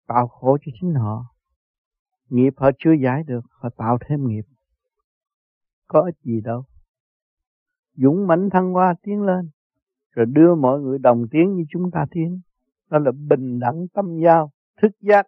tạo 0.07 0.29
khổ 0.29 0.59
cho 0.65 0.73
chính 0.81 0.95
họ. 0.95 1.25
Nghiệp 2.29 2.55
họ 2.57 2.71
chưa 2.79 2.93
giải 2.93 3.23
được, 3.23 3.45
họ 3.51 3.69
tạo 3.77 3.99
thêm 4.09 4.27
nghiệp. 4.27 4.45
Có 5.87 6.01
ích 6.01 6.17
gì 6.23 6.41
đâu. 6.41 6.65
Dũng 7.95 8.27
mãnh 8.27 8.51
thăng 8.51 8.73
hoa 8.73 8.95
tiến 9.03 9.23
lên, 9.23 9.51
rồi 10.13 10.27
đưa 10.27 10.55
mọi 10.55 10.81
người 10.81 10.99
đồng 10.99 11.29
tiến 11.31 11.57
như 11.57 11.65
chúng 11.71 11.91
ta 11.91 12.07
tiến. 12.11 12.41
Đó 12.91 12.99
là 12.99 13.13
bình 13.29 13.59
đẳng 13.59 13.87
tâm 13.89 14.19
giao, 14.25 14.51
thức 14.83 14.93
giác. 15.01 15.27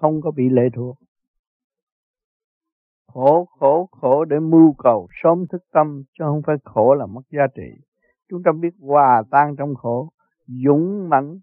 Không 0.00 0.20
có 0.20 0.30
bị 0.30 0.48
lệ 0.48 0.62
thuộc. 0.74 0.96
Khổ 3.06 3.48
khổ 3.58 3.88
khổ 3.92 4.24
để 4.24 4.40
mưu 4.40 4.74
cầu, 4.78 5.08
sớm 5.22 5.46
thức 5.46 5.64
tâm 5.72 6.02
chứ 6.18 6.24
không 6.24 6.42
phải 6.46 6.56
khổ 6.64 6.94
là 6.94 7.06
mất 7.06 7.22
giá 7.30 7.46
trị. 7.54 7.84
Chúng 8.28 8.42
ta 8.42 8.52
biết 8.60 8.74
hòa 8.80 9.22
tan 9.30 9.56
trong 9.56 9.74
khổ, 9.74 10.10
dũng 10.46 11.08
mãnh, 11.08 11.38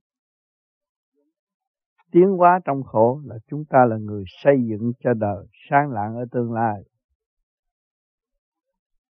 tiến 2.12 2.30
hóa 2.38 2.60
trong 2.66 2.84
khổ 2.84 3.22
là 3.26 3.36
chúng 3.47 3.66
ta 3.66 3.86
là 3.86 3.97
người 3.97 4.24
xây 4.43 4.56
dựng 4.70 4.91
cho 4.99 5.14
đời, 5.14 5.45
sáng 5.70 5.91
lạng 5.91 6.16
ở 6.16 6.26
tương 6.32 6.54
lai. 6.54 6.84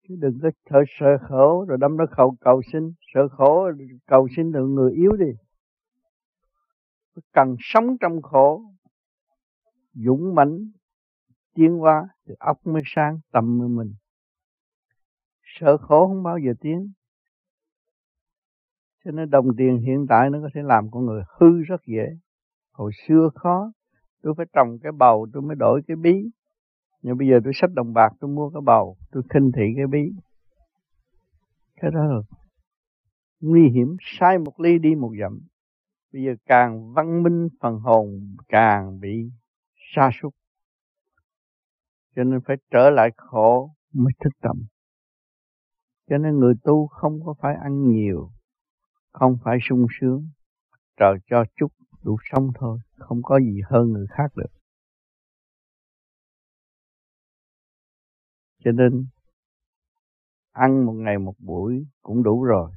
Chứ 0.08 0.16
đừng 0.18 0.38
có 0.42 0.50
thở 0.66 0.82
sợ 0.98 1.18
khổ 1.28 1.64
rồi 1.68 1.78
đâm 1.80 1.96
nó 1.96 2.06
khẩu 2.10 2.36
cầu 2.40 2.62
sinh 2.72 2.92
sợ 3.14 3.28
khổ 3.28 3.70
cầu 4.06 4.28
sinh 4.36 4.52
được 4.52 4.66
người 4.66 4.92
yếu 4.92 5.12
đi. 5.12 5.32
Cần 7.32 7.56
sống 7.58 7.98
trong 8.00 8.22
khổ 8.22 8.62
dũng 9.94 10.34
mãnh, 10.34 10.70
tiến 11.54 11.78
hóa, 11.78 12.08
thì 12.26 12.34
óc 12.38 12.66
mới 12.66 12.82
sáng, 12.86 13.18
tâm 13.32 13.58
mới 13.58 13.68
mình. 13.68 13.94
Sợ 15.44 15.76
khổ 15.76 16.06
không 16.06 16.22
bao 16.22 16.38
giờ 16.38 16.52
tiến. 16.60 16.92
Cho 19.04 19.10
nên 19.10 19.30
đồng 19.30 19.56
tiền 19.56 19.78
hiện 19.78 20.06
tại 20.08 20.30
nó 20.30 20.40
có 20.42 20.48
thể 20.54 20.60
làm 20.64 20.90
con 20.90 21.06
người 21.06 21.22
hư 21.38 21.62
rất 21.62 21.86
dễ. 21.86 22.16
Hồi 22.72 22.92
xưa 23.06 23.30
khó, 23.34 23.72
tôi 24.22 24.34
phải 24.36 24.46
trồng 24.52 24.78
cái 24.82 24.92
bầu, 24.92 25.26
tôi 25.32 25.42
mới 25.42 25.56
đổi 25.56 25.82
cái 25.86 25.96
bí. 25.96 26.30
Nhưng 27.02 27.18
bây 27.18 27.28
giờ 27.28 27.40
tôi 27.44 27.52
sách 27.54 27.70
đồng 27.74 27.92
bạc, 27.92 28.12
tôi 28.20 28.30
mua 28.30 28.50
cái 28.50 28.60
bầu, 28.64 28.96
tôi 29.12 29.22
khinh 29.30 29.52
thị 29.56 29.62
cái 29.76 29.86
bí. 29.86 30.12
Cái 31.80 31.90
đó 31.90 32.04
là 32.04 32.20
nguy 33.40 33.68
hiểm, 33.68 33.96
sai 34.00 34.38
một 34.38 34.60
ly 34.60 34.78
đi 34.78 34.94
một 34.94 35.12
dặm. 35.20 35.40
Bây 36.12 36.22
giờ 36.22 36.34
càng 36.46 36.92
văn 36.92 37.22
minh 37.22 37.48
phần 37.60 37.78
hồn, 37.78 38.36
càng 38.48 39.00
bị 39.00 39.30
sa 39.96 40.10
sút. 40.22 40.34
Cho 42.16 42.24
nên 42.24 42.40
phải 42.46 42.56
trở 42.70 42.90
lại 42.90 43.10
khổ 43.16 43.74
mới 43.92 44.12
thức 44.20 44.30
tâm. 44.42 44.56
Cho 46.10 46.18
nên 46.18 46.38
người 46.38 46.54
tu 46.64 46.86
không 46.86 47.20
có 47.26 47.34
phải 47.40 47.54
ăn 47.62 47.88
nhiều, 47.88 48.30
không 49.12 49.38
phải 49.44 49.58
sung 49.68 49.86
sướng 50.00 50.28
trời 50.96 51.18
cho 51.26 51.44
chút 51.56 51.72
đủ 52.02 52.16
sống 52.32 52.50
thôi, 52.54 52.78
không 52.96 53.22
có 53.22 53.38
gì 53.38 53.60
hơn 53.64 53.92
người 53.92 54.06
khác 54.10 54.36
được. 54.36 54.60
Cho 58.64 58.72
nên, 58.72 59.06
ăn 60.52 60.86
một 60.86 60.92
ngày 60.92 61.18
một 61.18 61.34
buổi 61.38 61.86
cũng 62.02 62.22
đủ 62.22 62.44
rồi. 62.44 62.72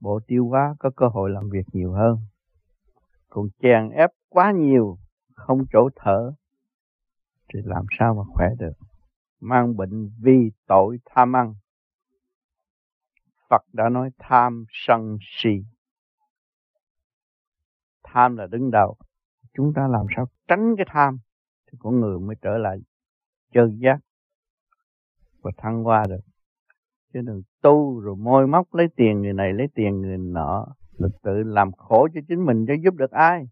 Bộ 0.00 0.20
tiêu 0.26 0.48
hóa 0.48 0.74
có 0.78 0.90
cơ 0.96 1.06
hội 1.06 1.30
làm 1.30 1.50
việc 1.50 1.66
nhiều 1.72 1.92
hơn 1.92 2.18
còn 3.34 3.48
chèn 3.62 3.90
ép 3.90 4.10
quá 4.28 4.52
nhiều, 4.52 4.98
không 5.34 5.64
chỗ 5.72 5.88
thở, 5.96 6.32
thì 7.48 7.60
làm 7.64 7.84
sao 7.98 8.14
mà 8.14 8.22
khỏe 8.34 8.46
được? 8.58 8.72
Mang 9.40 9.76
bệnh 9.76 10.10
vì 10.20 10.50
tội 10.66 10.98
tham 11.04 11.36
ăn. 11.36 11.54
Phật 13.50 13.62
đã 13.72 13.88
nói 13.88 14.10
tham 14.18 14.64
sân 14.70 15.18
si. 15.20 15.64
Tham 18.02 18.36
là 18.36 18.46
đứng 18.46 18.70
đầu. 18.70 18.96
Chúng 19.54 19.72
ta 19.74 19.88
làm 19.88 20.06
sao 20.16 20.26
tránh 20.48 20.74
cái 20.76 20.86
tham 20.88 21.18
thì 21.66 21.78
con 21.80 22.00
người 22.00 22.18
mới 22.18 22.36
trở 22.42 22.58
lại 22.58 22.78
chân 23.52 23.78
giác 23.82 23.98
và 25.42 25.50
thăng 25.56 25.84
hoa 25.84 26.04
được. 26.08 26.24
Chứ 27.12 27.20
đừng 27.20 27.42
tu 27.62 28.00
rồi 28.00 28.16
môi 28.16 28.46
móc 28.46 28.74
lấy 28.74 28.86
tiền 28.96 29.22
người 29.22 29.32
này, 29.32 29.52
lấy 29.52 29.66
tiền 29.74 30.00
người 30.00 30.18
nọ 30.18 30.66
là 30.98 31.08
tự 31.22 31.42
làm 31.42 31.72
khổ 31.72 32.08
cho 32.14 32.20
chính 32.28 32.44
mình 32.44 32.66
cho 32.68 32.74
giúp 32.84 32.94
được 32.94 33.10
ai. 33.10 33.48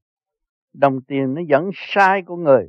Đồng 0.73 1.01
tiền 1.01 1.35
nó 1.35 1.43
dẫn 1.49 1.71
sai 1.75 2.23
con 2.27 2.43
người. 2.43 2.69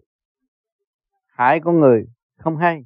Hại 1.26 1.60
con 1.60 1.80
người 1.80 2.06
không 2.38 2.58
hay. 2.58 2.86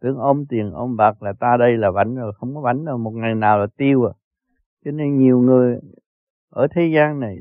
Tưởng 0.00 0.16
ôm 0.16 0.46
tiền, 0.48 0.70
ôm 0.72 0.96
bạc 0.96 1.22
là 1.22 1.32
ta 1.32 1.56
đây 1.56 1.76
là 1.76 1.90
vảnh 1.90 2.14
rồi, 2.14 2.32
không 2.32 2.54
có 2.54 2.60
vảnh 2.60 2.84
đâu, 2.84 2.98
một 2.98 3.10
ngày 3.10 3.34
nào 3.34 3.58
là 3.58 3.66
tiêu 3.76 4.04
à. 4.04 4.12
Cho 4.84 4.90
nên 4.90 5.18
nhiều 5.18 5.38
người 5.40 5.80
ở 6.50 6.66
thế 6.70 6.90
gian 6.94 7.20
này 7.20 7.38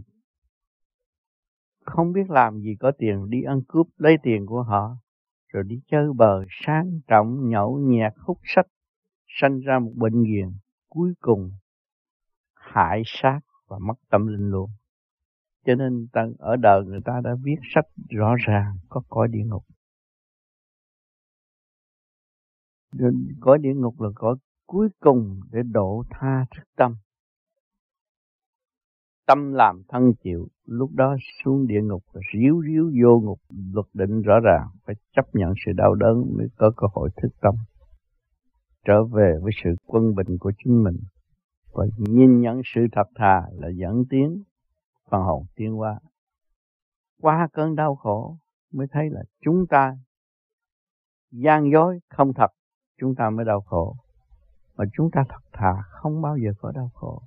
không 1.85 2.13
biết 2.13 2.29
làm 2.29 2.59
gì 2.59 2.75
có 2.79 2.91
tiền, 2.91 3.29
đi 3.29 3.43
ăn 3.43 3.61
cướp 3.67 3.87
lấy 3.97 4.17
tiền 4.23 4.45
của 4.45 4.61
họ, 4.61 4.97
rồi 5.53 5.63
đi 5.63 5.81
chơi 5.87 6.13
bờ 6.13 6.43
sáng 6.49 6.99
trọng, 7.07 7.49
nhậu 7.49 7.77
nhẹt, 7.77 8.13
hút 8.17 8.37
sách, 8.43 8.67
sanh 9.27 9.59
ra 9.59 9.79
một 9.79 9.91
bệnh 9.95 10.23
viện. 10.23 10.53
Cuối 10.89 11.13
cùng 11.19 11.51
hại 12.77 13.01
sát 13.05 13.39
và 13.67 13.77
mất 13.79 13.93
tâm 14.09 14.27
linh 14.27 14.49
luôn. 14.49 14.69
Cho 15.65 15.75
nên 15.75 16.07
ta, 16.13 16.27
ở 16.39 16.55
đời 16.55 16.83
người 16.85 16.99
ta 17.05 17.21
đã 17.23 17.31
viết 17.43 17.55
sách 17.75 17.85
rõ 18.09 18.35
ràng 18.47 18.77
có 18.89 19.01
cõi 19.09 19.27
địa 19.27 19.43
ngục. 19.45 19.63
Cõi 23.39 23.57
địa 23.57 23.73
ngục 23.75 24.01
là 24.01 24.09
cõi 24.15 24.35
cuối 24.67 24.89
cùng 24.99 25.39
để 25.51 25.59
độ 25.71 26.03
tha 26.09 26.45
thức 26.55 26.63
tâm. 26.75 26.95
Tâm 29.27 29.53
làm 29.53 29.81
thân 29.87 30.13
chịu 30.23 30.47
lúc 30.65 30.91
đó 30.93 31.15
xuống 31.43 31.67
địa 31.67 31.81
ngục 31.81 32.03
ríu 32.33 32.61
ríu 32.67 32.91
vô 33.03 33.19
ngục 33.19 33.39
luật 33.73 33.85
định 33.93 34.21
rõ 34.21 34.39
ràng 34.39 34.67
phải 34.85 34.95
chấp 35.15 35.25
nhận 35.33 35.53
sự 35.65 35.71
đau 35.75 35.95
đớn 35.95 36.37
mới 36.37 36.47
có 36.57 36.71
cơ 36.77 36.87
hội 36.93 37.09
thức 37.21 37.29
tâm 37.41 37.55
trở 38.85 39.03
về 39.03 39.33
với 39.41 39.51
sự 39.63 39.69
quân 39.85 40.15
bình 40.15 40.37
của 40.39 40.51
chính 40.63 40.83
mình 40.83 40.97
và 41.71 41.85
nhìn 41.97 42.41
nhận 42.41 42.61
sự 42.65 42.87
thật 42.91 43.07
thà 43.15 43.41
là 43.51 43.69
dẫn 43.69 44.03
tiến 44.09 44.43
phần 45.09 45.21
hồn 45.21 45.45
tiến 45.55 45.73
hóa. 45.73 45.99
Qua 47.21 47.47
cơn 47.53 47.75
đau 47.75 47.95
khổ 47.95 48.37
mới 48.71 48.87
thấy 48.91 49.09
là 49.09 49.23
chúng 49.41 49.65
ta 49.69 49.97
gian 51.31 51.71
dối 51.71 51.99
không 52.09 52.33
thật, 52.33 52.51
chúng 52.97 53.15
ta 53.15 53.29
mới 53.29 53.45
đau 53.45 53.61
khổ. 53.61 53.95
Mà 54.75 54.85
chúng 54.93 55.11
ta 55.11 55.23
thật 55.29 55.41
thà 55.53 55.73
không 55.89 56.21
bao 56.21 56.37
giờ 56.37 56.51
có 56.59 56.71
đau 56.71 56.89
khổ. 56.93 57.21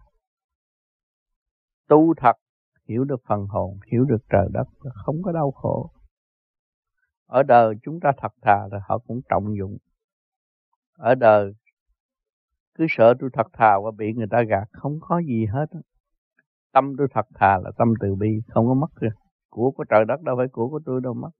Tu 1.89 2.15
thật, 2.15 2.37
hiểu 2.89 3.05
được 3.05 3.21
phần 3.29 3.47
hồn, 3.47 3.79
hiểu 3.93 4.05
được 4.05 4.25
trời 4.29 4.49
đất 4.53 4.69
là 4.81 4.91
không 4.95 5.23
có 5.23 5.33
đau 5.33 5.51
khổ. 5.51 5.91
Ở 7.27 7.43
đời 7.43 7.75
chúng 7.83 8.01
ta 8.01 8.13
thật 8.17 8.33
thà 8.43 8.69
là 8.73 8.81
họ 8.89 8.99
cũng 8.99 9.21
trọng 9.29 9.57
dụng. 9.57 9.77
Ở 10.93 11.15
đời 11.15 11.55
cứ 12.81 12.87
sợ 12.89 13.15
tôi 13.21 13.31
thật 13.33 13.47
thà 13.53 13.79
và 13.85 13.91
bị 13.91 14.13
người 14.13 14.27
ta 14.31 14.43
gạt, 14.43 14.69
không 14.73 14.99
có 15.01 15.19
gì 15.19 15.47
hết 15.47 15.67
tâm 16.73 16.95
tôi 16.99 17.09
thật 17.15 17.27
thà 17.35 17.59
là 17.59 17.71
tâm 17.79 17.95
từ 18.01 18.15
bi, 18.15 18.41
không 18.49 18.67
có 18.67 18.75
mất 18.75 18.91
rồi 19.01 19.11
của 19.51 19.71
của 19.71 19.85
trời 19.85 20.05
đất 20.05 20.23
đâu 20.23 20.37
phải 20.37 20.49
của 20.49 20.69
của 20.69 20.81
tôi 20.85 21.01
đâu 21.01 21.15
mất. 21.15 21.31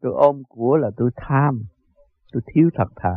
Tôi 0.00 0.12
ôm 0.14 0.42
của 0.48 0.76
là 0.76 0.90
tôi 0.96 1.10
tham, 1.16 1.62
tôi 2.32 2.42
thiếu 2.46 2.70
thật 2.74 2.88
thà. 2.96 3.16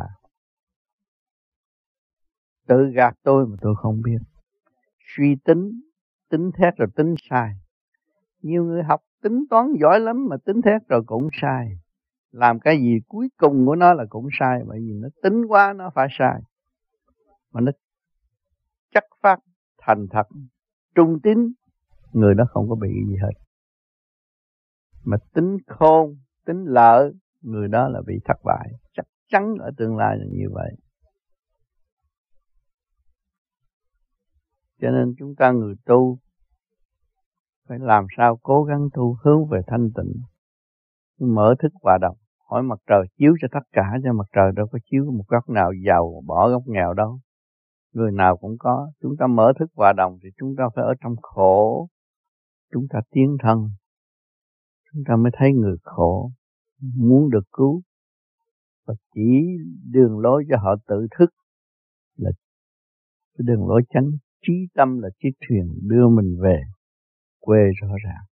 Tự 2.67 2.91
gạt 2.95 3.13
tôi 3.23 3.47
mà 3.47 3.55
tôi 3.61 3.75
không 3.77 4.01
biết. 4.01 4.17
Suy 5.15 5.35
tính 5.45 5.81
tính 6.29 6.51
thét 6.57 6.73
rồi 6.77 6.87
tính 6.95 7.15
sai. 7.29 7.53
Nhiều 8.41 8.63
người 8.63 8.83
học 8.83 9.01
tính 9.21 9.43
toán 9.49 9.73
giỏi 9.81 9.99
lắm 9.99 10.27
mà 10.29 10.37
tính 10.45 10.61
thét 10.61 10.81
rồi 10.87 11.03
cũng 11.05 11.27
sai. 11.41 11.71
Làm 12.31 12.59
cái 12.59 12.77
gì 12.77 12.99
cuối 13.07 13.29
cùng 13.37 13.65
của 13.65 13.75
nó 13.75 13.93
là 13.93 14.05
cũng 14.09 14.27
sai, 14.39 14.59
bởi 14.67 14.79
vì 14.79 14.93
nó 14.93 15.07
tính 15.23 15.45
quá 15.45 15.73
nó 15.73 15.89
phải 15.95 16.07
sai 16.19 16.41
mà 17.51 17.61
nó 17.61 17.71
chắc 18.93 19.03
phát, 19.21 19.39
thành 19.77 20.07
thật, 20.11 20.27
trung 20.95 21.19
tín, 21.23 21.37
người 22.11 22.33
đó 22.35 22.43
không 22.49 22.69
có 22.69 22.75
bị 22.75 22.89
gì 23.07 23.15
hết. 23.21 23.33
Mà 25.03 25.17
tính 25.33 25.57
khôn, 25.67 26.15
tính 26.45 26.65
lợi, 26.65 27.11
người 27.41 27.67
đó 27.67 27.87
là 27.89 28.01
bị 28.07 28.19
thất 28.25 28.37
bại. 28.43 28.69
Chắc 28.93 29.05
chắn 29.27 29.55
ở 29.59 29.71
tương 29.77 29.97
lai 29.97 30.17
là 30.17 30.25
như 30.31 30.45
vậy. 30.51 30.71
Cho 34.81 34.89
nên 34.89 35.13
chúng 35.17 35.35
ta 35.35 35.51
người 35.51 35.75
tu 35.85 36.19
phải 37.67 37.79
làm 37.79 38.05
sao 38.17 38.39
cố 38.43 38.63
gắng 38.63 38.89
tu 38.93 39.17
hướng 39.23 39.47
về 39.47 39.61
thanh 39.67 39.89
tịnh. 39.95 40.13
Mở 41.19 41.55
thức 41.59 41.71
hòa 41.83 41.97
đồng. 42.01 42.17
Hỏi 42.49 42.63
mặt 42.63 42.79
trời 42.87 43.05
chiếu 43.17 43.33
cho 43.41 43.47
tất 43.51 43.67
cả 43.71 43.83
cho 44.03 44.13
mặt 44.13 44.27
trời 44.35 44.51
đâu 44.55 44.67
có 44.71 44.79
chiếu 44.85 45.11
một 45.11 45.23
góc 45.27 45.49
nào 45.49 45.71
giàu 45.85 46.21
bỏ 46.25 46.49
góc 46.49 46.63
nghèo 46.65 46.93
đâu 46.93 47.19
người 47.93 48.11
nào 48.11 48.37
cũng 48.37 48.55
có. 48.59 48.91
Chúng 49.01 49.11
ta 49.19 49.27
mở 49.27 49.53
thức 49.59 49.71
hòa 49.75 49.93
đồng 49.97 50.17
thì 50.23 50.29
chúng 50.37 50.55
ta 50.57 50.63
phải 50.75 50.85
ở 50.85 50.93
trong 51.01 51.15
khổ. 51.21 51.87
Chúng 52.73 52.85
ta 52.89 52.99
tiến 53.11 53.37
thân. 53.43 53.57
Chúng 54.93 55.03
ta 55.07 55.15
mới 55.15 55.31
thấy 55.35 55.53
người 55.53 55.77
khổ. 55.81 56.31
Muốn 56.97 57.29
được 57.29 57.43
cứu. 57.51 57.81
Và 58.87 58.93
chỉ 59.13 59.47
đường 59.91 60.19
lối 60.19 60.43
cho 60.49 60.57
họ 60.57 60.75
tự 60.87 61.07
thức 61.19 61.29
là 62.17 62.31
cái 63.37 63.43
đường 63.47 63.67
lối 63.67 63.81
chánh. 63.89 64.09
Trí 64.47 64.53
tâm 64.73 64.99
là 64.99 65.09
chiếc 65.23 65.31
thuyền 65.47 65.79
đưa 65.81 66.09
mình 66.09 66.37
về 66.41 66.61
quê 67.39 67.59
rõ 67.81 67.87
ràng. 68.05 68.23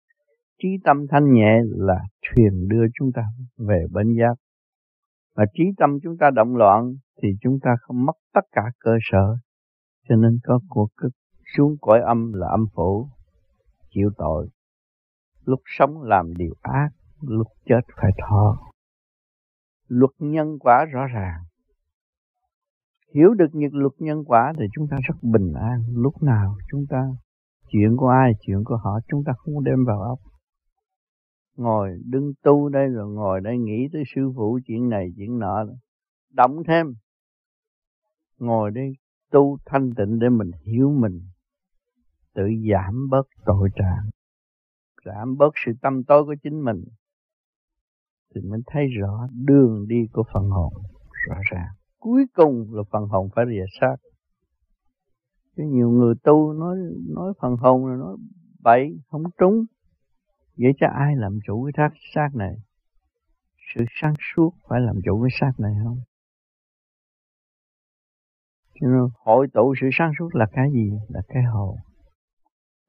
Trí 0.61 0.69
tâm 0.83 1.05
thanh 1.09 1.33
nhẹ 1.33 1.59
là 1.65 1.99
thuyền 2.21 2.67
đưa 2.67 2.85
chúng 2.93 3.11
ta 3.11 3.21
về 3.57 3.85
bến 3.91 4.07
giác. 4.19 4.35
Mà 5.35 5.43
trí 5.53 5.63
tâm 5.77 5.89
chúng 6.03 6.17
ta 6.17 6.29
động 6.35 6.55
loạn 6.55 6.93
thì 7.21 7.29
chúng 7.41 7.59
ta 7.61 7.71
không 7.81 8.05
mất 8.05 8.13
tất 8.33 8.41
cả 8.51 8.61
cơ 8.79 8.91
sở 9.11 9.37
cho 10.09 10.15
nên 10.15 10.39
có 10.43 10.59
cuộc 10.69 10.87
cực. 10.97 11.11
Xuống 11.57 11.75
cõi 11.81 11.99
âm 12.01 12.33
là 12.33 12.47
âm 12.47 12.65
phủ, 12.75 13.07
chịu 13.89 14.09
tội. 14.17 14.49
Lúc 15.45 15.61
sống 15.65 16.01
làm 16.01 16.33
điều 16.37 16.53
ác, 16.61 16.89
lúc 17.21 17.47
chết 17.65 17.81
phải 18.01 18.11
thọ. 18.21 18.57
Luật 19.87 20.11
nhân 20.19 20.59
quả 20.59 20.85
rõ 20.85 21.05
ràng. 21.05 21.43
Hiểu 23.15 23.33
được 23.33 23.47
những 23.53 23.73
luật 23.73 23.93
nhân 23.99 24.23
quả 24.25 24.53
thì 24.59 24.65
chúng 24.73 24.87
ta 24.87 24.97
rất 25.07 25.15
bình 25.21 25.53
an. 25.53 25.83
Lúc 25.93 26.23
nào 26.23 26.55
chúng 26.71 26.85
ta, 26.89 27.03
chuyện 27.69 27.97
của 27.97 28.07
ai, 28.07 28.31
chuyện 28.41 28.63
của 28.65 28.77
họ, 28.83 28.99
chúng 29.07 29.23
ta 29.25 29.33
không 29.37 29.63
đem 29.63 29.85
vào 29.87 30.01
óc. 30.01 30.19
Ngồi 31.55 31.89
đứng 32.05 32.31
tu 32.43 32.69
đây 32.69 32.87
rồi 32.87 33.13
ngồi 33.13 33.41
đây 33.41 33.57
nghĩ 33.57 33.87
tới 33.93 34.03
sư 34.15 34.31
phụ, 34.35 34.59
chuyện 34.65 34.89
này, 34.89 35.09
chuyện 35.17 35.39
nọ. 35.39 35.65
Động 36.33 36.63
thêm. 36.67 36.93
Ngồi 38.37 38.71
đây 38.71 38.93
tu 39.31 39.57
thanh 39.65 39.91
tịnh 39.93 40.19
để 40.19 40.29
mình 40.29 40.51
hiểu 40.63 40.91
mình, 40.91 41.21
tự 42.33 42.43
giảm 42.71 43.09
bớt 43.09 43.27
tội 43.45 43.69
trạng, 43.75 44.09
giảm 45.05 45.37
bớt 45.37 45.53
sự 45.65 45.71
tâm 45.81 46.03
tối 46.03 46.25
của 46.25 46.35
chính 46.43 46.63
mình, 46.63 46.83
thì 48.35 48.41
mình 48.41 48.61
thấy 48.67 48.87
rõ 48.87 49.27
đường 49.31 49.87
đi 49.87 50.07
của 50.13 50.23
phần 50.33 50.49
hồn 50.49 50.73
rõ 51.27 51.35
ràng. 51.51 51.73
Cuối 51.99 52.25
cùng 52.33 52.73
là 52.73 52.83
phần 52.91 53.07
hồn 53.07 53.29
phải 53.35 53.45
rìa 53.49 53.65
xác. 53.81 53.95
Chứ 55.57 55.63
nhiều 55.63 55.89
người 55.89 56.15
tu 56.23 56.53
nói 56.53 56.77
nói 57.07 57.33
phần 57.41 57.55
hồn 57.55 57.87
là 57.87 57.95
nói 57.95 58.17
bậy, 58.63 58.99
không 59.07 59.23
trúng. 59.37 59.65
Vậy 60.57 60.71
cho 60.79 60.87
ai 60.87 61.15
làm 61.15 61.39
chủ 61.45 61.69
cái 61.75 61.89
xác 62.15 62.29
này? 62.35 62.55
Sự 63.75 63.85
sáng 64.01 64.13
suốt 64.19 64.51
phải 64.69 64.81
làm 64.81 64.95
chủ 65.05 65.23
cái 65.23 65.29
xác 65.39 65.59
này 65.59 65.73
không? 65.83 65.97
Cho 68.81 68.87
nên 68.87 69.09
hội 69.15 69.47
tụ 69.53 69.73
sự 69.81 69.89
sáng 69.91 70.11
suốt 70.19 70.35
là 70.35 70.45
cái 70.51 70.71
gì? 70.73 70.91
Là 71.07 71.21
cái 71.27 71.43
hồn. 71.43 71.75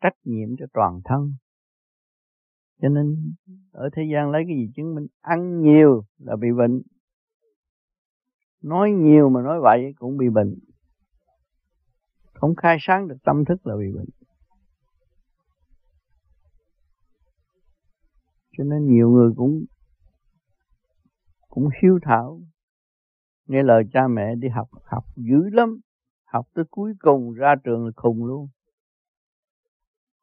Trách 0.01 0.15
nhiệm 0.25 0.49
cho 0.59 0.67
toàn 0.73 1.01
thân. 1.05 1.33
Cho 2.83 2.89
nên, 2.89 3.35
ở 3.73 3.89
thế 3.93 4.03
gian 4.13 4.31
lấy 4.31 4.43
cái 4.49 4.57
gì 4.57 4.73
chứng 4.77 4.95
minh? 4.95 5.07
Ăn 5.21 5.61
nhiều 5.61 6.05
là 6.19 6.37
bị 6.37 6.49
bệnh. 6.59 6.83
Nói 8.63 8.91
nhiều 8.91 9.29
mà 9.29 9.43
nói 9.43 9.61
vậy 9.63 9.95
cũng 9.99 10.17
bị 10.17 10.29
bệnh. 10.29 10.55
Không 12.33 12.55
khai 12.57 12.77
sáng 12.81 13.09
được 13.09 13.17
tâm 13.25 13.45
thức 13.45 13.67
là 13.67 13.77
bị 13.77 13.93
bệnh. 13.95 14.09
Cho 18.59 18.65
nên 18.65 18.87
nhiều 18.87 19.11
người 19.11 19.31
cũng 19.37 19.65
cũng 21.49 21.69
hiếu 21.83 21.99
thảo 22.03 22.41
nghe 23.51 23.63
lời 23.63 23.85
cha 23.93 24.09
mẹ 24.09 24.35
đi 24.35 24.49
học 24.49 24.69
học 24.85 25.05
dữ 25.17 25.51
lắm. 25.53 25.81
Học 26.25 26.47
tới 26.55 26.65
cuối 26.71 26.93
cùng 27.01 27.33
ra 27.33 27.55
trường 27.65 27.87
là 27.87 27.93
khùng 27.97 28.25
luôn. 28.25 28.49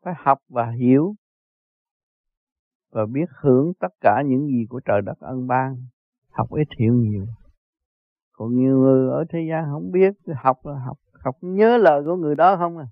Phải 0.03 0.13
học 0.17 0.39
và 0.49 0.71
hiểu. 0.71 1.15
Và 2.91 3.05
biết 3.05 3.25
hưởng 3.41 3.73
tất 3.79 3.93
cả 4.01 4.21
những 4.25 4.47
gì 4.47 4.65
của 4.69 4.79
trời 4.79 5.01
đất 5.01 5.19
ân 5.19 5.47
ban. 5.47 5.75
Học 6.29 6.47
ít 6.51 6.67
hiểu 6.79 6.93
nhiều. 6.93 7.25
Còn 8.31 8.55
nhiều 8.55 8.77
người 8.77 9.09
ở 9.09 9.25
thế 9.29 9.39
gian 9.49 9.65
không 9.71 9.91
biết, 9.91 10.13
học 10.35 10.65
là 10.65 10.79
học 10.79 10.97
học 11.23 11.35
nhớ 11.41 11.77
lời 11.77 12.01
của 12.05 12.15
người 12.15 12.35
đó 12.35 12.57
không 12.57 12.77
à? 12.77 12.85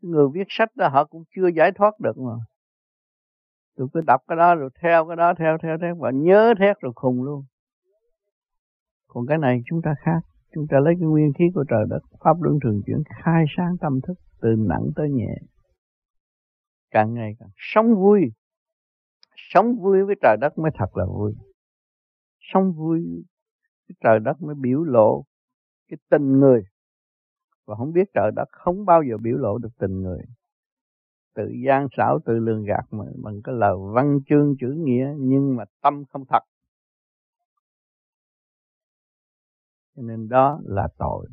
Người 0.00 0.28
viết 0.34 0.46
sách 0.48 0.76
đó 0.76 0.88
họ 0.88 1.04
cũng 1.04 1.24
chưa 1.36 1.48
giải 1.56 1.72
thoát 1.72 2.00
được 2.00 2.18
mà. 2.18 2.32
Tôi 3.76 3.88
cứ 3.92 4.00
đọc 4.06 4.20
cái 4.28 4.36
đó 4.36 4.54
rồi 4.54 4.70
theo 4.82 5.06
cái 5.06 5.16
đó, 5.16 5.34
theo 5.38 5.58
theo 5.62 5.78
theo 5.78 5.94
và 5.98 6.10
nhớ 6.10 6.54
thét 6.58 6.80
rồi 6.80 6.92
khùng 6.96 7.22
luôn 7.22 7.44
còn 9.14 9.26
cái 9.26 9.38
này 9.38 9.62
chúng 9.66 9.82
ta 9.82 9.94
khác. 9.98 10.20
Chúng 10.54 10.66
ta 10.70 10.80
lấy 10.80 10.94
cái 11.00 11.08
nguyên 11.08 11.32
khí 11.38 11.44
của 11.54 11.64
trời 11.68 11.84
đất, 11.88 12.00
pháp 12.24 12.42
luân 12.42 12.58
thường 12.64 12.80
chuyển, 12.86 13.02
khai 13.24 13.44
sáng 13.56 13.76
tâm 13.80 14.00
thức 14.06 14.14
từ 14.40 14.48
nặng 14.58 14.90
tới 14.96 15.10
nhẹ. 15.10 15.34
Càng 16.90 17.14
ngày 17.14 17.32
càng 17.38 17.48
sống 17.56 17.94
vui. 17.94 18.20
Sống 19.36 19.76
vui 19.82 20.04
với 20.04 20.14
trời 20.22 20.36
đất 20.40 20.58
mới 20.58 20.70
thật 20.74 20.96
là 20.96 21.04
vui. 21.06 21.34
Sống 22.40 22.72
vui 22.72 23.00
với 23.88 23.96
trời 24.00 24.18
đất 24.18 24.42
mới 24.42 24.54
biểu 24.54 24.82
lộ 24.84 25.24
cái 25.88 25.98
tình 26.10 26.32
người. 26.38 26.62
Và 27.66 27.74
không 27.76 27.92
biết 27.92 28.04
trời 28.14 28.30
đất 28.36 28.48
không 28.50 28.84
bao 28.84 29.02
giờ 29.02 29.16
biểu 29.22 29.36
lộ 29.36 29.58
được 29.58 29.78
tình 29.78 30.00
người. 30.00 30.20
Tự 31.34 31.48
gian 31.66 31.86
xảo 31.96 32.18
tự 32.24 32.32
lường 32.38 32.64
gạt 32.64 32.84
mà 32.90 33.04
bằng 33.22 33.34
cái 33.44 33.54
lời 33.54 33.76
văn 33.94 34.18
chương 34.26 34.54
chữ 34.60 34.74
nghĩa, 34.78 35.14
nhưng 35.18 35.56
mà 35.56 35.64
tâm 35.82 36.04
không 36.12 36.24
thật. 36.28 36.42
Cho 39.96 40.02
nên 40.02 40.28
đó 40.28 40.60
là 40.64 40.88
tội. 40.98 41.28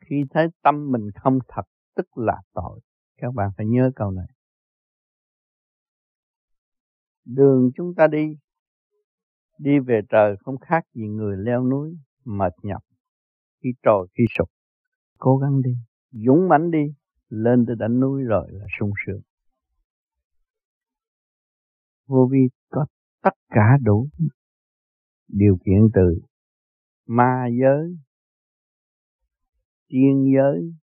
Khi 0.00 0.24
thấy 0.30 0.46
tâm 0.62 0.90
mình 0.90 1.10
không 1.14 1.38
thật, 1.48 1.62
tức 1.94 2.18
là 2.18 2.42
tội. 2.52 2.80
Các 3.16 3.34
bạn 3.34 3.50
phải 3.56 3.66
nhớ 3.66 3.90
câu 3.96 4.10
này. 4.10 4.26
Đường 7.24 7.70
chúng 7.76 7.94
ta 7.94 8.06
đi 8.06 8.36
đi 9.58 9.78
về 9.78 10.00
trời 10.08 10.36
không 10.40 10.58
khác 10.58 10.84
gì 10.94 11.08
người 11.08 11.36
leo 11.36 11.64
núi 11.64 11.98
mệt 12.24 12.52
nhọc, 12.62 12.82
khi 13.62 13.68
trồi, 13.82 14.08
khi 14.18 14.24
sụp. 14.38 14.48
Cố 15.18 15.36
gắng 15.36 15.62
đi, 15.62 15.70
dũng 16.10 16.48
mãnh 16.48 16.70
đi, 16.70 16.94
lên 17.28 17.66
tới 17.66 17.76
đỉnh 17.78 18.00
núi 18.00 18.22
rồi 18.22 18.48
là 18.52 18.66
sung 18.78 18.90
sướng. 19.06 19.20
Vô 22.06 22.28
vi 22.32 22.48
có 22.70 22.86
tất 23.22 23.34
cả 23.48 23.78
đủ 23.82 24.08
điều 25.28 25.56
kiện 25.64 25.88
từ 25.94 26.20
ma 27.06 27.46
giới 27.60 27.96
tiên 29.88 30.32
giới 30.34 30.74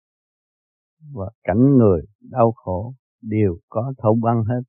và 1.12 1.30
cảnh 1.44 1.76
người 1.76 2.02
đau 2.20 2.52
khổ 2.52 2.94
đều 3.22 3.58
có 3.68 3.92
thấu 3.98 4.18
băng 4.22 4.44
hết 4.44 4.60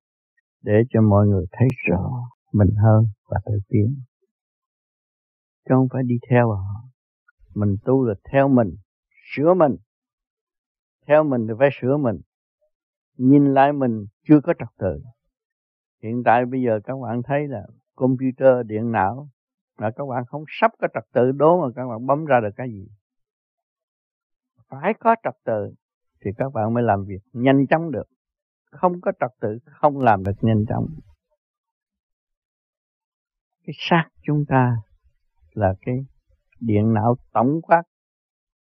để 0.62 0.74
cho 0.89 1.02
mọi 1.02 1.28
người 1.28 1.45
thấy 1.52 1.68
rõ 1.88 2.10
mình 2.54 2.76
hơn 2.84 3.06
và 3.30 3.39
tự 3.45 3.60
tiến. 3.68 3.95
Chứ 5.66 5.76
không 5.76 5.88
phải 5.93 6.04
đi 6.06 6.16
theo 6.30 6.50
họ. 6.52 6.89
Mình 7.56 7.76
tu 7.86 8.06
là 8.06 8.14
theo 8.32 8.47
mình, 8.47 8.76
sửa 9.36 9.54
mình. 9.54 9.76
Theo 11.08 11.24
mình 11.24 11.47
thì 11.47 11.54
phải 11.60 11.70
sửa 11.82 11.97
mình. 11.97 12.22
Nhìn 13.18 13.54
lại 13.54 13.74
mình 13.74 14.06
chưa 14.28 14.41
có 14.43 14.54
trật 14.60 14.70
tự. 14.78 15.02
Hiện 16.04 16.22
tại 16.26 16.45
bây 16.45 16.62
giờ 16.62 16.80
các 16.84 16.97
bạn 17.02 17.22
thấy 17.24 17.47
là 17.47 17.68
computer, 17.95 18.66
điện 18.66 18.91
não 18.91 19.30
là 19.80 19.91
các 19.95 20.03
bạn 20.09 20.23
không 20.25 20.43
sắp 20.47 20.71
có 20.80 20.88
trật 20.93 21.03
tự 21.13 21.32
đố 21.32 21.61
mà 21.61 21.67
các 21.75 21.88
bạn 21.88 22.05
bấm 22.05 22.25
ra 22.25 22.39
được 22.39 22.49
cái 22.55 22.69
gì. 22.69 22.88
Phải 24.69 24.93
có 24.99 25.15
trật 25.23 25.34
tự 25.45 25.73
thì 26.21 26.32
các 26.38 26.53
bạn 26.53 26.73
mới 26.73 26.84
làm 26.84 27.05
việc 27.05 27.21
nhanh 27.34 27.67
chóng 27.69 27.91
được. 27.91 28.07
Không 28.71 29.01
có 29.01 29.11
trật 29.19 29.32
tự, 29.41 29.57
không 29.65 29.99
làm 29.99 30.23
được 30.23 30.36
nhanh 30.41 30.65
chóng. 30.69 30.86
Cái 33.63 33.73
xác 33.77 34.09
chúng 34.21 34.45
ta 34.47 34.75
là 35.53 35.73
cái 35.82 35.95
điện 36.59 36.93
não 36.93 37.15
tổng 37.34 37.61
quát 37.61 37.84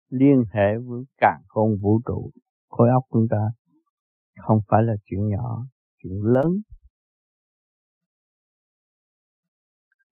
liên 0.09 0.43
hệ 0.53 0.77
với 0.77 1.03
cả 1.17 1.39
khôn 1.47 1.77
vũ 1.81 1.99
trụ 2.05 2.31
khối 2.69 2.89
óc 2.89 3.03
chúng 3.09 3.27
ta 3.29 3.37
không 4.39 4.59
phải 4.67 4.83
là 4.83 4.93
chuyện 5.05 5.29
nhỏ, 5.29 5.65
chuyện 6.03 6.21
lớn 6.23 6.61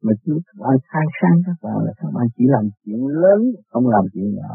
mà 0.07 0.13
chú 0.23 0.33
các 0.45 0.55
bạn 0.61 0.75
khai 0.89 1.05
sáng 1.19 1.37
các 1.45 1.57
bạn 1.63 1.77
là 1.85 1.93
các 1.97 2.09
bạn 2.15 2.25
chỉ 2.35 2.43
làm 2.55 2.65
chuyện 2.83 3.01
lớn, 3.23 3.39
không 3.71 3.87
làm 3.87 4.03
chuyện 4.13 4.35
nhỏ. 4.37 4.53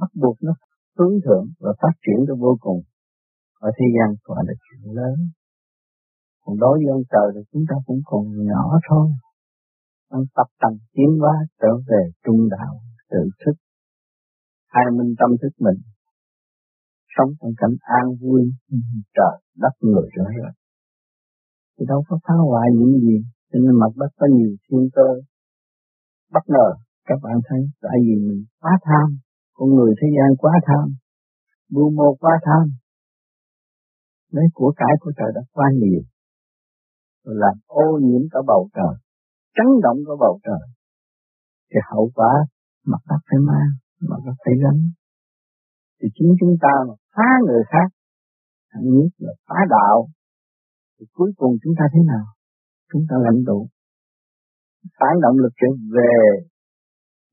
Bắt 0.00 0.10
buộc 0.20 0.36
nó 0.42 0.52
hướng 0.98 1.14
thượng 1.24 1.46
và 1.60 1.72
phát 1.80 1.94
triển 2.04 2.18
tới 2.26 2.36
vô 2.44 2.56
cùng. 2.60 2.80
Ở 3.60 3.70
thế 3.76 3.86
gian 3.94 4.08
gọi 4.24 4.42
là 4.46 4.54
chuyện 4.64 4.94
lớn. 4.98 5.16
Còn 6.44 6.58
đối 6.58 6.74
với 6.78 6.88
ông 6.96 7.04
trời 7.12 7.26
thì 7.34 7.40
chúng 7.52 7.64
ta 7.68 7.76
cũng 7.86 8.00
còn 8.04 8.22
nhỏ 8.48 8.64
thôi. 8.88 9.06
Ông 10.08 10.24
tập 10.36 10.48
tành 10.60 10.76
tiến 10.94 11.10
hóa 11.20 11.34
trở 11.60 11.72
về 11.88 12.02
trung 12.24 12.48
đạo, 12.50 12.74
tự 13.10 13.22
thức. 13.44 13.56
Hai 14.68 14.84
minh 14.98 15.14
tâm 15.18 15.30
thức 15.42 15.52
mình. 15.58 15.80
Sống 17.16 17.30
trong 17.40 17.52
cảnh 17.56 17.76
an 17.80 18.06
vui, 18.20 18.42
trời 19.16 19.36
đất 19.56 19.74
người 19.80 20.08
rõ 20.16 20.24
hết 20.24 20.52
thì 21.82 21.86
đâu 21.88 22.04
có 22.08 22.18
phá 22.24 22.34
hoại 22.34 22.68
những 22.78 23.00
gì 23.00 23.16
cho 23.52 23.58
nên 23.64 23.74
mặt 23.82 23.92
đất 23.96 24.10
có 24.16 24.26
nhiều 24.30 24.56
thiên 24.70 24.88
cơ. 24.92 25.08
Bất 26.32 26.44
ngờ, 26.46 26.68
các 27.04 27.18
bạn 27.22 27.36
thấy, 27.48 27.60
tại 27.80 27.96
vì 28.04 28.14
mình 28.28 28.44
quá 28.60 28.78
tham, 28.82 29.18
con 29.54 29.68
người 29.74 29.94
thế 30.00 30.08
gian 30.16 30.36
quá 30.36 30.52
tham 30.66 30.94
mưu 31.70 31.90
mô 31.90 32.14
quá 32.20 32.40
tham. 32.44 32.64
Lấy 34.30 34.44
của 34.54 34.72
cải 34.76 34.94
của 35.00 35.12
trời 35.16 35.30
đất 35.34 35.44
quá 35.52 35.66
nhiều. 35.80 36.02
Rồi 37.24 37.34
làm 37.38 37.54
ô 37.66 37.98
nhiễm 38.02 38.22
cả 38.30 38.40
bầu 38.46 38.68
trời 38.74 38.94
chấn 39.56 39.66
động 39.82 39.98
cả 40.06 40.14
bầu 40.20 40.40
trời. 40.44 40.68
Thì 41.70 41.80
hậu 41.90 42.10
quả, 42.14 42.32
mặt 42.86 43.02
đất 43.08 43.20
phải 43.30 43.38
mang 43.48 43.70
mặt 44.00 44.20
đất 44.26 44.34
phải 44.44 44.54
gánh 44.62 44.82
thì 46.02 46.08
chính 46.14 46.30
chúng 46.40 46.56
ta 46.60 46.72
mà 46.88 46.94
phá 47.16 47.28
người 47.46 47.62
khác, 47.66 47.88
hẳn 48.72 48.82
nhất 48.84 49.10
là 49.18 49.32
phá 49.48 49.58
đạo, 49.70 50.08
thì 51.00 51.06
cuối 51.12 51.32
cùng 51.36 51.56
chúng 51.62 51.74
ta 51.78 51.84
thế 51.92 52.00
nào? 52.06 52.24
Chúng 52.92 53.04
ta 53.10 53.16
lãnh 53.26 53.40
tụ. 53.46 53.58
Phản 54.98 55.14
động 55.24 55.36
lực 55.42 55.52
trở 55.60 55.70
về 55.96 56.14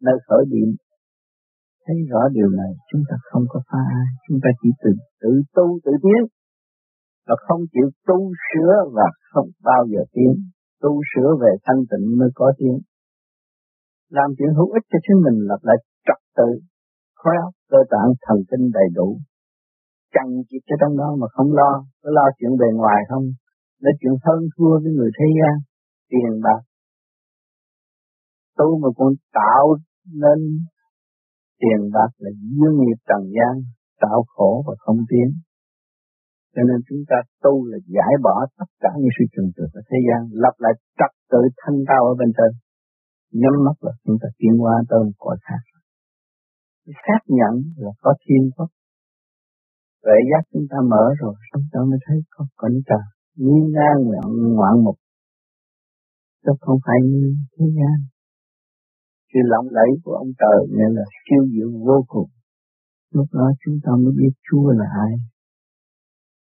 nơi 0.02 0.18
khởi 0.28 0.44
điểm. 0.54 0.70
Thấy 1.86 1.98
rõ 2.10 2.22
điều 2.32 2.50
này 2.50 2.72
chúng 2.92 3.04
ta 3.10 3.16
không 3.30 3.46
có 3.50 3.60
pha, 3.70 3.82
ai. 4.02 4.08
Chúng 4.28 4.40
ta 4.44 4.50
chỉ 4.62 4.70
tự 4.84 4.92
tự 5.22 5.32
tu 5.56 5.80
tự 5.84 5.92
tiến. 6.04 6.22
Và 7.28 7.36
không 7.48 7.62
chịu 7.74 7.88
tu 8.08 8.18
sửa 8.48 8.74
và 8.96 9.08
không 9.32 9.50
bao 9.64 9.82
giờ 9.92 10.02
tiến. 10.14 10.32
Tu 10.82 11.02
sửa 11.12 11.30
về 11.42 11.52
thanh 11.66 11.82
tịnh 11.90 12.06
mới 12.20 12.30
có 12.36 12.54
tiến. 12.58 12.76
Làm 14.10 14.30
chuyện 14.38 14.52
hữu 14.58 14.70
ích 14.78 14.86
cho 14.92 15.00
chính 15.06 15.20
mình 15.26 15.38
lập 15.50 15.60
lại 15.62 15.78
trật 16.08 16.20
tự 16.38 16.50
khối 17.20 17.36
óc 17.46 17.54
cơ 17.72 17.78
tạng 17.94 18.10
thần 18.26 18.38
kinh 18.50 18.66
đầy 18.78 18.88
đủ. 18.96 19.08
Chằng 20.14 20.32
chịt 20.50 20.62
cho 20.68 20.76
trong 20.82 20.98
đó 20.98 21.10
mà 21.22 21.28
không 21.36 21.54
lo. 21.60 21.72
Có 22.02 22.10
lo 22.18 22.26
chuyện 22.38 22.52
bề 22.60 22.68
ngoài 22.74 23.00
không? 23.10 23.26
Nói 23.84 23.94
chuyện 24.00 24.16
hơn 24.26 24.40
thua 24.54 24.74
với 24.84 24.92
người 24.98 25.12
thế 25.18 25.28
gian 25.38 25.56
tiền 26.10 26.34
bạc 26.46 26.62
tu 28.60 28.80
mà 28.84 28.90
còn 28.98 29.12
tạo 29.40 29.66
nên 30.22 30.40
tiền 31.62 31.82
bạc 31.96 32.12
là 32.24 32.32
duyên 32.58 32.74
nghiệp 32.80 33.00
trần 33.10 33.22
gian, 33.36 33.54
tạo 34.04 34.20
khổ 34.34 34.64
và 34.68 34.74
không 34.80 35.00
tiến. 35.10 35.28
Cho 36.56 36.62
nên 36.70 36.80
chúng 36.88 37.04
ta 37.10 37.18
tu 37.44 37.54
là 37.72 37.78
giải 37.96 38.14
bỏ 38.24 38.36
tất 38.58 38.70
cả 38.84 38.90
những 39.00 39.14
sự 39.20 39.26
trừng 39.34 39.52
trượt 39.56 39.72
ở 39.80 39.82
thế 39.90 39.98
gian, 40.08 40.22
lập 40.44 40.56
lại 40.58 40.74
trật 41.00 41.12
tự 41.32 41.42
thanh 41.62 41.80
cao 41.88 42.02
ở 42.12 42.14
bên 42.20 42.30
trên. 42.38 42.52
Nhắm 43.42 43.54
mắt 43.66 43.78
là 43.86 43.92
chúng 44.06 44.18
ta 44.22 44.28
tiến 44.38 44.54
qua 44.62 44.74
tới 44.90 45.00
một 45.06 45.18
cõi 45.18 45.38
khác. 45.46 45.62
Xác 47.06 47.22
nhận 47.38 47.54
là 47.78 47.92
có 48.02 48.14
thiên 48.24 48.50
quốc 48.56 48.70
vậy 50.04 50.22
giác 50.30 50.44
chúng 50.54 50.66
ta 50.72 50.78
mở 50.92 51.06
rồi, 51.22 51.36
chúng 51.54 51.64
ta 51.72 51.80
mới 51.90 52.00
thấy 52.06 52.18
có 52.30 52.46
cảnh 52.62 52.78
trời 52.90 53.06
nguyên 53.42 53.64
ngang 53.76 54.00
ngoạn, 54.08 54.30
ngoạn 54.56 54.76
mục. 54.84 54.98
Chứ 56.44 56.52
không 56.62 56.80
phải 56.86 57.00
như 57.10 57.36
thế 57.54 57.66
gian 57.78 57.98
sự 59.30 59.40
lộng 59.52 59.68
lẫy 59.72 59.90
của 60.04 60.14
ông 60.14 60.32
trời 60.42 60.60
nên 60.78 60.90
là 60.98 61.06
siêu 61.22 61.42
diệu 61.54 61.70
vô 61.86 61.98
cùng. 62.08 62.30
Lúc 63.14 63.28
đó 63.34 63.48
chúng 63.66 63.78
ta 63.84 63.92
mới 64.04 64.14
biết 64.18 64.34
Chúa 64.46 64.68
là 64.80 64.86
ai. 65.06 65.14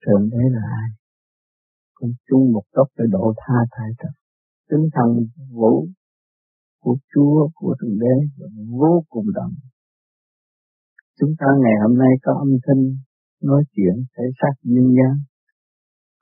Thượng 0.06 0.24
đế 0.30 0.44
là 0.56 0.62
ai. 0.82 0.88
Cùng 1.94 2.12
chung 2.28 2.52
một 2.52 2.64
gốc 2.72 2.88
để 2.98 3.04
độ 3.10 3.34
tha 3.36 3.58
thai 3.70 3.90
trật 3.98 4.14
tinh 4.70 4.88
thần 4.94 5.08
vũ 5.50 5.88
của 6.82 6.96
Chúa 7.14 7.48
của 7.54 7.74
thượng 7.80 7.98
đế 7.98 8.44
vô 8.80 9.04
cùng 9.08 9.26
đậm 9.34 9.50
chúng 11.20 11.34
ta 11.38 11.46
ngày 11.62 11.76
hôm 11.82 11.98
nay 11.98 12.12
có 12.22 12.32
âm 12.44 12.50
thanh 12.66 12.82
nói 13.42 13.62
chuyện 13.74 13.94
thể 14.16 14.24
xác 14.40 14.54
nhân 14.62 14.88
gian 14.96 15.14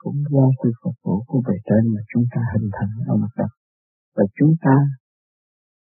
cũng 0.02 0.18
do 0.32 0.44
sự 0.60 0.70
phục 0.82 0.96
vụ 1.04 1.16
của 1.28 1.40
bề 1.46 1.56
trên 1.68 1.82
mà 1.94 2.00
chúng 2.10 2.24
ta 2.32 2.40
hình 2.52 2.68
thành 2.76 2.92
ở 3.12 3.14
mặt 3.22 3.32
đất. 3.38 3.50
Và 4.16 4.24
chúng 4.38 4.54
ta, 4.64 4.76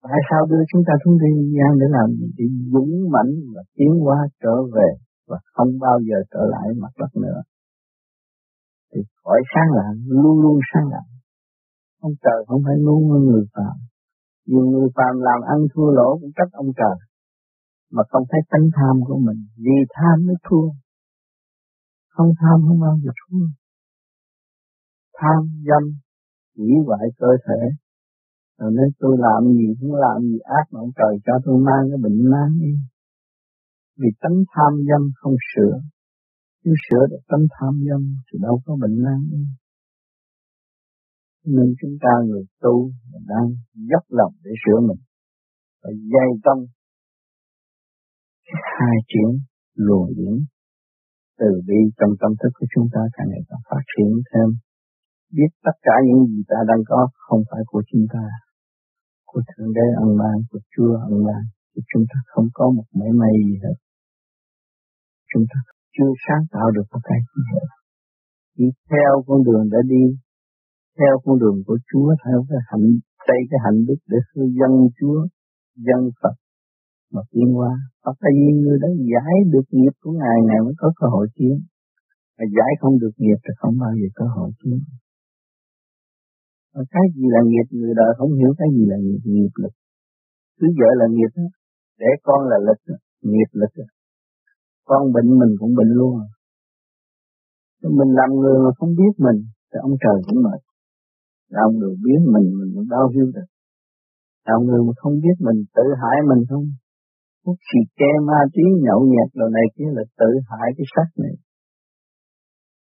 tại 0.03 0.19
sao 0.29 0.41
đưa 0.51 0.63
chúng 0.71 0.83
ta 0.87 0.93
xuống 1.01 1.17
thế 1.21 1.31
gian 1.55 1.71
để 1.79 1.87
làm 1.97 2.07
gì? 2.19 2.27
Để 2.37 2.45
dũng 2.73 2.93
mãnh 3.13 3.31
và 3.53 3.61
tiến 3.75 3.91
hóa 4.03 4.17
trở 4.43 4.55
về 4.75 4.89
và 5.29 5.37
không 5.53 5.71
bao 5.85 5.97
giờ 6.07 6.17
trở 6.33 6.41
lại 6.53 6.67
mặt 6.81 6.93
đất 6.99 7.11
nữa. 7.23 7.39
Thì 8.91 8.99
khỏi 9.23 9.39
sáng 9.51 9.69
lạng 9.77 9.97
luôn 10.21 10.35
luôn 10.43 10.57
sáng 10.73 10.87
lạng 10.93 11.09
ông 12.07 12.15
trời 12.23 12.39
không 12.47 12.61
phải 12.65 12.77
nuôi 12.85 13.19
người 13.27 13.45
phạm 13.55 13.75
nhiều 14.49 14.65
người 14.71 14.89
phạm 14.95 15.13
làm 15.27 15.39
ăn 15.53 15.59
thua 15.73 15.89
lỗ 15.97 16.09
cũng 16.21 16.31
trách 16.37 16.51
ông 16.51 16.71
trời, 16.79 16.97
mà 17.91 18.03
không 18.09 18.23
thấy 18.29 18.41
tánh 18.51 18.67
tham 18.75 18.95
của 19.07 19.17
mình. 19.25 19.39
Vì 19.63 19.77
tham 19.95 20.15
mới 20.27 20.35
thua. 20.49 20.67
Không 22.15 22.31
tham 22.41 22.57
không 22.67 22.79
bao 22.79 22.95
giờ 23.03 23.11
thua 23.21 23.45
tham 25.19 25.39
dâm, 25.67 25.83
hủy 26.57 26.71
hoại 26.87 27.05
cơ 27.17 27.27
thể. 27.45 27.61
Rồi 28.59 28.71
nên 28.77 28.89
tôi 28.99 29.17
làm 29.19 29.41
gì 29.57 29.67
cũng 29.79 29.93
làm 30.05 30.21
gì, 30.21 30.39
ác 30.39 30.65
mà 30.71 30.79
ông 30.79 30.91
trời 30.99 31.13
cho 31.25 31.33
tôi 31.45 31.55
mang 31.67 31.83
cái 31.89 31.99
bệnh 32.03 32.19
nan 32.31 32.49
đi. 32.59 32.73
Vì 33.99 34.09
tánh 34.21 34.37
tham 34.53 34.71
dâm 34.89 35.01
không 35.15 35.35
sửa. 35.49 35.75
Nếu 36.63 36.75
sửa 36.85 37.03
được 37.11 37.23
tánh 37.27 37.45
tham 37.55 37.73
dâm 37.89 38.01
thì 38.27 38.39
đâu 38.41 38.61
có 38.65 38.75
bệnh 38.81 39.03
nan 39.03 39.19
đi. 39.31 39.43
Nên 41.45 41.73
chúng 41.81 41.95
ta 42.01 42.13
người 42.27 42.45
tu 42.61 42.91
đang 43.27 43.47
dốc 43.73 44.03
lòng 44.09 44.33
để 44.43 44.51
sửa 44.65 44.79
mình. 44.87 45.01
Và 45.83 45.89
dày 46.13 46.29
công. 46.43 46.65
Hai 48.79 48.95
chuyển 49.07 49.39
luồng 49.75 50.09
điển 50.17 50.33
từ 51.39 51.61
bi 51.67 51.79
trong 51.97 52.13
tâm 52.21 52.31
thức 52.39 52.49
của 52.59 52.67
chúng 52.75 52.87
ta 52.93 53.01
càng 53.13 53.27
ngày 53.29 53.43
càng 53.49 53.63
phát 53.69 53.83
triển 53.91 54.11
thêm 54.33 54.49
biết 55.35 55.51
tất 55.65 55.75
cả 55.81 55.95
những 56.07 56.21
gì 56.31 56.41
ta 56.51 56.59
đang 56.69 56.81
có 56.89 56.99
không 57.25 57.41
phải 57.49 57.61
của 57.71 57.83
chúng 57.89 58.05
ta, 58.13 58.25
của 59.29 59.41
thượng 59.49 59.73
đế 59.77 59.87
ân 60.03 60.17
ban, 60.21 60.35
của 60.49 60.59
chúa 60.73 60.93
ân 61.09 61.15
ban, 61.27 61.41
thì 61.71 61.81
chúng 61.93 62.05
ta 62.11 62.17
không 62.31 62.47
có 62.53 62.65
một 62.75 62.87
mảy 62.99 63.11
may 63.21 63.33
gì 63.47 63.55
hết. 63.63 63.77
Chúng 65.33 65.45
ta 65.51 65.59
chưa 65.95 66.11
sáng 66.25 66.43
tạo 66.51 66.67
được 66.75 66.87
một 66.91 67.03
cái 67.03 67.19
gì 67.35 67.43
hết. 67.53 67.67
Chỉ 68.57 68.65
theo 68.89 69.11
con 69.27 69.43
đường 69.47 69.65
đã 69.73 69.79
đi, 69.93 70.03
theo 70.99 71.13
con 71.23 71.39
đường 71.39 71.57
của 71.67 71.77
chúa, 71.89 72.15
theo 72.25 72.45
cái 72.49 72.59
hạnh, 72.69 72.87
xây 73.27 73.39
cái 73.49 73.59
hạnh 73.65 73.79
đức 73.87 73.99
để 74.11 74.17
hư 74.31 74.43
dân 74.59 74.71
chúa, 74.99 75.19
dân 75.87 76.01
phật 76.21 76.35
mà 77.13 77.21
tiến 77.31 77.57
qua 77.57 77.71
Phật 78.03 78.15
tại 78.21 78.31
vì 78.37 78.47
người 78.61 78.77
đã 78.81 78.89
giải 79.13 79.35
được 79.53 79.65
nghiệp 79.71 79.93
của 80.01 80.11
Ngài 80.11 80.37
Ngài 80.47 80.59
mới 80.65 80.73
có 80.77 80.91
cơ 80.99 81.07
hội 81.07 81.27
chiến 81.35 81.55
Mà 82.37 82.45
giải 82.57 82.71
không 82.79 82.99
được 82.99 83.13
nghiệp 83.17 83.39
thì 83.43 83.51
không 83.57 83.75
bao 83.79 83.93
giờ 83.99 84.07
có 84.15 84.25
cơ 84.25 84.25
hội 84.35 84.51
chiến 84.63 84.79
và 86.73 86.81
cái 86.93 87.05
gì 87.15 87.25
là 87.35 87.41
nghiệp 87.49 87.67
người 87.79 87.93
đời 88.01 88.11
không 88.17 88.33
hiểu 88.39 88.51
cái 88.59 88.67
gì 88.75 88.83
là 88.91 88.97
nghiệp, 89.05 89.21
nghiệp 89.23 89.53
lực 89.63 89.73
Cứ 90.59 90.67
vợ 90.79 90.89
là 90.99 91.05
nghiệp 91.15 91.31
đó. 91.35 91.47
Để 92.01 92.11
con 92.23 92.39
là 92.51 92.57
lực 92.67 92.79
đó. 92.87 92.95
nghiệp 93.31 93.49
lực 93.61 93.71
đó. 93.77 93.87
Con 94.89 95.01
bệnh 95.13 95.29
mình 95.39 95.51
cũng 95.59 95.73
bệnh 95.79 95.91
luôn 95.99 96.11
Mình 97.99 98.11
làm 98.19 98.29
người 98.39 98.57
mà 98.65 98.71
không 98.77 98.89
biết 98.99 99.13
mình 99.17 99.39
Thì 99.69 99.77
ông 99.87 99.95
trời 100.03 100.17
cũng 100.27 100.43
mệt 100.43 100.61
làm 101.57 101.69
người 101.77 101.95
biết 102.05 102.21
mình 102.33 102.47
mình 102.59 102.69
cũng 102.75 102.87
đau 102.89 103.05
hiếu 103.13 103.27
được. 103.35 103.49
làm 104.47 104.59
người 104.67 104.81
mà 104.87 104.93
không 105.01 105.15
biết 105.23 105.35
mình 105.47 105.59
tự 105.75 105.85
hại 106.01 106.17
mình 106.29 106.41
không. 106.49 106.65
Hút 107.45 107.57
xì 107.67 107.79
ke 107.99 108.11
ma 108.27 108.39
túy 108.53 108.65
nhậu 108.85 108.99
nhẹt 109.11 109.29
đồ 109.39 109.47
này 109.57 109.65
kia 109.75 109.89
là 109.97 110.03
tự 110.19 110.29
hại 110.49 110.67
cái 110.77 110.85
xác 110.93 111.09
này. 111.23 111.35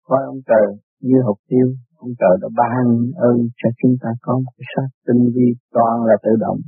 Coi 0.07 0.21
ông 0.31 0.39
trời 0.49 0.67
như 1.01 1.17
học 1.25 1.37
tiêu, 1.49 1.67
ông 1.95 2.11
trời 2.19 2.35
đã 2.41 2.47
ban 2.59 2.85
ơn 3.29 3.37
cho 3.59 3.69
chúng 3.81 3.95
ta 4.01 4.09
có 4.21 4.33
một 4.43 4.51
cái 4.57 4.65
xác 4.75 4.87
tinh 5.05 5.23
vi 5.35 5.47
toàn 5.71 5.95
là 6.07 6.15
tự 6.23 6.31
động 6.39 6.59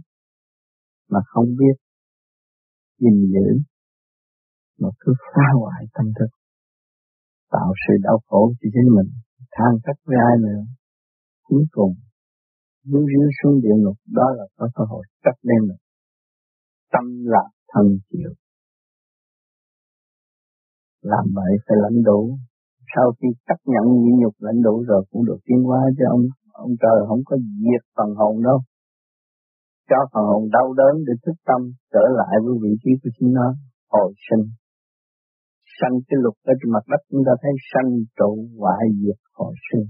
mà 1.10 1.20
không 1.26 1.46
biết 1.60 1.76
gìn 3.00 3.18
giữ 3.34 3.48
mà 4.80 4.90
cứ 5.00 5.14
phá 5.34 5.48
hoại 5.60 5.84
tâm 5.94 6.06
thức 6.20 6.32
tạo 7.54 7.74
sự 7.84 7.94
đau 8.04 8.18
khổ 8.28 8.54
cho 8.60 8.68
chính 8.74 8.90
mình 8.96 9.10
than 9.56 9.72
trách 9.84 10.00
với 10.06 10.18
ai 10.30 10.36
nữa. 10.46 10.62
Cuối 11.44 11.66
cùng 11.72 11.94
dưới 12.84 13.06
dưới 13.14 13.30
xuống 13.38 13.62
địa 13.62 13.78
ngục 13.84 13.98
đó 14.18 14.28
là 14.38 14.46
có 14.58 14.70
cơ 14.76 14.84
hội 14.90 15.06
cắt 15.24 15.36
đêm 15.44 15.68
được. 15.70 15.82
Tâm 16.92 17.06
là 17.26 17.44
thần 17.74 17.86
chịu. 18.10 18.32
Làm 21.02 21.26
vậy 21.36 21.52
phải 21.68 21.78
lãnh 21.84 22.04
đủ 22.04 22.38
sau 22.96 23.08
khi 23.18 23.28
chấp 23.48 23.60
nhận 23.66 23.86
nhịn 24.02 24.16
nhục 24.22 24.36
lãnh 24.39 24.62
đủ 24.68 24.84
rồi 24.88 25.02
cũng 25.10 25.26
được 25.26 25.39
tiến 25.46 25.60
hóa 25.64 25.80
chứ 25.98 26.04
ông 26.10 26.24
ông 26.54 26.74
trời 26.84 26.98
không 27.08 27.22
có 27.26 27.36
diệt 27.64 27.84
phần 27.96 28.10
hồn 28.20 28.44
đâu. 28.44 28.60
Cho 29.89 30.00
phần 30.12 30.24
hồn 30.32 30.44
đau 30.56 30.74
đớn 30.74 30.94
để 31.08 31.14
thức 31.26 31.38
tâm, 31.50 31.62
trở 31.94 32.04
lại 32.20 32.36
với 32.44 32.54
vị 32.64 32.74
trí 32.84 32.91
của 33.02 33.10
chính 33.20 33.32
nó, 33.34 33.48
hồi 33.91 34.14
sinh. 34.28 34.46
Sanh 35.78 35.96
cái 36.08 36.18
luật 36.24 36.36
ở 36.52 36.54
trên 36.60 36.70
mặt 36.76 36.86
đất, 36.91 37.02
chúng 37.12 37.24
ta 37.28 37.34
thấy 37.41 37.54
sanh 37.72 37.89
trụ 38.20 38.32
hoại 38.60 38.84
diệt 39.02 39.20
hồi 39.34 39.54
sinh. 39.68 39.86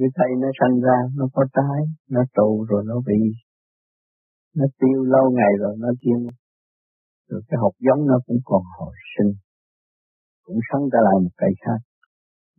Cái 0.00 0.10
cây 0.18 0.30
nó 0.42 0.48
sanh 0.60 0.74
ra, 0.86 0.98
nó 1.18 1.24
có 1.34 1.42
trái, 1.56 1.80
nó 2.10 2.22
trụ 2.36 2.64
rồi 2.70 2.82
nó 2.86 2.96
bị, 3.08 3.20
nó 4.56 4.64
tiêu 4.80 5.02
lâu 5.14 5.30
ngày 5.38 5.52
rồi 5.58 5.74
nó 5.78 5.88
tiêu. 6.00 6.18
Rồi 7.28 7.40
cái 7.48 7.58
hột 7.62 7.74
giống 7.86 8.06
nó 8.06 8.16
cũng 8.26 8.40
còn 8.44 8.62
hồi 8.78 8.94
sinh 9.12 9.32
cũng 10.44 10.60
sống 10.68 10.84
trở 10.92 10.98
lại 11.06 11.16
một 11.24 11.34
cây 11.36 11.52
khác. 11.62 11.78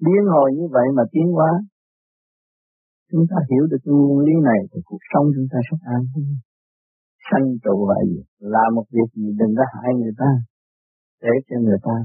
Biến 0.04 0.22
hồi 0.34 0.48
như 0.58 0.66
vậy 0.76 0.88
mà 0.98 1.04
tiến 1.12 1.28
hóa, 1.36 1.52
chúng 3.12 3.26
ta 3.30 3.38
hiểu 3.50 3.64
được 3.72 3.82
nguyên 3.86 4.20
lý 4.28 4.34
này 4.50 4.60
thì 4.72 4.80
cuộc 4.86 5.04
sống 5.14 5.26
chúng 5.36 5.48
ta 5.52 5.60
sẽ 5.68 5.76
an 5.96 6.02
vui. 6.12 6.26
Sanh 7.28 7.48
trụ 7.64 7.76
vậy 7.92 8.06
là 8.40 8.64
một 8.76 8.86
việc 8.96 9.10
gì 9.14 9.28
đừng 9.40 9.54
có 9.58 9.64
hại 9.74 9.90
người 10.00 10.14
ta, 10.18 10.32
để 11.22 11.34
cho 11.48 11.56
người 11.66 11.80
ta 11.84 11.96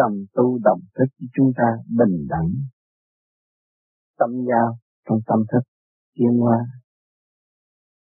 đồng 0.00 0.16
tu 0.34 0.58
đồng 0.66 0.80
thức 0.96 1.08
với 1.18 1.28
chúng 1.34 1.50
ta 1.58 1.68
bình 1.98 2.16
đẳng. 2.28 2.50
Tâm 4.18 4.30
giao 4.48 4.68
trong 5.08 5.18
tâm 5.26 5.38
thức 5.52 5.64
tiến 6.14 6.32
hóa. 6.38 6.58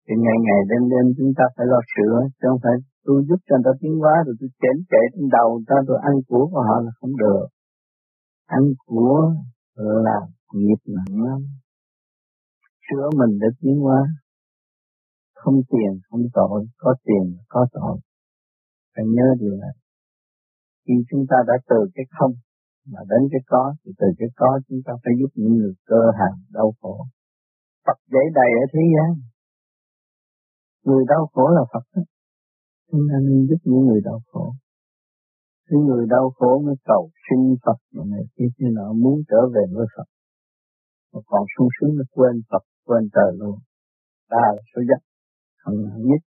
Thì 0.09 0.15
ngày 0.25 0.39
ngày 0.47 0.61
đêm 0.71 0.83
đêm 0.93 1.07
chúng 1.19 1.33
ta 1.39 1.45
phải 1.57 1.67
lo 1.67 1.81
sửa, 1.93 2.17
chứ 2.39 2.47
không 2.49 2.61
phải 2.63 2.77
tôi 3.05 3.25
giúp 3.29 3.41
cho 3.49 3.55
người 3.57 3.67
ta 3.67 3.73
tiến 3.81 3.95
hóa, 4.03 4.15
rồi 4.27 4.35
tôi 4.41 4.51
chém 4.61 4.77
chạy 4.91 5.05
trên 5.13 5.27
đầu 5.37 5.49
người 5.55 5.69
ta 5.71 5.77
tôi 5.89 5.99
ăn 6.09 6.15
của 6.29 6.49
của 6.53 6.63
họ 6.69 6.77
là 6.85 6.93
không 7.01 7.15
được. 7.23 7.47
Ăn 8.47 8.63
của 8.87 9.35
là 10.07 10.19
nghiệp 10.55 10.81
nặng 10.97 11.15
lắm. 11.27 11.41
Chữa 12.87 13.07
mình 13.19 13.39
để 13.41 13.49
tiến 13.61 13.77
hóa. 13.85 14.01
Không 15.35 15.59
tiền, 15.71 15.93
không 16.11 16.25
tội. 16.35 16.67
Có 16.79 16.95
tiền, 17.05 17.37
có 17.49 17.67
tội. 17.73 17.99
Phải 18.95 19.05
nhớ 19.15 19.27
điều 19.41 19.57
này. 19.63 19.75
Khi 20.87 20.95
chúng 21.11 21.25
ta 21.31 21.37
đã 21.47 21.55
từ 21.69 21.77
cái 21.95 22.05
không 22.19 22.33
mà 22.93 23.01
đến 23.11 23.29
cái 23.33 23.41
có, 23.47 23.75
thì 23.85 23.93
từ 23.99 24.07
cái 24.19 24.29
có 24.37 24.61
chúng 24.69 24.81
ta 24.85 24.93
phải 25.05 25.13
giúp 25.21 25.31
những 25.35 25.55
người 25.59 25.75
cơ 25.87 26.03
hàng 26.19 26.37
đau 26.51 26.75
khổ. 26.81 27.07
Phật 27.87 27.99
dễ 28.13 28.21
đầy 28.35 28.51
ở 28.63 28.65
thế 28.73 28.81
gian. 28.95 29.11
Người 30.85 31.05
đau 31.09 31.31
khổ 31.33 31.49
là 31.49 31.63
Phật 31.73 31.85
đó 31.95 32.03
chúng 32.93 33.05
ta 33.11 33.17
nên 33.27 33.47
giúp 33.49 33.61
những 33.65 33.85
người 33.87 34.01
đau 34.05 34.21
khổ. 34.27 34.55
Những 35.71 35.85
người 35.87 36.07
đau 36.15 36.31
khổ 36.37 36.63
mới 36.67 36.75
cầu 36.85 37.11
xin 37.25 37.41
Phật 37.65 37.79
mà 37.95 38.03
này 38.13 38.25
kia 38.37 38.51
kia 38.57 38.71
nọ, 38.73 38.93
muốn 38.93 39.23
trở 39.31 39.41
về 39.55 39.65
với 39.75 39.87
Phật. 39.97 40.09
Mà 41.13 41.21
còn 41.27 41.45
sung 41.57 41.69
sướng 41.77 41.93
nó 41.99 42.05
quên 42.15 42.35
Phật, 42.51 42.65
quên 42.87 43.03
trời 43.15 43.31
luôn. 43.41 43.59
Ta 44.31 44.43
là 44.57 44.63
số 44.75 44.83
dắt 44.89 45.01
không 45.63 45.77
nhất. 46.09 46.23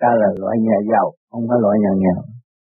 Ta 0.00 0.08
là 0.20 0.28
loại 0.40 0.56
nhà 0.66 0.78
giàu, 0.90 1.12
không 1.30 1.44
phải 1.48 1.58
loại 1.60 1.76
nhà 1.84 1.92
nghèo. 2.02 2.22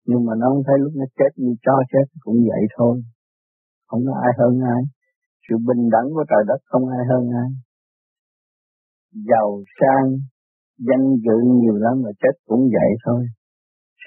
Nhưng 0.06 0.24
mà 0.26 0.32
nó 0.40 0.46
không 0.50 0.62
thấy 0.66 0.76
lúc 0.78 0.92
nó 0.96 1.06
chết 1.18 1.30
như 1.36 1.52
cho 1.62 1.76
chết 1.92 2.06
cũng 2.20 2.38
vậy 2.50 2.62
thôi. 2.76 3.02
Không 3.86 4.02
có 4.06 4.14
ai 4.26 4.32
hơn 4.38 4.60
ai. 4.74 4.82
Sự 5.48 5.54
bình 5.68 5.82
đẳng 5.94 6.08
của 6.14 6.24
trời 6.30 6.42
đất 6.50 6.60
không 6.64 6.88
ai 6.88 7.04
hơn 7.10 7.24
ai. 7.42 7.50
Giàu 9.30 9.48
sang 9.78 10.06
danh 10.78 11.06
dự 11.24 11.36
nhiều 11.60 11.74
lắm 11.74 11.94
mà 12.04 12.10
chết 12.22 12.34
cũng 12.46 12.60
vậy 12.60 12.90
thôi. 13.04 13.26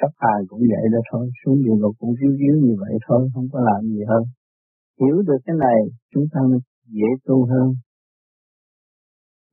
Sắp 0.02 0.12
hàng 0.24 0.42
cũng 0.50 0.60
vậy 0.60 0.86
đó 0.94 1.00
thôi. 1.12 1.30
Xuống 1.46 1.58
địa 1.64 1.76
ngục 1.80 1.96
cũng 2.00 2.14
ríu 2.20 2.32
ríu 2.40 2.56
như 2.66 2.76
vậy 2.80 2.94
thôi, 3.08 3.30
không 3.34 3.48
có 3.52 3.60
làm 3.60 3.82
gì 3.84 4.02
hơn. 4.08 4.24
Hiểu 5.02 5.18
được 5.28 5.40
cái 5.46 5.56
này, 5.60 5.80
chúng 6.14 6.26
ta 6.34 6.40
mới 6.50 6.60
dễ 6.88 7.10
tu 7.26 7.46
hơn. 7.46 7.68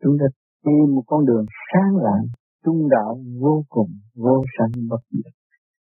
Chúng 0.03 0.17
ta 0.21 0.27
đi 0.65 0.77
một 0.95 1.03
con 1.07 1.27
đường 1.27 1.47
sáng 1.69 1.97
lạng, 1.97 2.27
trung 2.65 2.89
đạo 2.89 3.19
vô 3.41 3.65
cùng, 3.69 3.91
vô 4.15 4.43
sanh 4.59 4.73
bất 4.91 5.03
diệt. 5.11 5.33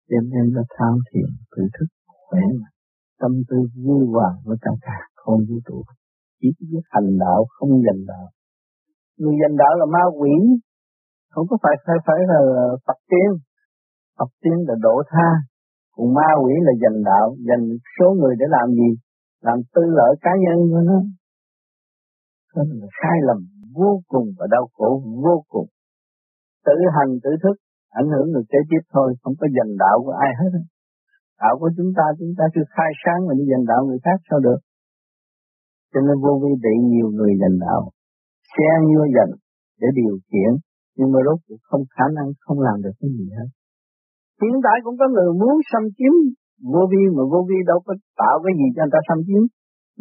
Đem 0.10 0.30
em 0.40 0.54
ra 0.56 0.62
tham 0.78 0.94
thiền 1.12 1.30
tự 1.56 1.64
thức, 1.80 1.86
khỏe 2.30 2.42
mạnh, 2.60 2.76
tâm 3.20 3.32
tư 3.50 3.58
vui 3.86 4.06
hòa 4.14 4.30
với 4.46 4.58
cả 4.62 4.72
cả 4.82 4.98
không 5.16 5.40
vũ 5.50 5.56
trụ. 5.66 5.82
Chỉ 6.42 6.48
biết 6.60 6.86
hành 6.90 7.18
đạo, 7.20 7.46
không 7.50 7.70
dành 7.86 8.06
đạo. 8.08 8.28
Người 9.18 9.36
dành 9.42 9.58
đạo 9.58 9.74
là 9.80 9.86
ma 9.86 10.04
quỷ 10.20 10.32
không 11.32 11.46
có 11.50 11.58
phải 11.64 11.76
phải 11.86 11.98
phải 12.08 12.20
là 12.32 12.40
Phật 12.86 13.00
tiên. 13.10 13.30
Phật 14.20 14.32
tiên 14.42 14.58
là 14.68 14.76
độ 14.82 14.96
tha. 15.12 15.30
Còn 15.96 16.14
ma 16.14 16.30
quỷ 16.44 16.54
là 16.68 16.74
dành 16.84 17.04
đạo 17.04 17.28
dành 17.48 17.64
số 18.00 18.08
người 18.20 18.36
để 18.40 18.46
làm 18.50 18.68
gì? 18.80 18.90
Làm 19.42 19.58
tư 19.74 19.82
lợi 20.00 20.16
cá 20.22 20.32
nhân 20.44 20.58
của 20.72 20.82
nó 20.90 21.00
đó 22.56 22.64
là 22.80 22.88
sai 23.02 23.18
lầm 23.28 23.40
vô 23.76 24.02
cùng 24.08 24.28
và 24.38 24.46
đau 24.52 24.66
khổ 24.74 24.90
vô 25.26 25.36
cùng. 25.48 25.68
Tự 26.66 26.78
hành 26.96 27.12
tự 27.24 27.32
thức, 27.44 27.56
ảnh 27.90 28.10
hưởng 28.14 28.28
người 28.32 28.46
kế 28.52 28.60
tiếp 28.70 28.84
thôi, 28.94 29.14
không 29.22 29.34
có 29.40 29.48
dành 29.58 29.72
đạo 29.84 29.98
của 30.06 30.16
ai 30.26 30.32
hết 30.40 30.52
đạo 31.42 31.54
của 31.60 31.70
chúng 31.78 31.92
ta 31.98 32.04
chúng 32.20 32.34
ta 32.38 32.44
chưa 32.54 32.68
khai 32.76 32.92
sáng 33.04 33.20
mà 33.28 33.34
đi 33.40 33.44
dành 33.52 33.66
đạo 33.72 33.82
người 33.86 34.00
khác 34.06 34.18
sao 34.30 34.40
được. 34.40 34.60
Cho 35.94 36.00
nên 36.08 36.16
vô 36.24 36.34
vi 36.44 36.52
bị 36.64 36.74
nhiều 36.92 37.10
người 37.18 37.34
dành 37.42 37.58
đạo 37.66 37.82
xe 38.52 38.70
như 38.88 39.00
dành 39.16 39.32
để 39.82 39.88
điều 40.00 40.16
khiển 40.28 40.52
nhưng 40.98 41.10
mà 41.14 41.20
rốt 41.26 41.40
cuộc 41.46 41.62
không 41.70 41.84
khả 41.96 42.06
năng, 42.18 42.28
không 42.46 42.60
làm 42.68 42.78
được 42.86 42.96
cái 43.00 43.10
gì 43.18 43.26
hết. 43.38 43.50
Hiện 44.42 44.56
tại 44.66 44.78
cũng 44.86 44.98
có 45.02 45.06
người 45.14 45.30
muốn 45.42 45.56
xâm 45.72 45.84
chiếm 45.98 46.14
vô 46.74 46.84
vi 46.92 47.04
mà 47.16 47.24
vô 47.32 47.40
vi 47.50 47.60
đâu 47.72 47.80
có 47.86 47.94
tạo 48.22 48.36
cái 48.44 48.54
gì 48.60 48.68
cho 48.76 48.82
người 48.84 48.94
ta 48.96 49.02
xâm 49.08 49.20
chiếm. 49.28 49.44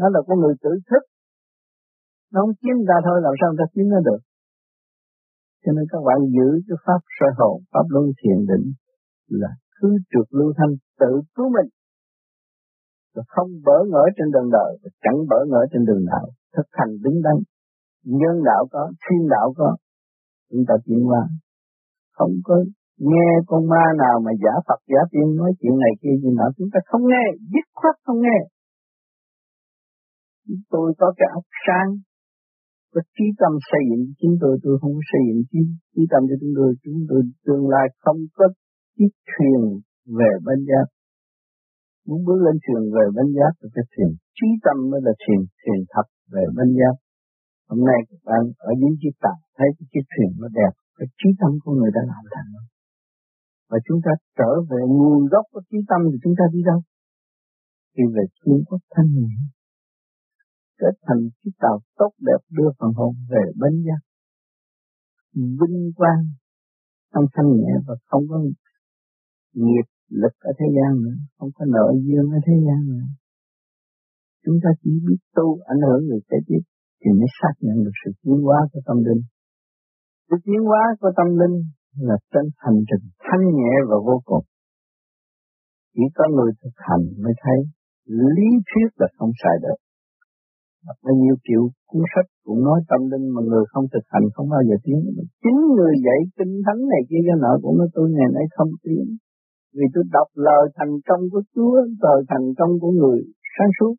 Nó 0.01 0.07
là 0.15 0.21
con 0.27 0.37
người 0.41 0.55
tự 0.65 0.73
thức. 0.91 1.03
Nó 2.33 2.39
không 2.43 2.57
chiếm 2.63 2.77
ra 2.89 2.97
thôi, 3.07 3.17
làm 3.27 3.35
sao 3.39 3.47
người 3.49 3.61
ta 3.63 3.67
chiếm 3.75 3.87
nó 3.95 4.01
được? 4.09 4.21
Cho 5.63 5.71
nên 5.77 5.85
các 5.93 6.03
bạn 6.09 6.19
giữ 6.37 6.49
cái 6.67 6.79
pháp 6.85 7.01
soi 7.17 7.33
hồn, 7.39 7.57
pháp 7.73 7.87
luân 7.93 8.07
thiền 8.19 8.39
định 8.51 8.67
là 9.43 9.51
cứ 9.77 9.89
trượt 10.11 10.29
lưu 10.39 10.51
thanh 10.59 10.73
tự 11.01 11.13
cứu 11.35 11.49
mình. 11.57 11.69
Và 13.15 13.23
không 13.35 13.51
bỡ 13.67 13.79
ngỡ 13.91 14.05
trên 14.17 14.29
đường 14.35 14.49
đời, 14.59 14.71
và 14.83 14.91
chẳng 15.05 15.19
bỡ 15.31 15.39
ngỡ 15.51 15.63
trên 15.73 15.83
đường 15.89 16.05
đạo. 16.13 16.27
Thực 16.57 16.69
hành 16.79 16.93
đứng 17.05 17.19
đắn. 17.27 17.37
Nhân 18.21 18.37
đạo 18.45 18.63
có, 18.73 18.83
thiên 19.03 19.23
đạo 19.35 19.47
có 19.59 19.77
chúng 20.51 20.65
ta 20.69 20.75
tiến 20.85 21.01
qua. 21.09 21.23
Không 22.17 22.35
có 22.45 22.57
nghe 23.11 23.29
con 23.47 23.63
ma 23.73 23.85
nào 24.03 24.17
mà 24.25 24.33
giả 24.43 24.55
Phật 24.67 24.81
giả 24.93 25.01
tiên 25.11 25.37
nói 25.41 25.51
chuyện 25.59 25.75
này 25.85 25.93
kia 26.01 26.15
gì 26.23 26.31
nào 26.39 26.49
chúng 26.57 26.69
ta 26.73 26.81
không 26.87 27.05
nghe 27.11 27.25
dứt 27.53 27.67
khoát 27.79 27.95
không 28.05 28.21
nghe. 28.27 28.39
Tôi 30.71 30.95
có 30.99 31.13
cái 31.19 31.29
óc 31.39 31.47
sáng 31.67 31.89
có 32.95 33.01
trí 33.15 33.25
tâm 33.41 33.53
xây 33.71 33.83
dựng. 33.91 34.05
Chính 34.19 34.35
tôi 34.41 34.59
tôi 34.63 34.75
không 34.81 34.93
có 34.99 35.03
xây 35.13 35.23
dựng 35.29 35.43
trí, 35.51 35.61
trí 35.93 36.03
tâm 36.13 36.23
cho 36.29 36.37
chúng 36.41 36.55
tôi. 36.59 36.71
Chúng 36.85 36.99
tôi 37.09 37.21
tương 37.47 37.69
lai 37.69 37.87
không 38.05 38.21
có 38.37 38.45
chiếc 38.97 39.13
thuyền 39.31 39.61
về 40.19 40.31
bên 40.47 40.59
giác 40.69 40.87
muốn 42.07 42.21
bước 42.27 42.41
lên 42.47 42.57
thuyền 42.65 42.83
về 42.95 43.05
bên 43.17 43.29
giác 43.37 43.53
thì 43.59 43.69
cái 43.75 43.85
thuyền. 43.93 44.11
Trí 44.37 44.49
tâm 44.65 44.77
mới 44.91 45.01
là 45.07 45.13
thuyền 45.23 45.41
thuyền 45.61 45.81
thật 45.93 46.07
về 46.33 46.45
bên 46.57 46.69
giác 46.79 46.95
hôm 47.69 47.81
nay 47.89 47.99
các 48.09 48.21
bạn 48.29 48.43
ở 48.69 48.71
dưới 48.81 48.93
chiếc 49.01 49.15
tàu, 49.25 49.39
thấy 49.57 49.69
cái 49.77 49.87
chiếc 49.93 50.05
thuyền 50.13 50.31
nó 50.41 50.49
đẹp, 50.61 50.73
cái 50.99 51.09
trí 51.19 51.29
tâm 51.41 51.51
của 51.63 51.73
người 51.79 51.91
đã 51.97 52.03
làm 52.13 52.25
thành 52.35 52.51
và 53.71 53.79
chúng 53.87 54.01
ta 54.05 54.13
trở 54.39 54.53
về 54.71 54.81
nguồn 54.89 55.27
gốc 55.33 55.45
của 55.53 55.63
trí 55.71 55.79
tâm 55.89 56.01
thì 56.11 56.17
chúng 56.23 56.35
ta 56.39 56.45
đi 56.53 56.61
đâu? 56.71 56.81
Đi 57.97 58.05
về 58.15 58.25
thiên 58.41 58.59
quốc 58.69 58.83
thanh 58.95 59.11
nhẹ 59.15 59.37
kết 60.81 60.95
thành 61.07 61.23
chiếc 61.41 61.51
tàu 61.59 61.81
tốt 61.99 62.13
đẹp 62.19 62.41
đưa 62.51 62.71
phần 62.79 62.93
hồn 62.99 63.15
về 63.31 63.45
bên 63.61 63.85
giác. 63.87 64.01
Vinh 65.35 65.93
quang 65.97 66.25
trong 67.15 67.27
thanh 67.35 67.51
nhẹ 67.57 67.73
và 67.87 67.95
không 68.07 68.25
có 68.29 68.39
nghiệp 69.53 69.89
lực 70.09 70.35
ở 70.39 70.53
thế 70.59 70.67
gian 70.77 71.03
nữa, 71.03 71.17
không 71.39 71.51
có 71.55 71.65
nợ 71.65 71.93
duyên 72.05 72.25
ở 72.37 72.39
thế 72.47 72.53
gian 72.67 72.87
nữa. 72.89 73.07
Chúng 74.45 74.59
ta 74.63 74.71
chỉ 74.83 74.91
biết 75.07 75.21
tu 75.35 75.59
ảnh 75.67 75.81
hưởng 75.87 76.07
người 76.07 76.21
kế 76.29 76.37
tiếp 76.47 76.63
thì 77.07 77.13
mới 77.21 77.31
xác 77.41 77.55
nhận 77.65 77.77
được 77.85 77.97
sự 78.03 78.11
tiến 78.23 78.39
hóa 78.47 78.59
của 78.73 78.81
tâm 78.89 78.99
linh. 79.07 79.23
Sự 80.29 80.37
tiến 80.45 80.61
hóa 80.69 80.83
của 81.01 81.13
tâm 81.19 81.29
linh 81.41 81.57
là 82.07 82.17
trên 82.33 82.47
hành 82.65 82.81
trình 82.89 83.05
thanh 83.27 83.45
nhẹ 83.59 83.73
và 83.89 83.97
vô 84.07 84.17
cùng. 84.29 84.45
Chỉ 85.95 86.05
có 86.17 86.25
người 86.35 86.51
thực 86.63 86.77
hành 86.89 87.05
mới 87.23 87.35
thấy 87.43 87.59
lý 88.37 88.49
thuyết 88.69 88.89
là 89.01 89.09
không 89.19 89.33
xài 89.43 89.57
được. 89.65 89.79
Bao 91.05 91.15
nhiêu 91.23 91.37
triệu 91.47 91.63
cuốn 91.89 92.03
sách 92.13 92.29
cũng 92.47 92.61
nói 92.69 92.79
tâm 92.91 93.01
linh 93.13 93.27
mà 93.35 93.41
người 93.49 93.65
không 93.73 93.87
thực 93.93 94.05
hành 94.13 94.27
không 94.35 94.49
bao 94.55 94.63
giờ 94.69 94.77
tiến. 94.85 94.99
Chính 95.43 95.61
người 95.77 95.95
dạy 96.07 96.21
kinh 96.39 96.55
thánh 96.67 96.81
này 96.93 97.03
kia 97.09 97.23
cái 97.27 97.37
nợ 97.43 97.53
cũng 97.63 97.79
nói 97.79 97.89
tôi 97.95 98.07
ngày 98.17 98.31
nay 98.37 98.45
không 98.57 98.71
tiến. 98.85 99.05
Vì 99.77 99.87
tôi 99.95 100.05
đọc 100.17 100.29
lời 100.35 100.65
thành 100.77 100.95
công 101.09 101.23
của 101.33 101.43
Chúa, 101.55 101.75
lời 102.05 102.21
thành 102.31 102.47
công 102.59 102.73
của 102.81 102.93
người 103.01 103.19
sáng 103.55 103.73
suốt. 103.79 103.95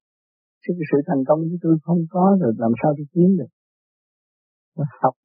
Chứ 0.61 0.69
cái 0.77 0.85
sự 0.91 0.97
thành 1.07 1.23
công 1.27 1.39
của 1.49 1.59
tôi 1.63 1.75
không 1.85 2.01
có 2.13 2.23
rồi 2.41 2.51
làm 2.63 2.71
sao 2.79 2.89
tôi 2.97 3.07
kiếm 3.13 3.29
được. 3.39 3.51
Học 5.01 5.15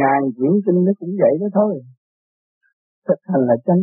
ngàn 0.00 0.20
quyển 0.36 0.54
kinh 0.64 0.80
nó 0.86 0.92
cũng 1.00 1.12
vậy 1.22 1.34
đó 1.40 1.48
thôi. 1.58 1.72
Thực 3.08 3.20
hành 3.30 3.44
là 3.48 3.56
chân. 3.66 3.78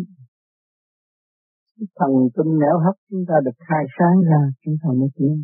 Thần 2.00 2.12
kinh 2.36 2.52
nẻo 2.62 2.76
hấp 2.86 2.96
chúng 3.10 3.24
ta 3.30 3.36
được 3.46 3.58
khai 3.68 3.84
sáng 3.98 4.18
ra, 4.30 4.42
chúng 4.64 4.76
ta 4.82 4.90
mới 5.00 5.10
tiến. 5.18 5.36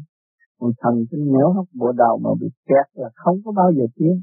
Còn 0.60 0.72
thần 0.82 0.96
kinh 1.12 1.26
nẻo 1.34 1.50
hấp 1.56 1.68
bộ 1.80 1.92
đầu 1.92 2.14
mà 2.24 2.30
bị 2.42 2.48
kẹt 2.70 2.88
là 2.94 3.10
không 3.16 3.38
có 3.46 3.52
bao 3.60 3.70
giờ 3.78 3.86
tiến. 3.96 4.16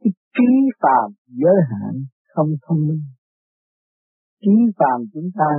Cái 0.00 0.12
trí 0.34 0.50
phàm 0.80 1.08
giới 1.40 1.56
hạn, 1.70 1.92
không 2.34 2.50
thông 2.64 2.80
minh. 2.88 3.02
Trí 4.42 4.54
phàm 4.78 4.98
chúng 5.12 5.30
ta 5.38 5.50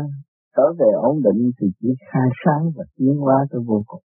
trở 0.55 0.63
về 0.79 0.91
ổn 1.09 1.15
định 1.23 1.51
thì 1.57 1.67
chỉ 1.79 1.89
khai 2.11 2.29
sáng 2.45 2.63
và 2.75 2.84
tiến 2.95 3.15
hóa 3.17 3.38
tới 3.51 3.61
vô 3.67 3.84
cùng. 3.88 4.03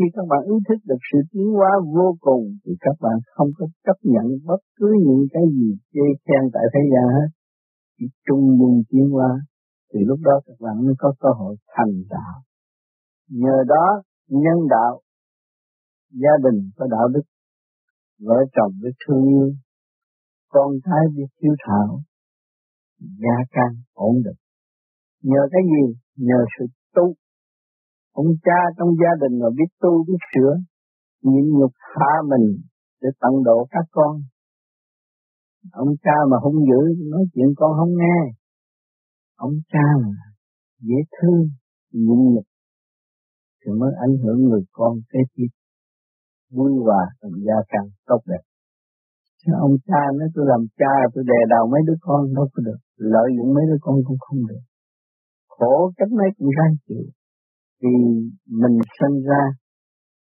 Khi 0.00 0.06
các 0.16 0.26
bạn 0.28 0.42
ý 0.54 0.56
thức 0.68 0.80
được 0.84 1.02
sự 1.12 1.18
tiến 1.32 1.48
hóa 1.56 1.70
vô 1.96 2.16
cùng 2.20 2.44
thì 2.64 2.72
các 2.80 2.96
bạn 3.00 3.16
không 3.34 3.50
có 3.58 3.66
chấp 3.84 3.98
nhận 4.02 4.26
bất 4.44 4.60
cứ 4.76 4.88
những 5.06 5.24
cái 5.32 5.42
gì 5.56 5.70
chê 5.92 6.06
khen 6.24 6.42
tại 6.54 6.64
thế 6.74 6.80
gian 6.92 7.06
hết. 7.16 7.28
Chỉ 7.98 8.06
trung 8.26 8.44
dung 8.58 8.82
tiến 8.90 9.10
hóa 9.10 9.30
thì 9.90 10.00
lúc 10.06 10.18
đó 10.22 10.40
các 10.46 10.56
bạn 10.60 10.76
mới 10.86 10.94
có 10.98 11.14
cơ 11.20 11.28
hội 11.38 11.56
thành 11.76 11.92
đạo. 12.10 12.36
Nhờ 13.28 13.56
đó 13.66 14.02
nhân 14.28 14.58
đạo, 14.70 15.00
gia 16.10 16.34
đình 16.44 16.70
có 16.76 16.86
đạo 16.90 17.08
đức, 17.08 17.26
vợ 18.20 18.38
chồng 18.52 18.72
biết 18.82 18.94
thương 19.06 19.24
yêu, 19.24 19.52
con 20.48 20.70
cái 20.84 21.04
biết 21.16 21.30
hiếu 21.42 21.54
thảo, 21.66 22.00
gia 22.98 23.36
căn 23.50 23.70
ổn 23.94 24.14
định. 24.24 24.40
Nhờ 25.22 25.40
cái 25.52 25.62
gì? 25.72 25.94
Nhờ 26.16 26.44
sự 26.58 26.66
tu. 26.94 27.14
Ông 28.12 28.26
cha 28.44 28.60
trong 28.78 28.88
gia 29.00 29.12
đình 29.22 29.38
mà 29.42 29.48
biết 29.58 29.70
tu 29.80 30.04
biết 30.08 30.20
sửa, 30.34 30.52
nhịn 31.22 31.44
nhục 31.58 31.72
tha 31.94 32.12
mình 32.30 32.46
để 33.02 33.08
tận 33.20 33.32
độ 33.44 33.66
các 33.70 33.84
con. 33.90 34.22
Ông 35.72 35.88
cha 36.02 36.16
mà 36.30 36.36
hung 36.42 36.60
dữ 36.68 37.04
nói 37.10 37.24
chuyện 37.34 37.48
con 37.56 37.72
không 37.78 37.92
nghe. 37.96 38.18
Ông 39.36 39.52
cha 39.72 39.86
mà 40.02 40.14
dễ 40.80 40.96
thương, 41.16 41.42
nhịn 41.92 42.34
nhục 42.34 42.44
thì 43.64 43.72
mới 43.80 43.92
ảnh 44.06 44.16
hưởng 44.22 44.48
người 44.48 44.64
con 44.72 44.92
kế 45.12 45.18
tiếp 45.34 45.50
vui 46.50 46.72
hòa 46.84 47.02
thành 47.22 47.36
gia 47.46 47.58
càng 47.68 47.88
tốt 48.06 48.20
đẹp. 48.26 48.42
Chứ 49.40 49.52
ông 49.60 49.74
cha 49.86 50.02
nói 50.18 50.28
tôi 50.34 50.44
làm 50.48 50.62
cha 50.78 50.94
tôi 51.14 51.24
đè 51.26 51.40
đầu 51.50 51.68
mấy 51.72 51.80
đứa 51.86 51.98
con 52.00 52.34
đâu 52.34 52.46
có 52.52 52.62
được. 52.66 52.80
Lợi 52.96 53.28
dụng 53.36 53.54
mấy 53.54 53.64
đứa 53.70 53.78
con 53.80 53.96
cũng 54.06 54.16
không 54.20 54.38
được. 54.48 54.62
Khổ 55.48 55.92
cách 55.96 56.12
mấy 56.18 56.28
cũng 56.38 56.48
ráng 56.58 56.74
chịu 56.88 57.04
vì 57.80 57.88
mình 58.46 58.78
sinh 58.98 59.22
ra, 59.22 59.42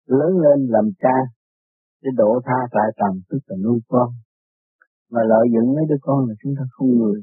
lớn 0.05 0.31
lên 0.43 0.67
làm 0.69 0.85
cha, 0.99 1.17
để 2.01 2.09
độ 2.15 2.41
tha 2.45 2.59
tại 2.71 2.87
tầm 2.97 3.21
tức 3.29 3.39
là 3.45 3.55
nuôi 3.63 3.79
con. 3.87 4.09
Mà 5.11 5.21
lợi 5.27 5.47
dụng 5.53 5.75
mấy 5.75 5.85
đứa 5.89 5.99
con 6.01 6.25
là 6.29 6.35
chúng 6.43 6.53
ta 6.57 6.63
không 6.71 6.89
người. 6.89 7.21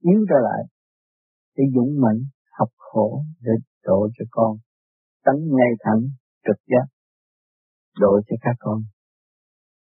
Yếu 0.00 0.20
trở 0.28 0.36
lại, 0.42 0.62
để 1.56 1.64
dũng 1.74 2.00
mạnh 2.00 2.20
học 2.58 2.68
khổ, 2.76 3.22
để 3.40 3.52
độ 3.84 4.08
cho 4.18 4.24
con. 4.30 4.56
Tấn 5.24 5.34
ngay 5.38 5.72
thẳng, 5.80 6.00
trực 6.46 6.56
giác, 6.66 6.86
độ 8.00 8.20
cho 8.26 8.36
các 8.40 8.56
con. 8.58 8.82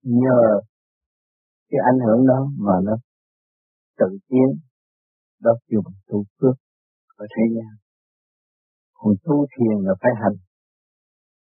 Nhờ 0.03 0.61
cái 1.70 1.80
ảnh 1.92 1.98
hưởng 2.07 2.26
đó 2.26 2.51
mà 2.59 2.72
nó 2.84 2.96
tự 3.98 4.18
tiến 4.28 4.61
đó 5.40 5.51
dùng 5.70 5.84
tu 6.07 6.24
phước 6.40 6.55
ở 7.16 7.26
thế 7.36 7.42
gian 7.55 7.89
còn 9.01 9.12
tu 9.24 9.36
thiền 9.53 9.76
là 9.86 9.94
phải 10.03 10.12
hành 10.22 10.36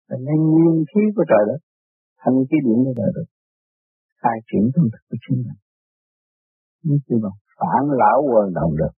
phải 0.06 0.18
nên 0.26 0.40
nguyên 0.50 0.76
khí 0.90 1.02
của 1.16 1.24
trời 1.30 1.42
đất 1.50 1.60
hành 2.24 2.36
cái 2.50 2.58
điểm 2.66 2.78
của 2.86 2.94
trời 3.00 3.10
đất 3.16 3.28
khai 4.20 4.36
triển 4.48 4.64
tâm 4.74 4.84
thức 4.92 5.02
của 5.08 5.18
chính 5.24 5.38
mình 5.46 5.60
nếu 6.86 6.98
chưa 7.06 7.18
bằng 7.24 7.38
phản 7.58 7.84
lão 8.00 8.18
quần 8.30 8.46
động 8.58 8.72
được 8.80 8.94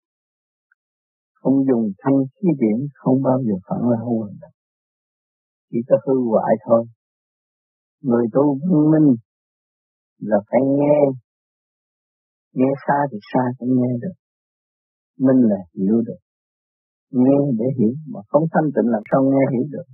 không 1.41 1.57
dùng 1.67 1.85
thanh 2.01 2.17
khí 2.35 2.47
điển 2.61 2.77
không 3.01 3.17
bao 3.27 3.37
giờ 3.45 3.55
phản 3.67 3.81
lão 3.91 4.07
quần 4.19 4.33
động 4.41 4.55
chỉ 5.71 5.79
có 5.87 5.95
hư 6.05 6.13
hoại 6.29 6.53
thôi. 6.65 6.85
Người 8.01 8.25
tu 8.33 8.57
văn 8.61 8.91
minh 8.91 9.15
là 10.19 10.37
phải 10.49 10.61
nghe, 10.77 10.97
nghe 12.53 12.69
xa 12.87 12.97
thì 13.11 13.17
xa 13.33 13.43
cũng 13.57 13.69
nghe 13.69 13.91
được. 14.01 14.15
Minh 15.17 15.41
là 15.49 15.57
hiểu 15.73 16.01
được. 16.07 16.19
Nghe 17.11 17.39
để 17.59 17.65
hiểu, 17.77 17.93
mà 18.13 18.19
không 18.27 18.43
thanh 18.53 18.69
tịnh 18.75 18.87
làm 18.91 19.03
sao 19.11 19.21
nghe 19.23 19.43
hiểu 19.53 19.65
được. 19.71 19.87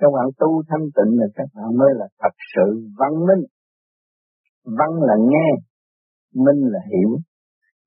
Các 0.00 0.10
bạn 0.14 0.26
tu 0.38 0.62
thanh 0.68 0.86
tịnh 0.96 1.12
là 1.20 1.26
các 1.34 1.48
bạn 1.54 1.76
mới 1.78 1.90
là 1.94 2.06
thật 2.22 2.34
sự 2.54 2.66
văn 2.98 3.12
minh. 3.26 3.44
Văn 4.64 4.90
là 5.08 5.14
nghe, 5.30 5.48
minh 6.34 6.60
là 6.72 6.80
hiểu. 6.92 7.10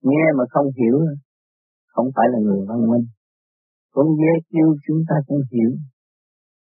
Nghe 0.01 0.25
mà 0.37 0.43
không 0.49 0.67
hiểu, 0.79 0.97
không 1.87 2.07
phải 2.15 2.25
là 2.31 2.39
người 2.39 2.65
văn 2.69 2.79
minh. 2.91 3.05
Con 3.93 4.07
dế 4.19 4.33
kêu 4.51 4.75
chúng 4.87 5.01
ta 5.09 5.15
cũng 5.27 5.41
hiểu, 5.51 5.71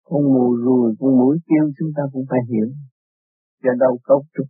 con 0.04 0.24
mù 0.34 0.56
ruồi, 0.64 0.96
con 1.00 1.18
mũi 1.20 1.38
kêu 1.48 1.66
chúng 1.78 1.92
ta 1.96 2.04
cũng 2.14 2.26
phải 2.30 2.40
hiểu. 2.50 2.68
Do 3.64 3.72
đâu 3.80 3.98
cấu 4.04 4.24
trúc. 4.34 4.48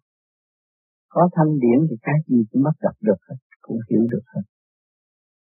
Có 1.09 1.29
thanh 1.35 1.51
điển 1.63 1.79
thì 1.89 1.95
cái 2.01 2.15
gì 2.27 2.43
cũng 2.51 2.63
bắt 2.63 2.75
gặp 2.81 2.95
được 3.01 3.19
hết, 3.29 3.35
cũng 3.61 3.77
hiểu 3.89 4.01
được 4.11 4.23
hết. 4.35 4.41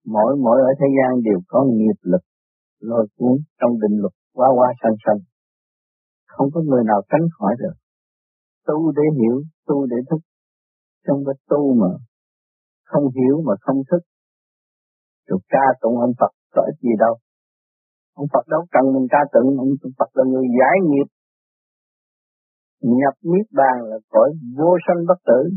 Mỗi 0.04 0.36
mỗi 0.36 0.58
ở 0.60 0.70
thế 0.80 0.86
gian 0.96 1.22
đều 1.22 1.40
có 1.48 1.64
nghiệp 1.64 1.98
lực 2.02 2.22
lôi 2.80 3.06
cuốn 3.16 3.32
trong 3.60 3.72
định 3.80 4.00
luật 4.00 4.12
quá 4.34 4.48
quá 4.56 4.72
sanh 4.82 4.96
sanh. 5.06 5.20
Không 6.26 6.48
có 6.54 6.60
người 6.60 6.84
nào 6.84 7.02
tránh 7.08 7.26
khỏi 7.38 7.54
được. 7.58 7.74
Tu 8.66 8.92
để 8.92 9.02
hiểu, 9.18 9.42
tu 9.66 9.86
để 9.86 9.96
thức. 10.10 10.20
Trong 11.06 11.18
cái 11.26 11.34
tu 11.48 11.74
mà 11.74 11.90
không 12.84 13.04
hiểu 13.16 13.42
mà 13.46 13.54
không 13.60 13.76
thức. 13.90 14.02
Rồi 15.26 15.38
ca 15.48 15.66
tụng 15.80 15.96
ông 15.98 16.12
Phật 16.20 16.32
có 16.54 16.62
ích 16.62 16.78
gì 16.82 16.94
đâu. 16.98 17.14
Ông 18.14 18.26
Phật 18.32 18.44
đâu 18.48 18.62
cần 18.70 18.84
mình 18.94 19.06
ca 19.10 19.18
tụng, 19.32 19.58
ông 19.58 19.68
Phật 19.98 20.10
là 20.14 20.24
người 20.32 20.46
giải 20.58 20.76
nghiệp. 20.88 21.08
Nhập 22.80 23.14
niết 23.22 23.46
bàn 23.52 23.76
là 23.90 23.96
cõi 24.08 24.30
vô 24.58 24.76
sanh 24.86 25.00
bất 25.08 25.18
tử. 25.26 25.50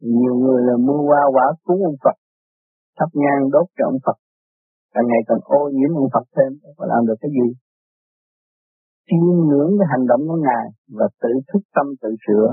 Nhiều 0.00 0.34
người 0.34 0.62
là 0.68 0.76
mua 0.86 1.02
hoa 1.08 1.22
quả 1.34 1.46
cúng 1.64 1.80
ông 1.84 1.96
Phật, 2.04 2.16
thắp 2.98 3.10
nhang 3.22 3.42
đốt 3.54 3.66
cho 3.76 3.82
ông 3.92 4.00
Phật. 4.06 4.18
Càng 4.94 5.06
ngày 5.10 5.22
càng 5.28 5.42
ô 5.58 5.60
nhiễm 5.76 5.90
ông 6.02 6.10
Phật 6.14 6.26
thêm, 6.36 6.50
có 6.76 6.84
làm 6.92 7.06
được 7.08 7.18
cái 7.22 7.30
gì? 7.38 7.46
Chiêm 9.06 9.24
ngưỡng 9.48 9.70
cái 9.78 9.86
hành 9.92 10.06
động 10.10 10.22
của 10.28 10.38
Ngài 10.46 10.66
và 10.98 11.06
tự 11.22 11.32
thức 11.48 11.62
tâm 11.74 11.86
tự 12.02 12.10
sửa, 12.24 12.48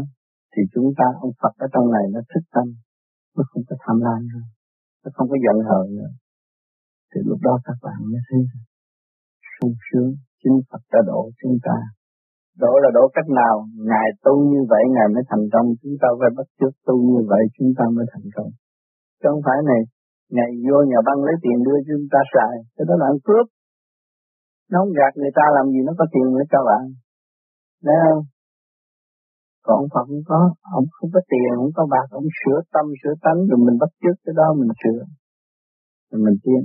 thì 0.53 0.61
chúng 0.73 0.89
ta, 0.97 1.05
ông 1.25 1.33
Phật 1.41 1.53
ở 1.65 1.67
trong 1.73 1.85
này 1.95 2.05
nó 2.13 2.19
thức 2.31 2.43
tâm, 2.55 2.67
nó 3.35 3.43
không 3.49 3.63
có 3.69 3.75
tham 3.83 3.97
lam 4.05 4.19
nữa, 4.31 4.45
nó 5.03 5.09
không 5.15 5.27
có 5.31 5.37
giận 5.45 5.57
hờn 5.69 5.85
nữa 5.99 6.11
thì 7.13 7.21
lúc 7.29 7.39
đó 7.47 7.53
các 7.67 7.77
bạn 7.85 7.99
mới 8.11 8.21
thấy 8.27 8.39
sung 9.53 9.75
sướng 9.87 10.11
chính 10.41 10.57
Phật 10.69 10.83
đã 10.93 10.99
độ 11.09 11.21
chúng 11.41 11.57
ta 11.67 11.77
độ 12.63 12.73
là 12.83 12.89
đổ 12.97 13.03
cách 13.15 13.29
nào 13.41 13.55
ngài 13.91 14.09
tu 14.25 14.33
như 14.51 14.61
vậy 14.71 14.83
ngài 14.95 15.07
mới 15.13 15.23
thành 15.29 15.45
công 15.53 15.67
chúng 15.81 15.95
ta 16.01 16.07
phải 16.19 16.31
bắt 16.37 16.47
chước 16.59 16.73
tu 16.87 16.95
như 17.11 17.21
vậy 17.31 17.43
chúng 17.57 17.71
ta 17.77 17.85
mới 17.95 18.05
thành 18.13 18.27
công 18.35 18.49
chứ 19.19 19.27
không 19.31 19.43
phải 19.47 19.59
này 19.71 19.81
ngày 20.36 20.51
vô 20.65 20.77
nhà 20.91 20.99
băng 21.07 21.19
lấy 21.27 21.36
tiền 21.43 21.57
đưa 21.67 21.79
chúng 21.88 22.05
ta 22.13 22.19
xài. 22.34 22.53
Cái 22.75 22.86
đó 22.89 22.93
là 23.01 23.05
ăn 23.11 23.17
cướp. 23.27 23.45
Nó 24.69 24.75
không 24.81 24.93
gạt 24.99 25.13
người 25.19 25.34
ta 25.39 25.45
làm 25.55 25.65
gì 25.73 25.79
nó 25.88 25.93
có 25.99 26.05
tiền 26.13 26.27
nữa 26.36 26.45
cho 26.51 26.59
bạn. 26.69 26.84
Đấy 27.88 27.97
không? 28.03 28.23
Còn 29.65 29.75
ông 29.81 29.89
Phật 29.93 30.05
không 30.09 30.25
có, 30.31 30.39
ông 30.79 30.86
không 30.95 31.09
có 31.15 31.21
tiền, 31.31 31.51
không 31.59 31.73
có 31.77 31.84
bạc, 31.93 32.07
ông 32.19 32.27
sửa 32.39 32.59
tâm, 32.73 32.86
sửa 33.01 33.15
tánh, 33.25 33.39
rồi 33.49 33.59
mình 33.65 33.77
bắt 33.81 33.91
chước 34.01 34.15
cái 34.25 34.34
đó 34.39 34.47
mình 34.59 34.71
sửa. 34.81 35.01
Rồi 36.09 36.19
mình 36.25 36.38
tiến. 36.43 36.61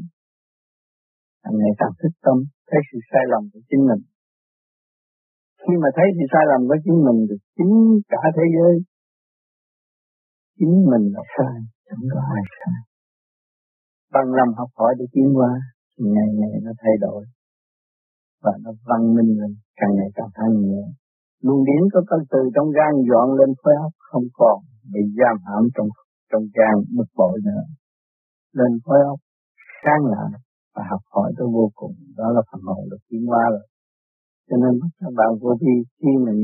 Càng 1.42 1.56
ngày 1.60 1.72
càng 1.80 1.94
thức 2.00 2.12
tâm 2.26 2.36
thấy 2.68 2.80
sự 2.88 2.98
sai 3.10 3.24
lầm 3.32 3.42
của 3.52 3.60
chính 3.68 3.82
mình. 3.90 4.02
Khi 5.62 5.74
mà 5.82 5.88
thấy 5.96 6.06
sự 6.16 6.24
sai 6.32 6.44
lầm 6.50 6.60
của 6.68 6.78
chính 6.84 6.98
mình 7.06 7.18
thì 7.28 7.36
chính 7.56 7.72
cả 8.12 8.22
thế 8.36 8.46
giới 8.56 8.74
chính 10.58 10.74
mình 10.90 11.04
là 11.14 11.22
sai 11.34 11.56
chẳng 11.86 12.04
có 12.12 12.20
ai 12.36 12.42
sai 12.58 12.87
bằng 14.14 14.28
lòng 14.38 14.52
học 14.58 14.70
hỏi 14.78 14.92
để 14.98 15.04
tiến 15.12 15.28
qua 15.38 15.50
ngày 16.14 16.28
ngày 16.38 16.54
nó 16.64 16.72
thay 16.82 16.94
đổi. 17.00 17.24
Và 18.44 18.52
nó 18.64 18.70
văn 18.88 19.14
minh 19.16 19.30
lên, 19.40 19.52
càng 19.80 19.92
ngày 19.96 20.10
càng 20.14 20.30
thanh 20.34 20.54
nhẹ. 20.68 20.84
Luồng 21.44 21.64
điển 21.64 21.82
có 21.92 22.00
căn 22.10 22.20
từ 22.32 22.40
trong 22.54 22.68
gan 22.76 22.92
dọn 23.10 23.28
lên 23.38 23.50
khối 23.60 23.74
óc 23.86 23.92
không 24.10 24.26
còn, 24.32 24.58
bị 24.92 25.00
giam 25.18 25.36
hãm 25.46 25.62
trong 25.74 25.88
trong 26.30 26.42
gan 26.56 26.74
bực 26.96 27.10
bội 27.16 27.38
nữa. 27.44 27.62
Lên 28.58 28.72
khối 28.84 28.98
óc 29.12 29.18
sáng 29.82 30.02
lại 30.12 30.30
và 30.74 30.82
học 30.90 31.02
hỏi 31.14 31.32
tới 31.36 31.46
vô 31.56 31.70
cùng. 31.74 31.94
Đó 32.16 32.26
là 32.36 32.42
phần 32.52 32.60
hồn 32.64 32.84
được 32.90 33.02
tiến 33.08 33.26
hóa 33.26 33.44
rồi. 33.50 33.66
Cho 34.48 34.56
nên 34.56 34.72
các 35.00 35.12
bạn 35.16 35.30
vô 35.40 35.50
vi, 35.60 35.76
khi 36.00 36.12
mình 36.26 36.38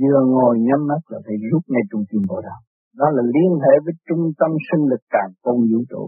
vừa 0.00 0.20
ngồi 0.26 0.54
nhắm 0.58 0.80
mắt 0.90 1.00
là 1.08 1.18
phải 1.26 1.36
rút 1.50 1.62
ngay 1.68 1.82
trung 1.90 2.04
tâm 2.10 2.22
bộ 2.28 2.40
đầu 2.40 2.60
đó 3.00 3.06
là 3.16 3.22
liên 3.34 3.52
hệ 3.64 3.74
với 3.84 3.94
trung 4.08 4.24
tâm 4.40 4.50
sinh 4.68 4.84
lực 4.90 5.02
càng 5.10 5.30
công 5.42 5.60
vũ 5.70 5.80
trụ 5.90 6.04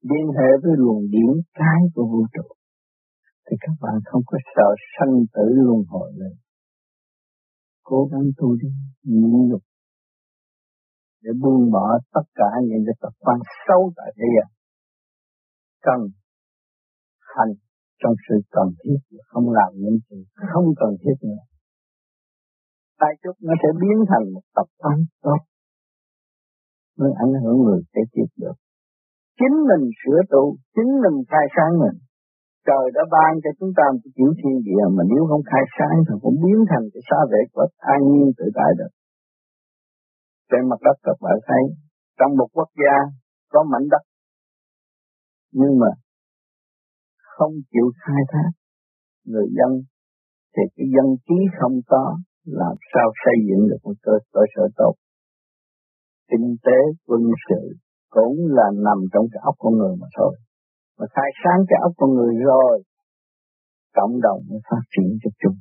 liên 0.00 0.26
hệ 0.36 0.48
với 0.62 0.72
luồng 0.76 1.02
điển 1.10 1.32
cái 1.54 1.80
của 1.94 2.06
vũ 2.12 2.26
trụ, 2.32 2.54
thì 3.50 3.56
các 3.60 3.72
bạn 3.80 3.94
không 4.04 4.22
có 4.26 4.38
sợ 4.56 4.68
sanh 4.94 5.14
tử 5.34 5.44
luân 5.54 5.84
hồi 5.88 6.12
nữa. 6.16 6.34
Cố 7.82 8.08
gắng 8.12 8.26
tu 8.36 8.56
đi, 8.62 8.68
nhịn 9.02 9.48
nhục, 9.48 9.62
để 11.22 11.30
buông 11.42 11.70
bỏ 11.72 11.98
tất 12.14 12.26
cả 12.34 12.50
những 12.68 12.82
cái 12.86 12.94
tập 13.00 13.12
quan 13.18 13.38
sâu 13.66 13.92
tại 13.96 14.12
thế 14.16 14.24
gian. 14.34 14.50
Cần 15.82 16.00
hành 17.36 17.52
trong 18.00 18.14
sự 18.28 18.34
cần 18.50 18.68
thiết, 18.80 19.18
không 19.26 19.50
làm 19.50 19.72
những 19.74 19.98
chuyện 20.08 20.24
không 20.52 20.66
cần 20.76 20.96
thiết 21.02 21.16
nữa. 21.28 21.42
Tại 22.98 23.12
chút 23.22 23.32
nó 23.40 23.54
sẽ 23.62 23.68
biến 23.80 23.98
thành 24.08 24.32
một 24.34 24.42
tập 24.54 24.66
quán 24.76 24.98
tốt, 25.22 25.38
mới 26.98 27.10
ảnh 27.24 27.42
hưởng 27.42 27.58
người 27.62 27.80
sẽ 27.94 28.00
tiếp 28.12 28.26
được 28.36 28.52
chính 29.38 29.56
mình 29.70 29.84
sửa 30.00 30.20
tu 30.32 30.42
chính 30.76 30.90
mình 31.02 31.16
khai 31.30 31.46
sáng 31.54 31.72
mình. 31.82 31.96
Trời 32.68 32.84
đã 32.96 33.02
ban 33.14 33.30
cho 33.42 33.50
chúng 33.58 33.72
ta 33.78 33.84
một 33.92 34.10
kiểu 34.16 34.30
thiên 34.38 34.56
địa 34.66 34.84
mà 34.96 35.02
nếu 35.12 35.22
không 35.30 35.44
khai 35.50 35.64
sáng 35.76 35.96
thì 36.06 36.14
cũng 36.24 36.36
biến 36.44 36.58
thành 36.70 36.84
cái 36.92 37.02
xa 37.08 37.20
vệ 37.30 37.42
của 37.52 37.66
an 37.94 38.00
nhiên 38.10 38.28
tự 38.38 38.46
tại 38.58 38.70
được. 38.78 38.92
Trên 40.50 40.62
mặt 40.70 40.80
đất 40.86 40.96
các 41.06 41.16
bạn 41.24 41.36
thấy 41.48 41.62
trong 42.18 42.32
một 42.38 42.48
quốc 42.56 42.70
gia 42.82 42.96
có 43.52 43.60
mảnh 43.72 43.86
đất 43.90 44.02
nhưng 45.52 45.78
mà 45.80 45.90
không 47.36 47.52
chịu 47.72 47.86
khai 48.02 48.22
thác 48.32 48.50
người 49.24 49.48
dân 49.58 49.70
thì 50.56 50.62
cái 50.76 50.86
dân 50.96 51.06
trí 51.26 51.38
không 51.60 51.76
có 51.86 52.18
làm 52.44 52.74
sao 52.92 53.12
xây 53.24 53.36
dựng 53.48 53.68
được 53.68 53.80
một 53.84 53.94
cơ, 54.02 54.12
cơ 54.32 54.40
sở 54.56 54.62
tốt. 54.76 54.94
Kinh 56.30 56.56
tế 56.62 56.78
quân 57.06 57.22
sự 57.48 57.76
cũng 58.10 58.36
là 58.58 58.68
nằm 58.86 58.98
trong 59.12 59.24
cái 59.32 59.40
óc 59.44 59.54
con 59.58 59.72
người 59.78 59.94
mà 60.00 60.06
thôi. 60.18 60.32
Mà 60.98 61.06
khai 61.14 61.30
sáng 61.44 61.60
cái 61.68 61.78
óc 61.82 61.92
con 61.96 62.10
người 62.14 62.34
rồi, 62.44 62.82
cộng 63.96 64.20
đồng 64.20 64.40
mới 64.48 64.60
phát 64.70 64.82
triển 64.92 65.18
cho 65.22 65.30
chung 65.42 65.56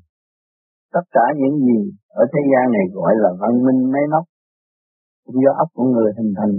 tất 0.94 1.06
cả 1.16 1.26
những 1.42 1.56
gì 1.68 1.80
ở 2.22 2.24
thế 2.34 2.42
gian 2.52 2.66
này 2.76 2.86
gọi 2.98 3.14
là 3.24 3.30
văn 3.42 3.54
minh 3.66 3.82
máy 3.94 4.06
móc, 4.14 4.26
cũng 5.26 5.38
do 5.44 5.52
óc 5.64 5.70
con 5.78 5.88
người 5.92 6.12
hình 6.18 6.34
thành 6.38 6.54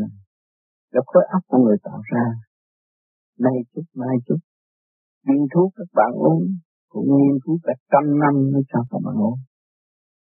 do 0.93 1.01
khối 1.07 1.25
óc 1.37 1.43
con 1.51 1.61
người 1.65 1.79
tạo 1.87 2.01
ra. 2.13 2.25
Nay 3.45 3.57
chút, 3.73 3.87
mai 3.95 4.17
chút. 4.27 4.41
Nghiên 5.27 5.43
thuốc 5.55 5.69
các 5.77 5.89
bạn 5.99 6.11
uống, 6.25 6.41
cũng 6.93 7.09
nghiên 7.17 7.37
cứu 7.45 7.57
cả 7.63 7.73
trăm 7.93 8.05
năm 8.23 8.35
mới 8.53 8.63
cho 8.71 8.81
các 8.91 9.01
bạn 9.05 9.15
uống. 9.27 9.39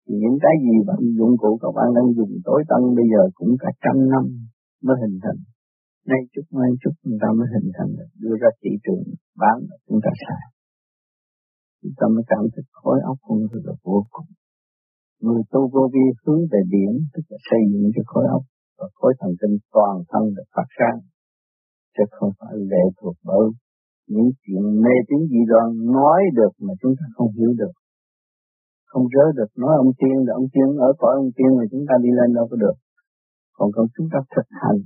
Thì 0.04 0.14
những 0.22 0.38
cái 0.44 0.54
gì 0.64 0.74
bạn 0.88 1.00
dụng 1.18 1.34
cụ 1.42 1.58
các 1.62 1.72
bạn 1.76 1.88
đang 1.96 2.08
dùng 2.16 2.32
tối 2.44 2.60
tân 2.70 2.82
bây 2.96 3.06
giờ 3.12 3.22
cũng 3.34 3.52
cả 3.60 3.70
trăm 3.84 3.96
năm 4.12 4.24
mới 4.86 4.96
hình 5.02 5.16
thành. 5.24 5.40
Nay 6.10 6.20
chút 6.32 6.46
mai 6.56 6.70
chút 6.82 6.94
chúng 7.02 7.18
ta 7.22 7.28
mới 7.38 7.46
hình 7.54 7.68
thành 7.76 7.90
được, 7.98 8.10
đưa 8.22 8.36
ra 8.42 8.48
thị 8.60 8.70
trường 8.84 9.04
bán 9.40 9.56
chúng 9.86 10.00
ta 10.04 10.10
xài 10.22 10.42
chúng 11.82 11.96
ta 11.98 12.06
mới 12.14 12.24
cảm 12.32 12.42
thấy 12.52 12.64
khối 12.78 12.98
óc 13.10 13.16
con 13.26 13.38
người 13.38 13.62
là 13.66 13.74
vô 13.84 13.98
cùng. 14.10 14.30
Người 15.24 15.42
tu 15.52 15.60
vô 15.72 15.82
vi 15.94 16.06
hướng 16.22 16.42
về 16.52 16.60
điển 16.74 16.92
tức 17.12 17.22
là 17.30 17.38
xây 17.48 17.60
dựng 17.70 17.90
cho 17.94 18.02
khối 18.06 18.24
óc 18.36 18.42
và 18.78 18.86
khối 18.94 19.12
thần 19.20 19.32
kinh 19.40 19.56
toàn 19.74 19.94
thân 20.10 20.22
được 20.36 20.48
phát 20.54 20.68
sáng, 20.78 20.98
chứ 21.94 22.04
không 22.10 22.32
phải 22.38 22.54
lệ 22.70 22.84
thuộc 22.98 23.16
bởi 23.24 23.46
những 24.14 24.30
chuyện 24.42 24.62
mê 24.84 24.94
tín 25.08 25.20
dị 25.30 25.40
đoan 25.52 25.66
nói 25.96 26.20
được 26.38 26.52
mà 26.66 26.72
chúng 26.80 26.94
ta 26.98 27.04
không 27.14 27.30
hiểu 27.38 27.52
được. 27.60 27.74
Không 28.90 29.04
rớ 29.14 29.24
được, 29.38 29.50
nói 29.62 29.74
ông 29.84 29.92
tiên 29.98 30.16
là 30.26 30.32
ông 30.40 30.48
tiên, 30.52 30.68
ở 30.88 30.90
cõi 30.98 31.14
ông 31.22 31.30
tiên 31.36 31.50
mà 31.58 31.64
chúng 31.70 31.84
ta 31.88 31.94
đi 32.04 32.10
lên 32.18 32.28
đâu 32.34 32.46
có 32.50 32.56
được 32.56 32.76
còn 33.56 33.68
còn 33.74 33.86
chúng 33.94 34.08
ta 34.12 34.18
thực 34.34 34.48
hành. 34.62 34.78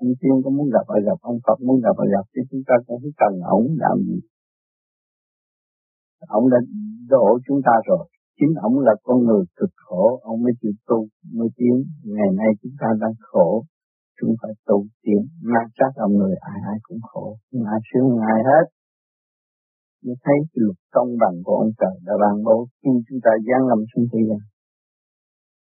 Ông 0.00 0.12
tiên 0.20 0.34
có 0.44 0.50
muốn 0.56 0.68
gặp 0.74 0.86
ai 0.94 1.00
gặp 1.08 1.18
ông 1.30 1.38
Phật, 1.46 1.58
muốn 1.66 1.76
gặp 1.84 1.96
ai 2.02 2.08
gặp 2.14 2.24
thì 2.32 2.40
chúng 2.50 2.64
ta 2.68 2.74
cũng 2.86 2.98
không 3.02 3.16
cần 3.22 3.32
ông 3.56 3.64
làm 3.84 3.96
gì. 4.08 4.18
Ông 6.38 6.44
đã 6.52 6.58
đổ 7.08 7.26
chúng 7.46 7.60
ta 7.66 7.74
rồi. 7.88 8.04
Chính 8.38 8.52
ông 8.66 8.78
là 8.86 8.94
con 9.02 9.18
người 9.26 9.44
cực 9.56 9.72
khổ, 9.84 10.20
ông 10.22 10.42
mới 10.42 10.52
chịu 10.60 10.72
tu, 10.88 10.98
mới 11.36 11.48
tiến. 11.56 11.74
Ngày 12.16 12.30
nay 12.40 12.50
chúng 12.62 12.76
ta 12.80 12.86
đang 13.00 13.14
khổ, 13.28 13.64
chúng 14.20 14.32
phải 14.42 14.52
tu 14.66 14.86
tiến. 15.02 15.20
Mang 15.52 15.68
sát 15.76 15.92
ông 15.96 16.12
người, 16.18 16.34
ai 16.52 16.58
ai 16.70 16.78
cũng 16.82 17.00
khổ. 17.02 17.36
Không 17.50 17.64
ai 17.64 17.80
sướng 17.88 18.08
ai 18.32 18.40
hết. 18.50 18.64
Như 20.02 20.14
thấy 20.24 20.36
cái 20.50 20.60
luật 20.64 20.78
công 20.94 21.10
bằng 21.22 21.36
của 21.44 21.56
ông 21.62 21.72
trời 21.80 21.94
đã 22.06 22.12
ban 22.22 22.44
bố. 22.44 22.66
Khi 22.82 22.90
chúng 23.08 23.20
ta 23.24 23.30
gian 23.46 23.60
lâm 23.68 23.78
xuống 23.90 24.06
thế 24.12 24.20
gian 24.28 24.40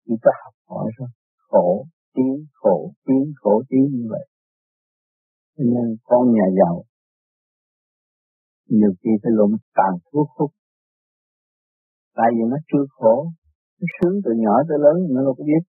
chúng 0.08 0.18
ta 0.24 0.32
học 0.44 0.54
hỏi 0.70 0.92
rồi 0.98 1.10
khổ 1.50 1.86
tiến 2.16 2.46
khổ 2.54 2.94
tiến 3.06 3.24
khổ 3.42 3.64
tiến 3.70 3.84
như 3.92 4.06
vậy. 4.10 4.26
Cho 5.58 5.64
nên 5.64 5.88
con 6.04 6.24
nhà 6.36 6.48
giàu, 6.60 6.84
nhiều 8.68 8.92
khi 9.00 9.10
phải 9.22 9.32
lụm 9.38 9.52
tàn 9.78 9.94
thuốc 10.12 10.28
hút. 10.38 10.52
Tại 12.16 12.30
vì 12.36 12.44
nó 12.52 12.58
chưa 12.70 12.86
khổ, 12.90 13.16
nó 13.80 13.88
sướng 13.96 14.16
từ 14.26 14.32
nhỏ 14.44 14.56
tới 14.68 14.78
lớn, 14.86 14.98
nó 15.14 15.22
đâu 15.24 15.36
có 15.38 15.44
biết. 15.44 15.64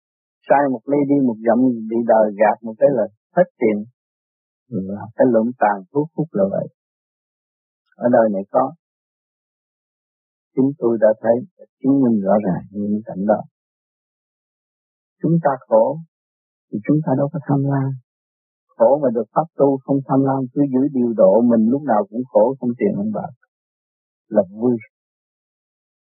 Sai 0.49 0.63
một 0.73 0.83
ly 0.91 0.99
đi 1.11 1.17
một 1.29 1.39
dặm, 1.47 1.59
bị 1.91 1.97
đời 2.07 2.27
gạt 2.41 2.57
một 2.63 2.75
cái 2.79 2.89
là 2.93 3.05
hết 3.37 3.49
tiền. 3.61 3.77
Là 4.69 5.03
cái 5.17 5.27
lụm 5.35 5.47
tàn 5.59 5.77
thuốc 5.93 6.09
hút 6.15 6.29
là 6.33 6.45
vậy. 6.51 6.67
Ở 7.97 8.07
đời 8.13 8.27
này 8.33 8.43
có. 8.51 8.75
Chúng 10.57 10.71
tôi 10.79 10.99
đã 11.01 11.09
thấy 11.21 11.37
chứng 11.83 11.97
minh 12.03 12.21
rõ 12.25 12.35
ràng 12.47 12.65
những 12.71 13.01
cảnh 13.05 13.27
đó. 13.27 13.41
Chúng 15.23 15.33
ta 15.45 15.51
khổ 15.69 15.99
thì 16.73 16.79
chúng 16.87 17.01
ta 17.05 17.13
đâu 17.19 17.29
có 17.33 17.39
tham 17.47 17.61
lam. 17.73 17.91
Khổ 18.77 18.99
mà 19.03 19.09
được 19.17 19.29
pháp 19.35 19.47
tu 19.59 19.79
không 19.85 19.99
tham 20.07 20.21
lam, 20.29 20.41
cứ 20.53 20.61
giữ 20.73 20.83
điều 20.93 21.13
độ 21.17 21.33
mình 21.51 21.63
lúc 21.73 21.83
nào 21.83 22.07
cũng 22.11 22.25
khổ, 22.31 22.55
không 22.61 22.71
tiền 22.79 22.93
không 22.97 23.13
bạc. 23.13 23.33
Là 24.29 24.43
vui. 24.51 24.77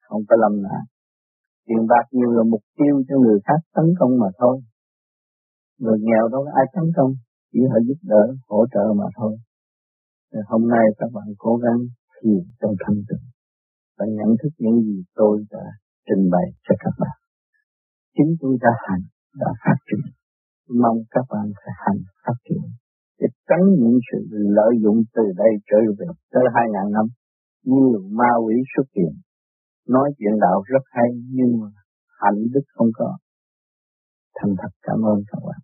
Không 0.07 0.21
có 0.29 0.35
lầm 0.43 0.61
nạn. 0.61 0.81
Tiền 1.67 1.87
bạc 1.87 2.05
nhiều 2.11 2.31
là 2.31 2.43
mục 2.43 2.61
tiêu 2.77 2.95
cho 3.07 3.15
người 3.19 3.39
khác 3.45 3.59
tấn 3.75 3.85
công 3.99 4.11
mà 4.19 4.27
thôi. 4.39 4.61
Người 5.79 5.97
nghèo 5.99 6.27
đâu 6.31 6.41
có 6.45 6.51
ai 6.55 6.65
tấn 6.75 6.83
công, 6.95 7.11
chỉ 7.51 7.59
họ 7.69 7.77
giúp 7.87 7.99
đỡ, 8.01 8.23
hỗ 8.47 8.65
trợ 8.73 8.85
mà 8.99 9.05
thôi. 9.17 9.37
Thì 10.33 10.39
hôm 10.47 10.69
nay 10.69 10.85
các 10.97 11.09
bạn 11.13 11.27
cố 11.37 11.55
gắng 11.55 11.79
thiền 12.15 12.43
trong 12.59 12.73
thanh 12.79 12.99
tịnh 13.09 13.25
và 13.97 14.05
nhận 14.05 14.29
thức 14.43 14.49
những 14.57 14.81
gì 14.81 15.03
tôi 15.15 15.45
đã 15.51 15.65
trình 16.07 16.29
bày 16.31 16.47
cho 16.65 16.75
các 16.79 16.93
bạn. 16.99 17.17
Chính 18.15 18.31
tôi 18.41 18.57
đã 18.61 18.69
hành, 18.87 19.01
đã 19.35 19.47
phát 19.63 19.77
triển 19.87 20.18
mong 20.83 20.97
các 21.11 21.25
bạn 21.29 21.45
phải 21.59 21.73
hành 21.83 22.01
phát 22.23 22.37
triển. 22.49 22.63
Để 23.19 23.27
tránh 23.49 23.65
những 23.79 23.97
sự 24.11 24.17
lợi 24.31 24.73
dụng 24.83 24.99
từ 25.15 25.23
đây 25.37 25.51
trở 25.69 25.77
về 25.99 26.07
tới 26.31 26.43
hai 26.55 26.65
ngàn 26.73 26.91
năm 26.91 27.05
nhiều 27.63 28.01
ma 28.11 28.31
quỷ 28.45 28.55
xuất 28.75 28.87
hiện. 28.95 29.13
Nói 29.87 30.09
chuyện 30.17 30.39
đạo 30.41 30.61
rất 30.65 30.83
hay, 30.91 31.09
nhưng 31.31 31.51
mà 31.61 31.67
hạnh 32.21 32.39
đức 32.53 32.65
không 32.75 32.87
có. 32.93 33.17
Thành 34.35 34.55
thật 34.57 34.73
cảm 34.81 34.99
ơn 35.01 35.19
các 35.31 35.39
bạn. 35.47 35.59